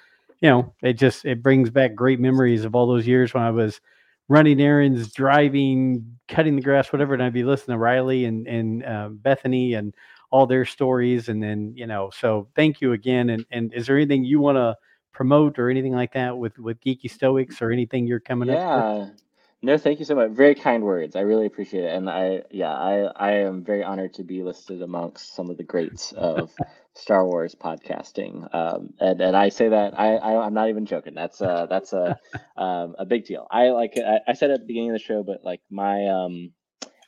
[0.41, 3.51] you know, it just it brings back great memories of all those years when I
[3.51, 3.83] was
[4.29, 8.83] running errands, driving, cutting the grass, whatever, and I'd be listening to Riley and and
[8.83, 9.93] uh, Bethany and
[10.31, 13.29] all their stories, and then you know, so thank you again.
[13.29, 14.75] And and is there anything you want to
[15.13, 18.57] promote or anything like that with with Geeky Stoics or anything you're coming up?
[18.57, 19.15] with?
[19.19, 19.24] Yeah.
[19.65, 20.31] No, thank you so much.
[20.33, 21.17] Very kind words.
[21.17, 21.95] I really appreciate it.
[21.95, 25.65] And I, yeah, I, I am very honored to be listed amongst some of the
[25.65, 26.53] greats of
[26.93, 28.55] Star Wars podcasting.
[28.55, 31.15] Um, and, and I say that I, I, I'm not even joking.
[31.15, 32.21] That's a, that's a,
[32.59, 33.47] um, a big deal.
[33.51, 36.53] I like, I, I said at the beginning of the show, but like my, um,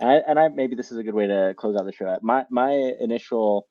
[0.00, 2.16] and I, and I, maybe this is a good way to close out the show.
[2.22, 3.66] My, my initial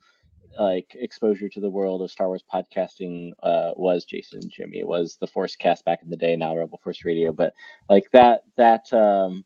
[0.59, 4.79] like exposure to the world of Star Wars podcasting uh, was Jason and Jimmy.
[4.79, 7.31] It was the Force Cast back in the day, now Rebel Force Radio.
[7.31, 7.53] But
[7.89, 9.45] like that that um,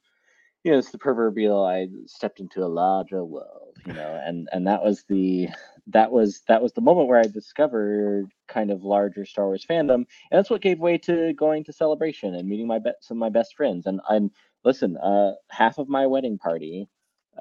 [0.64, 4.68] you know, it's the proverbial I stepped into a larger world, you know, and and
[4.68, 5.50] that was the
[5.88, 9.94] that was that was the moment where I discovered kind of larger Star Wars fandom,
[9.96, 13.20] and that's what gave way to going to Celebration and meeting my be- some of
[13.20, 13.86] my best friends.
[13.86, 14.32] And I'm
[14.64, 16.88] listen, uh, half of my wedding party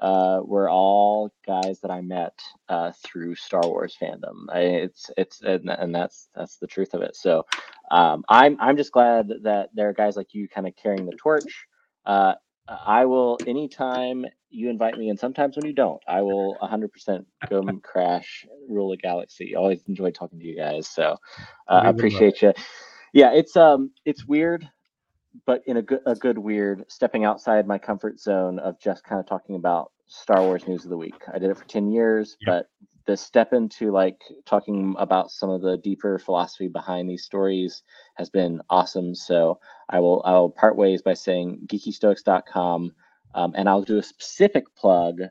[0.01, 2.37] uh, were all guys that I met
[2.69, 4.45] uh, through Star Wars fandom.
[4.51, 7.15] I, it's it's and, and that's that's the truth of it.
[7.15, 7.45] So
[7.91, 11.17] um, I'm I'm just glad that there are guys like you kind of carrying the
[11.17, 11.65] torch.
[12.05, 12.35] Uh,
[12.67, 17.59] I will anytime you invite me, and sometimes when you don't, I will 100% go
[17.61, 19.55] and crash Rule the Galaxy.
[19.55, 21.17] Always enjoy talking to you guys, so
[21.67, 22.53] uh, I appreciate you.
[23.13, 24.69] Yeah, it's um, it's weird,
[25.45, 29.19] but in a good a good weird, stepping outside my comfort zone of just kind
[29.19, 31.15] of talking about Star Wars news of the week.
[31.33, 32.47] I did it for 10 years, Yep.
[32.47, 32.69] but
[33.05, 37.83] the step into like talking about some of the deeper philosophy behind these stories
[38.15, 39.15] has been awesome.
[39.15, 42.91] So I will I will part ways by saying geekystoics.com
[43.35, 45.21] um, and I'll do a specific plug.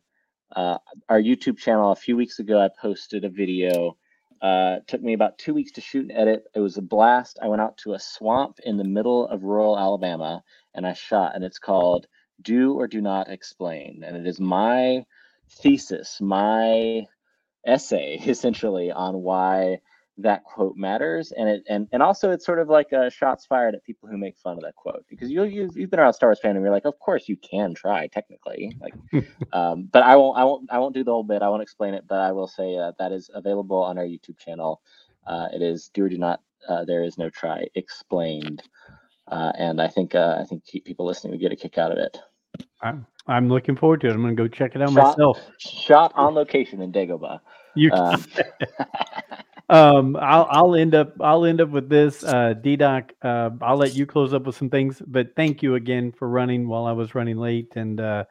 [0.55, 3.97] Uh, our YouTube channel a few weeks ago, I posted a video.
[4.41, 6.45] Uh, took me about two weeks to shoot and edit.
[6.55, 7.39] It was a blast.
[7.43, 10.43] I went out to a swamp in the middle of rural Alabama
[10.75, 12.07] and I shot, and it's called
[12.41, 15.05] "Do or Do Not Explain," and it is my
[15.51, 17.07] thesis, my
[17.67, 19.81] essay essentially on why
[20.19, 23.75] that quote matters and it and, and also it's sort of like a shots fired
[23.75, 26.29] at people who make fun of that quote because you you've, you've been around Star
[26.29, 28.95] Wars fan and you're like of course you can try technically like
[29.53, 31.95] um, but I won't I won't I won't do the whole bit I won't explain
[31.95, 34.83] it but I will say uh, that is available on our YouTube channel
[35.27, 38.63] uh, it is do or do not uh, there is no try explained
[39.31, 41.99] uh, and I think uh, I think people listening would get a kick out of
[41.99, 42.19] it
[42.83, 44.13] I'm, I'm looking forward to it.
[44.13, 45.39] I'm going to go check it out Shot- myself.
[45.59, 47.41] shot on location in Dagobah
[47.77, 48.25] You um,
[49.71, 53.95] um i'll i'll end up i'll end up with this uh doc uh i'll let
[53.95, 57.15] you close up with some things but thank you again for running while i was
[57.15, 58.25] running late and uh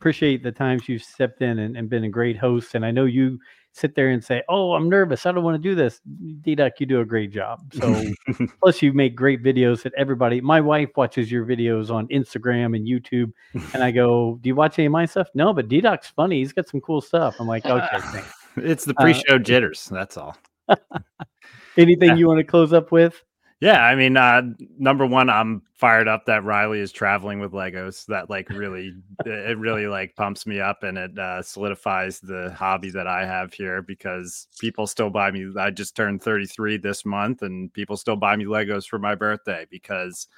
[0.00, 3.06] appreciate the times you've stepped in and, and been a great host and i know
[3.06, 3.38] you
[3.72, 5.26] sit there and say oh i'm nervous.
[5.26, 6.00] I don't want to do this.
[6.42, 7.60] Doc you do a great job.
[7.74, 12.76] So plus you make great videos that everybody my wife watches your videos on instagram
[12.76, 13.32] and youtube
[13.74, 15.28] and i go do you watch any of my stuff?
[15.34, 16.38] No but doc's funny.
[16.38, 17.34] He's got some cool stuff.
[17.40, 18.32] I'm like okay thanks.
[18.56, 19.88] It's the Uh, pre-show jitters.
[19.90, 20.36] That's all.
[21.76, 22.14] anything Yeah.
[22.16, 23.22] you want to close up with
[23.60, 24.42] Yeah, I mean, uh,
[24.78, 28.04] number one, I'm fired up that Riley is traveling with Legos.
[28.06, 28.92] That like really,
[29.24, 33.54] it really like pumps me up and it uh, solidifies the hobby that I have
[33.54, 35.46] here because people still buy me.
[35.58, 39.66] I just turned 33 this month, and people still buy me Legos for my birthday
[39.70, 40.28] because.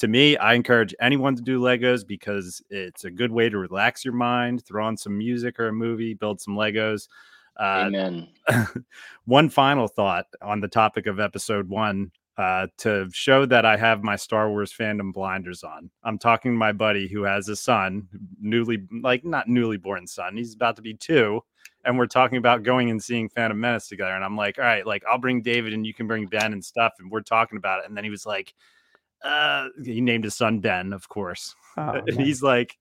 [0.00, 4.04] To me, I encourage anyone to do Legos because it's a good way to relax
[4.04, 7.08] your mind, throw on some music or a movie, build some Legos.
[7.58, 8.28] Uh, amen
[9.24, 14.02] one final thought on the topic of episode one uh, to show that I have
[14.02, 15.90] my Star Wars fandom blinders on.
[16.04, 18.08] I'm talking to my buddy who has a son,
[18.40, 20.36] newly, like not newly born son.
[20.36, 21.40] He's about to be two.
[21.84, 24.12] And we're talking about going and seeing Phantom Menace together.
[24.12, 26.64] And I'm like, all right, like I'll bring David and you can bring Ben and
[26.64, 26.94] stuff.
[26.98, 27.88] And we're talking about it.
[27.88, 28.52] And then he was like,
[29.22, 31.54] uh, he named his son Ben, of course.
[31.76, 32.76] Oh, and he's like,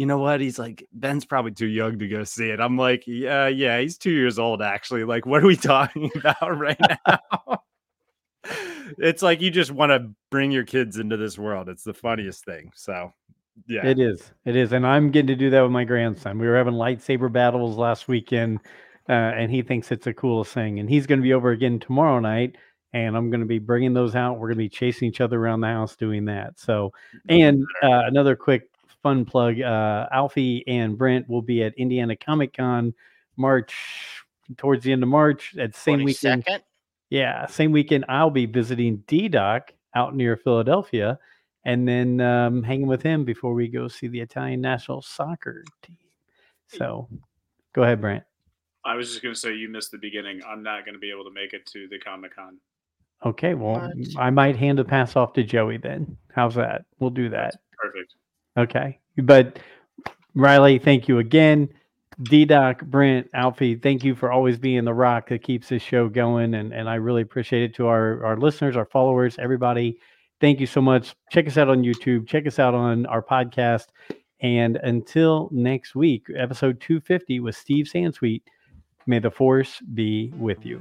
[0.00, 0.40] you know what?
[0.40, 2.58] He's like, Ben's probably too young to go see it.
[2.58, 5.04] I'm like, yeah, yeah, he's two years old, actually.
[5.04, 7.62] Like, what are we talking about right now?
[8.96, 11.68] it's like you just want to bring your kids into this world.
[11.68, 12.72] It's the funniest thing.
[12.74, 13.12] So,
[13.68, 13.84] yeah.
[13.84, 14.32] It is.
[14.46, 14.72] It is.
[14.72, 16.38] And I'm getting to do that with my grandson.
[16.38, 18.60] We were having lightsaber battles last weekend,
[19.06, 20.78] uh, and he thinks it's the coolest thing.
[20.78, 22.56] And he's going to be over again tomorrow night,
[22.94, 24.38] and I'm going to be bringing those out.
[24.38, 26.58] We're going to be chasing each other around the house doing that.
[26.58, 26.94] So,
[27.28, 28.69] and uh, another quick
[29.02, 32.94] fun plug uh, Alfie and Brent will be at Indiana Comic Con
[33.36, 33.74] March,
[34.56, 36.44] towards the end of March, at the same weekend.
[37.08, 41.18] Yeah, same weekend I'll be visiting D Doc out near Philadelphia,
[41.64, 45.96] and then um, hanging with him before we go see the Italian national soccer team.
[46.68, 47.08] So,
[47.74, 48.22] go ahead, Brent.
[48.84, 50.40] I was just going to say you missed the beginning.
[50.46, 52.58] I'm not going to be able to make it to the Comic Con.
[53.24, 53.92] Okay, well, What?
[54.16, 56.16] I might hand the pass off to Joey then.
[56.32, 56.84] How's that?
[56.98, 57.56] We'll do that.
[57.76, 58.14] Perfect.
[58.60, 59.58] Okay, but
[60.34, 61.68] Riley, thank you again.
[62.22, 66.08] D Doc, Brent, Alfie, thank you for always being the rock that keeps this show
[66.08, 66.54] going.
[66.54, 69.98] And, and I really appreciate it to our, our listeners, our followers, everybody.
[70.40, 71.14] Thank you so much.
[71.30, 73.86] Check us out on YouTube, check us out on our podcast.
[74.42, 78.42] And until next week, episode 250 with Steve Sansweet,
[79.06, 80.80] may the force be with you.